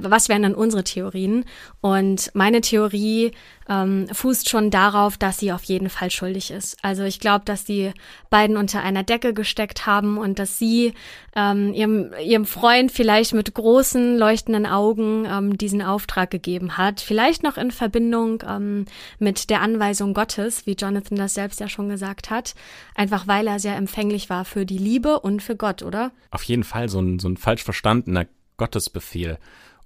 was 0.00 0.28
wären 0.28 0.42
dann 0.42 0.54
unsere 0.54 0.84
Theorien. 0.84 1.44
Und 1.80 2.30
meine 2.34 2.60
Theorie 2.60 3.32
ähm, 3.68 4.06
fußt 4.10 4.48
schon 4.48 4.70
darauf, 4.70 5.18
dass 5.18 5.38
sie 5.38 5.52
auf 5.52 5.62
jeden 5.64 5.90
Fall 5.90 6.10
schuldig 6.10 6.50
ist. 6.50 6.76
Also 6.82 7.04
ich 7.04 7.20
glaube, 7.20 7.44
dass 7.44 7.64
die 7.64 7.92
beiden 8.30 8.56
unter 8.56 8.82
einer 8.82 9.02
Decke 9.02 9.34
gesteckt 9.34 9.86
haben 9.86 10.16
und 10.16 10.38
dass 10.38 10.58
sie 10.58 10.94
ähm, 11.36 11.74
ihrem, 11.74 12.12
ihrem 12.24 12.46
Freund 12.46 12.90
vielleicht 12.90 13.34
mit 13.34 13.52
großen 13.52 14.16
leuchtenden 14.16 14.66
Augen 14.66 15.26
ähm, 15.30 15.58
diesen 15.58 15.82
Auftrag 15.82 16.30
gegeben 16.30 16.78
hat. 16.78 17.00
Vielleicht 17.00 17.42
noch 17.42 17.58
in 17.58 17.70
Verbindung 17.78 18.42
ähm, 18.46 18.84
mit 19.18 19.48
der 19.48 19.62
Anweisung 19.62 20.12
Gottes, 20.12 20.66
wie 20.66 20.74
Jonathan 20.74 21.16
das 21.16 21.34
selbst 21.34 21.60
ja 21.60 21.68
schon 21.68 21.88
gesagt 21.88 22.28
hat. 22.28 22.54
Einfach 22.94 23.26
weil 23.26 23.46
er 23.46 23.58
sehr 23.58 23.76
empfänglich 23.76 24.28
war 24.28 24.44
für 24.44 24.66
die 24.66 24.78
Liebe 24.78 25.20
und 25.20 25.42
für 25.42 25.56
Gott, 25.56 25.82
oder? 25.82 26.12
Auf 26.30 26.42
jeden 26.42 26.64
Fall 26.64 26.88
so 26.88 27.00
ein, 27.00 27.18
so 27.18 27.28
ein 27.28 27.36
falsch 27.36 27.64
verstandener 27.64 28.26
Gottesbefehl. 28.58 29.38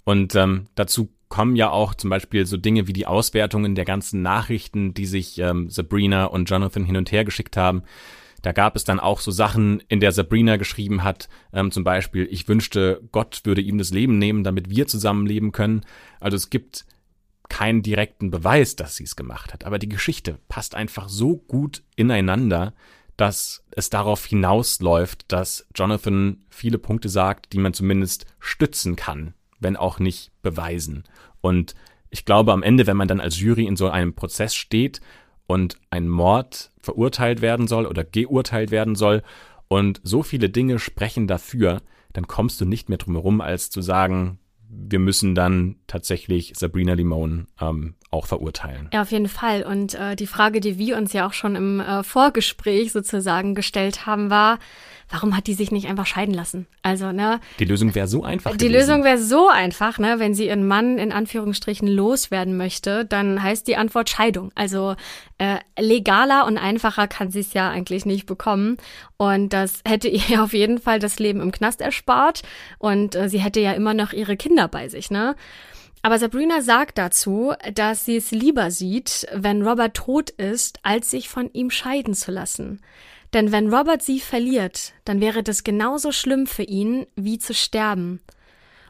Und 0.03 0.35
ähm, 0.35 0.65
dazu 0.75 1.09
kommen 1.29 1.55
ja 1.55 1.69
auch 1.71 1.95
zum 1.95 2.09
Beispiel 2.09 2.45
so 2.45 2.57
Dinge 2.57 2.87
wie 2.87 2.93
die 2.93 3.07
Auswertungen 3.07 3.75
der 3.75 3.85
ganzen 3.85 4.21
Nachrichten, 4.21 4.93
die 4.93 5.05
sich 5.05 5.39
ähm, 5.39 5.69
Sabrina 5.69 6.25
und 6.25 6.49
Jonathan 6.49 6.83
hin 6.83 6.97
und 6.97 7.11
her 7.11 7.25
geschickt 7.25 7.57
haben. 7.57 7.83
Da 8.43 8.51
gab 8.51 8.75
es 8.75 8.83
dann 8.83 8.99
auch 8.99 9.21
so 9.21 9.31
Sachen, 9.31 9.81
in 9.87 10.01
der 10.01 10.11
Sabrina 10.11 10.57
geschrieben 10.57 11.03
hat, 11.03 11.29
ähm, 11.53 11.71
zum 11.71 11.85
Beispiel, 11.85 12.27
ich 12.29 12.47
wünschte, 12.47 13.01
Gott 13.11 13.41
würde 13.45 13.61
ihm 13.61 13.77
das 13.77 13.91
Leben 13.91 14.19
nehmen, 14.19 14.43
damit 14.43 14.69
wir 14.69 14.85
zusammenleben 14.85 15.53
können. 15.53 15.81
Also 16.19 16.35
es 16.35 16.49
gibt 16.49 16.85
keinen 17.53 17.83
direkten 17.83 18.31
Beweis, 18.31 18.75
dass 18.75 18.95
sie 18.95 19.03
es 19.03 19.15
gemacht 19.15 19.53
hat. 19.53 19.63
Aber 19.63 19.77
die 19.77 19.87
Geschichte 19.87 20.39
passt 20.49 20.73
einfach 20.73 21.07
so 21.07 21.37
gut 21.37 21.83
ineinander, 21.95 22.73
dass 23.15 23.63
es 23.69 23.91
darauf 23.91 24.25
hinausläuft, 24.25 25.31
dass 25.31 25.67
Jonathan 25.75 26.37
viele 26.49 26.79
Punkte 26.79 27.09
sagt, 27.09 27.53
die 27.53 27.59
man 27.59 27.75
zumindest 27.75 28.25
stützen 28.39 28.95
kann, 28.95 29.35
wenn 29.59 29.77
auch 29.77 29.99
nicht 29.99 30.31
beweisen. 30.41 31.03
Und 31.41 31.75
ich 32.09 32.25
glaube, 32.25 32.53
am 32.53 32.63
Ende, 32.63 32.87
wenn 32.87 32.97
man 32.97 33.07
dann 33.07 33.21
als 33.21 33.39
Jury 33.39 33.67
in 33.67 33.75
so 33.75 33.87
einem 33.87 34.15
Prozess 34.15 34.55
steht 34.55 34.99
und 35.45 35.77
ein 35.91 36.09
Mord 36.09 36.71
verurteilt 36.79 37.43
werden 37.43 37.67
soll 37.67 37.85
oder 37.85 38.03
geurteilt 38.03 38.71
werden 38.71 38.95
soll 38.95 39.21
und 39.67 40.01
so 40.03 40.23
viele 40.23 40.49
Dinge 40.49 40.79
sprechen 40.79 41.27
dafür, 41.27 41.83
dann 42.13 42.25
kommst 42.25 42.59
du 42.59 42.65
nicht 42.65 42.89
mehr 42.89 42.97
drum 42.97 43.13
herum, 43.13 43.41
als 43.41 43.69
zu 43.69 43.83
sagen, 43.83 44.39
wir 44.75 44.99
müssen 44.99 45.35
dann 45.35 45.75
tatsächlich 45.87 46.53
Sabrina 46.55 46.93
Limone 46.93 47.47
ähm, 47.59 47.95
auch 48.11 48.25
verurteilen. 48.25 48.89
Ja, 48.93 49.01
auf 49.01 49.11
jeden 49.11 49.27
Fall. 49.27 49.63
Und 49.63 49.95
äh, 49.95 50.15
die 50.15 50.27
Frage, 50.27 50.59
die 50.59 50.77
wir 50.77 50.97
uns 50.97 51.13
ja 51.13 51.27
auch 51.27 51.33
schon 51.33 51.55
im 51.55 51.79
äh, 51.79 52.03
Vorgespräch 52.03 52.91
sozusagen 52.91 53.55
gestellt 53.55 54.05
haben, 54.05 54.29
war, 54.29 54.59
warum 55.09 55.35
hat 55.35 55.47
die 55.47 55.53
sich 55.53 55.71
nicht 55.71 55.87
einfach 55.87 56.05
scheiden 56.05 56.33
lassen? 56.33 56.67
Also, 56.81 57.11
ne? 57.11 57.39
Die 57.59 57.65
Lösung 57.65 57.93
wäre 57.95 58.07
so 58.07 58.23
einfach. 58.23 58.51
Die 58.51 58.67
gewesen. 58.67 58.73
Lösung 58.73 59.03
wäre 59.03 59.17
so 59.17 59.49
einfach, 59.49 59.99
ne? 59.99 60.15
Wenn 60.19 60.33
sie 60.33 60.47
ihren 60.47 60.67
Mann 60.67 60.97
in 60.97 61.11
Anführungsstrichen 61.11 61.87
loswerden 61.87 62.57
möchte, 62.57 63.05
dann 63.05 63.41
heißt 63.41 63.67
die 63.67 63.75
Antwort 63.75 64.09
Scheidung. 64.09 64.51
Also 64.55 64.95
äh, 65.37 65.57
legaler 65.79 66.45
und 66.45 66.57
einfacher 66.57 67.07
kann 67.07 67.31
sie 67.31 67.41
es 67.41 67.53
ja 67.53 67.69
eigentlich 67.69 68.05
nicht 68.05 68.25
bekommen. 68.25 68.77
Und 69.17 69.53
das 69.53 69.81
hätte 69.85 70.07
ihr 70.29 70.43
auf 70.43 70.53
jeden 70.53 70.79
Fall 70.79 70.99
das 70.99 71.19
Leben 71.19 71.41
im 71.41 71.51
Knast 71.51 71.81
erspart. 71.81 72.43
Und 72.77 73.15
äh, 73.15 73.29
sie 73.29 73.39
hätte 73.39 73.59
ja 73.59 73.73
immer 73.73 73.93
noch 73.93 74.13
ihre 74.13 74.37
Kinder 74.37 74.67
bei 74.67 74.89
sich, 74.89 75.11
ne? 75.11 75.35
Aber 76.05 76.19
Sabrina 76.19 76.61
sagt 76.61 76.97
dazu, 76.97 77.53
dass 77.75 78.03
sie 78.03 78.17
es 78.17 78.31
lieber 78.31 78.71
sieht, 78.71 79.25
wenn 79.33 79.65
Robert 79.65 79.95
tot 79.95 80.31
ist, 80.31 80.79
als 80.83 81.09
sich 81.09 81.29
von 81.29 81.49
ihm 81.53 81.69
scheiden 81.71 82.13
zu 82.13 82.29
lassen. 82.29 82.81
Denn 83.33 83.51
wenn 83.51 83.73
Robert 83.73 84.01
sie 84.03 84.19
verliert, 84.19 84.93
dann 85.05 85.19
wäre 85.19 85.43
das 85.43 85.63
genauso 85.63 86.11
schlimm 86.11 86.45
für 86.45 86.63
ihn, 86.63 87.07
wie 87.15 87.39
zu 87.39 87.53
sterben. 87.53 88.21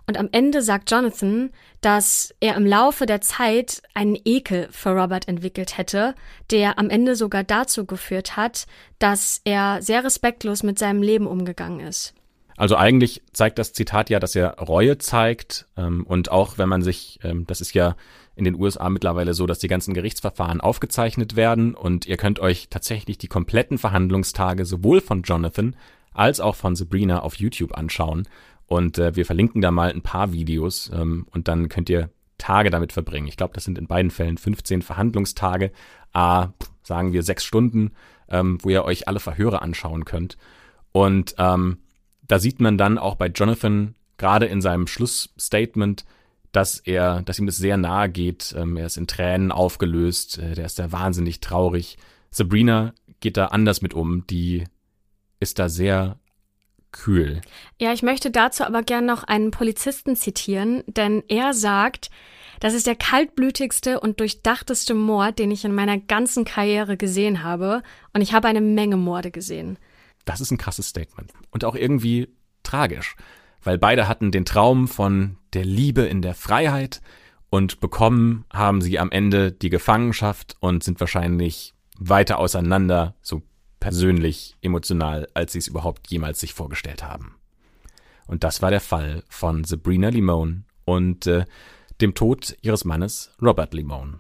Und 0.06 0.18
am 0.18 0.28
Ende 0.34 0.62
sagt 0.62 0.91
Jonathan, 0.91 1.52
dass 1.80 2.36
er 2.41 2.56
im 2.56 2.66
Laufe 2.66 3.06
der 3.06 3.22
Zeit 3.22 3.82
einen 3.94 4.18
Ekel 4.26 4.68
für 4.72 4.89
Robert 4.89 5.30
entwickelt 5.30 5.78
hätte, 5.78 6.14
der 6.52 6.78
am 6.78 6.89
Ende 6.89 7.16
sogar 7.16 7.46
dazu 7.46 7.86
geführt 7.86 8.36
hat, 8.36 8.66
dass 9.00 9.39
er 9.46 9.82
sehr 9.82 10.04
respektlos 10.04 10.62
mit 10.62 10.78
seinem 10.78 11.02
Leben 11.02 11.26
umgegangen 11.26 11.80
ist. 11.80 12.14
Also 12.58 12.76
eigentlich 12.76 13.24
zeigt 13.32 13.58
das 13.58 13.74
Zitat 13.74 14.10
ja, 14.10 14.20
dass 14.20 14.36
er 14.36 14.60
Reue 14.60 14.98
zeigt 14.98 15.66
ähm, 15.76 16.06
und 16.06 16.30
auch 16.30 16.58
wenn 16.58 16.70
man 16.70 16.84
sich, 16.84 17.20
ähm, 17.24 17.48
das 17.48 17.62
ist 17.62 17.74
ja 17.74 17.96
in 18.36 18.46
den 18.46 18.56
USA 18.56 18.90
mittlerweile 18.90 19.34
so, 19.34 19.46
dass 19.46 19.60
die 19.60 19.68
ganzen 19.68 19.94
Gerichtsverfahren 19.94 20.62
aufgezeichnet 20.62 21.36
werden 21.36 21.76
und 21.76 22.06
ihr 22.06 22.18
könnt 22.18 22.40
euch 22.40 22.68
tatsächlich 22.70 23.18
die 23.18 23.28
kompletten 23.28 23.78
Verhandlungstage 23.78 24.66
sowohl 24.66 25.02
von 25.02 25.22
Jonathan 25.22 25.76
als 26.14 26.40
auch 26.40 26.56
von 26.56 26.76
Sabrina 26.76 27.22
auf 27.22 27.36
YouTube 27.36 27.78
anschauen. 27.78 28.28
Und 28.66 28.98
äh, 28.98 29.16
wir 29.16 29.26
verlinken 29.26 29.62
da 29.62 29.72
mal 29.72 29.92
ein 29.92 30.02
paar 30.02 30.32
Videos 30.32 30.92
ähm, 30.94 31.28
und 31.32 31.48
dann 31.48 31.70
könnt 31.70 31.90
ihr 31.90 32.10
Tage 32.38 32.70
damit 32.70 32.92
verbringen. 32.92 33.28
Ich 33.28 33.38
glaube, 33.38 33.54
das 33.54 33.66
sind 33.66 33.78
in 33.78 33.88
beiden 33.88 34.12
Fällen 34.12 34.38
15 34.38 34.82
Verhandlungstage, 34.82 35.72
a, 36.14 36.50
sagen 36.82 37.14
wir 37.14 37.24
sechs 37.24 37.44
Stunden, 37.44 37.92
ähm, 38.30 38.58
wo 38.62 38.70
ihr 38.70 38.84
euch 38.84 39.08
alle 39.08 39.20
Verhöre 39.20 39.62
anschauen 39.62 40.06
könnt. 40.06 40.38
Und 40.92 41.36
ähm, 41.38 41.80
da 42.28 42.40
sieht 42.40 42.60
man 42.60 42.78
dann 42.78 42.98
auch 42.98 43.16
bei 43.16 43.28
Jonathan 43.28 43.96
gerade 44.18 44.46
in 44.46 44.62
seinem 44.62 44.88
Schlussstatement, 44.88 46.06
dass 46.54 46.80
er, 46.80 47.22
dass 47.24 47.39
ihm 47.39 47.45
das 47.45 47.58
sehr 47.58 47.76
nahe 47.76 48.10
geht. 48.10 48.56
Ähm, 48.58 48.78
er 48.78 48.86
ist 48.86 48.97
in 48.97 49.08
Tränen 49.08 49.51
aufgelöst, 49.51 50.38
äh, 50.38 50.56
der 50.56 50.66
ist 50.66 50.80
da 50.80 50.91
wahnsinnig 50.93 51.41
traurig. 51.41 51.97
Sabrina 52.32 52.93
geht 53.20 53.36
da 53.36 53.47
anders 53.47 53.82
mit 53.82 53.93
um, 53.93 54.26
die 54.28 54.64
ist 55.41 55.60
da 55.60 55.68
sehr 55.68 56.18
kühl. 56.91 57.41
Ja, 57.82 57.91
ich 57.91 58.04
möchte 58.04 58.32
dazu 58.32 58.64
aber 58.64 58.84
gern 58.84 59.06
noch 59.06 59.24
einen 59.24 59.51
Polizisten 59.51 60.16
zitieren, 60.16 60.84
denn 60.88 61.24
er 61.28 61.54
sagt, 61.54 62.10
das 62.60 62.74
ist 62.74 62.88
der 62.88 62.95
kaltblütigste 62.95 63.99
und 63.99 64.20
durchdachteste 64.20 64.93
Mord, 64.93 65.39
den 65.39 65.51
ich 65.51 65.66
in 65.66 65.76
meiner 65.76 65.97
ganzen 65.97 66.45
Karriere 66.45 66.95
gesehen 66.95 67.43
habe. 67.43 67.82
Und 68.14 68.22
ich 68.22 68.34
habe 68.34 68.47
eine 68.47 68.62
Menge 68.62 68.95
Morde 68.95 69.32
gesehen. 69.32 69.78
Das 70.24 70.39
ist 70.39 70.51
ein 70.51 70.58
krasses 70.58 70.88
Statement. 70.88 71.34
Und 71.51 71.66
auch 71.66 71.76
irgendwie 71.76 72.30
tragisch 72.62 73.16
weil 73.64 73.78
beide 73.78 74.08
hatten 74.08 74.32
den 74.32 74.45
Traum 74.45 74.88
von 74.88 75.38
der 75.54 75.66
Liebe 75.66 76.01
in 76.01 76.22
der 76.22 76.36
Freiheit 76.36 77.01
und 77.49 77.80
bekommen 77.80 78.45
haben 78.51 78.82
sie 78.82 78.99
am 78.99 79.12
Ende 79.12 79.51
die 79.51 79.70
Gefangenschaft 79.70 80.56
und 80.60 80.84
sind 80.84 80.99
wahrscheinlich 80.99 81.74
weiter 81.99 82.39
auseinander, 82.39 83.16
so 83.22 83.43
persönlich, 83.80 84.56
emotional, 84.62 85.28
als 85.34 85.54
sie 85.54 85.60
es 85.60 85.68
überhaupt 85.68 86.10
jemals 86.10 86.39
sich 86.39 86.54
vorgestellt 86.54 87.04
haben. 87.04 87.36
Und 88.28 88.43
das 88.43 88.62
war 88.62 88.72
der 88.72 88.82
Fall 88.82 89.24
von 89.30 89.66
Sabrina 89.66 90.10
Limone 90.10 90.64
und 90.86 91.28
äh, 91.28 91.45
dem 92.01 92.16
Tod 92.16 92.58
ihres 92.62 92.86
Mannes 92.86 93.32
Robert 93.41 93.74
Limone. 93.74 94.20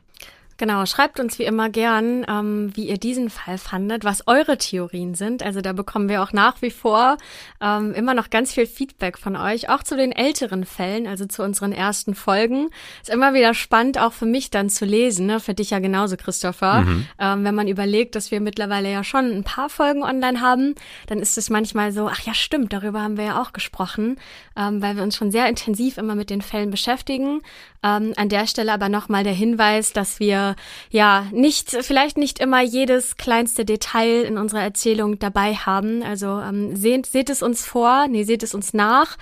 Genau, 0.63 0.85
schreibt 0.85 1.19
uns 1.19 1.39
wie 1.39 1.43
immer 1.43 1.67
gern, 1.67 2.25
ähm, 2.25 2.71
wie 2.73 2.87
ihr 2.87 2.97
diesen 2.97 3.29
Fall 3.29 3.57
fandet, 3.57 4.05
was 4.05 4.29
eure 4.29 4.57
Theorien 4.57 5.13
sind. 5.13 5.43
Also 5.43 5.59
da 5.59 5.73
bekommen 5.73 6.07
wir 6.07 6.23
auch 6.23 6.31
nach 6.31 6.61
wie 6.61 6.71
vor 6.71 7.17
ähm, 7.59 7.93
immer 7.93 8.13
noch 8.13 8.29
ganz 8.29 8.53
viel 8.53 8.65
Feedback 8.65 9.17
von 9.17 9.35
euch, 9.35 9.67
auch 9.67 9.83
zu 9.83 9.97
den 9.97 10.13
älteren 10.13 10.63
Fällen, 10.63 11.05
also 11.05 11.25
zu 11.25 11.43
unseren 11.43 11.73
ersten 11.73 12.15
Folgen. 12.15 12.69
Ist 13.01 13.09
immer 13.09 13.33
wieder 13.33 13.53
spannend, 13.53 13.97
auch 13.99 14.13
für 14.13 14.25
mich 14.25 14.51
dann 14.51 14.69
zu 14.69 14.85
lesen, 14.85 15.25
ne? 15.25 15.41
für 15.41 15.53
dich 15.53 15.71
ja 15.71 15.79
genauso, 15.79 16.15
Christopher. 16.15 16.83
Mhm. 16.83 17.07
Ähm, 17.19 17.43
wenn 17.43 17.55
man 17.55 17.67
überlegt, 17.67 18.15
dass 18.15 18.31
wir 18.31 18.39
mittlerweile 18.39 18.89
ja 18.89 19.03
schon 19.03 19.33
ein 19.33 19.43
paar 19.43 19.67
Folgen 19.67 20.01
online 20.01 20.39
haben, 20.39 20.75
dann 21.07 21.19
ist 21.19 21.37
es 21.37 21.49
manchmal 21.49 21.91
so, 21.91 22.07
ach 22.07 22.21
ja, 22.21 22.33
stimmt, 22.33 22.71
darüber 22.71 23.01
haben 23.01 23.17
wir 23.17 23.25
ja 23.25 23.41
auch 23.41 23.51
gesprochen, 23.51 24.15
ähm, 24.55 24.81
weil 24.81 24.95
wir 24.95 25.03
uns 25.03 25.17
schon 25.17 25.29
sehr 25.29 25.49
intensiv 25.49 25.97
immer 25.97 26.15
mit 26.15 26.29
den 26.29 26.41
Fällen 26.41 26.71
beschäftigen. 26.71 27.41
Ähm, 27.83 28.13
an 28.15 28.29
der 28.29 28.47
Stelle 28.47 28.71
aber 28.71 28.87
nochmal 28.87 29.23
der 29.23 29.33
Hinweis, 29.33 29.91
dass 29.91 30.19
wir 30.19 30.55
ja 30.89 31.27
nicht, 31.31 31.71
vielleicht 31.81 32.17
nicht 32.17 32.39
immer 32.39 32.61
jedes 32.61 33.17
kleinste 33.17 33.65
Detail 33.65 34.23
in 34.23 34.37
unserer 34.37 34.61
Erzählung 34.61 35.19
dabei 35.19 35.55
haben. 35.55 36.01
Also 36.01 36.39
ähm, 36.39 36.75
seht, 36.75 37.05
seht 37.05 37.29
es 37.29 37.41
uns 37.41 37.65
vor, 37.65 38.07
nee, 38.07 38.23
seht 38.23 38.43
es 38.43 38.53
uns 38.53 38.73
nach. 38.73 39.17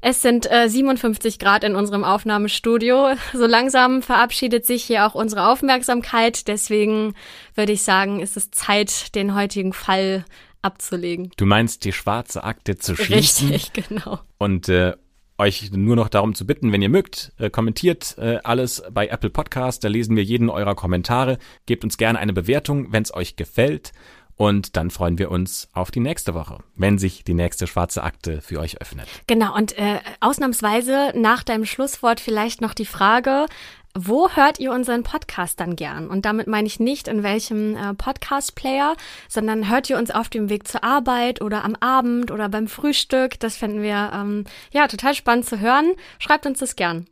Es 0.00 0.22
sind 0.22 0.50
äh, 0.50 0.68
57 0.68 1.38
Grad 1.38 1.62
in 1.62 1.76
unserem 1.76 2.04
Aufnahmestudio. 2.04 3.10
So 3.32 3.46
langsam 3.46 4.02
verabschiedet 4.02 4.66
sich 4.66 4.82
hier 4.82 5.06
auch 5.06 5.14
unsere 5.14 5.46
Aufmerksamkeit. 5.46 6.48
Deswegen 6.48 7.14
würde 7.54 7.72
ich 7.72 7.82
sagen, 7.82 8.20
ist 8.20 8.36
es 8.36 8.50
Zeit, 8.50 9.14
den 9.14 9.34
heutigen 9.34 9.72
Fall 9.72 10.24
abzulegen. 10.62 11.30
Du 11.36 11.46
meinst, 11.46 11.84
die 11.84 11.92
schwarze 11.92 12.44
Akte 12.44 12.76
zu 12.76 12.96
schließen? 12.96 13.50
Richtig, 13.50 13.88
genau. 13.88 14.20
Und 14.38 14.68
äh, 14.68 14.94
euch 15.40 15.72
nur 15.72 15.96
noch 15.96 16.08
darum 16.08 16.34
zu 16.34 16.46
bitten, 16.46 16.70
wenn 16.70 16.82
ihr 16.82 16.88
mögt, 16.88 17.32
äh, 17.38 17.50
kommentiert 17.50 18.16
äh, 18.18 18.38
alles 18.44 18.82
bei 18.92 19.08
Apple 19.08 19.30
Podcast. 19.30 19.82
Da 19.82 19.88
lesen 19.88 20.14
wir 20.14 20.22
jeden 20.22 20.50
eurer 20.50 20.74
Kommentare. 20.74 21.38
Gebt 21.66 21.82
uns 21.82 21.96
gerne 21.96 22.18
eine 22.18 22.32
Bewertung, 22.32 22.92
wenn 22.92 23.02
es 23.02 23.12
euch 23.12 23.36
gefällt. 23.36 23.92
Und 24.36 24.76
dann 24.76 24.90
freuen 24.90 25.18
wir 25.18 25.30
uns 25.30 25.68
auf 25.74 25.90
die 25.90 26.00
nächste 26.00 26.32
Woche, 26.32 26.60
wenn 26.74 26.96
sich 26.96 27.24
die 27.24 27.34
nächste 27.34 27.66
schwarze 27.66 28.02
Akte 28.02 28.40
für 28.40 28.58
euch 28.58 28.80
öffnet. 28.80 29.06
Genau, 29.26 29.54
und 29.54 29.76
äh, 29.76 29.98
ausnahmsweise 30.20 31.12
nach 31.14 31.42
deinem 31.42 31.66
Schlusswort 31.66 32.20
vielleicht 32.20 32.62
noch 32.62 32.72
die 32.72 32.86
Frage, 32.86 33.46
wo 33.94 34.30
hört 34.30 34.60
ihr 34.60 34.72
unseren 34.72 35.02
Podcast 35.02 35.60
dann 35.60 35.76
gern? 35.76 36.08
Und 36.08 36.24
damit 36.24 36.46
meine 36.46 36.66
ich 36.66 36.80
nicht 36.80 37.08
in 37.08 37.22
welchem 37.22 37.76
äh, 37.76 37.94
Podcast-Player, 37.94 38.96
sondern 39.28 39.68
hört 39.68 39.90
ihr 39.90 39.98
uns 39.98 40.10
auf 40.10 40.28
dem 40.28 40.48
Weg 40.48 40.68
zur 40.68 40.84
Arbeit 40.84 41.42
oder 41.42 41.64
am 41.64 41.74
Abend 41.80 42.30
oder 42.30 42.48
beim 42.48 42.68
Frühstück? 42.68 43.38
Das 43.40 43.56
fänden 43.56 43.82
wir 43.82 44.12
ähm, 44.14 44.44
ja 44.72 44.86
total 44.86 45.14
spannend 45.14 45.46
zu 45.46 45.60
hören. 45.60 45.92
Schreibt 46.18 46.46
uns 46.46 46.60
das 46.60 46.76
gern. 46.76 47.06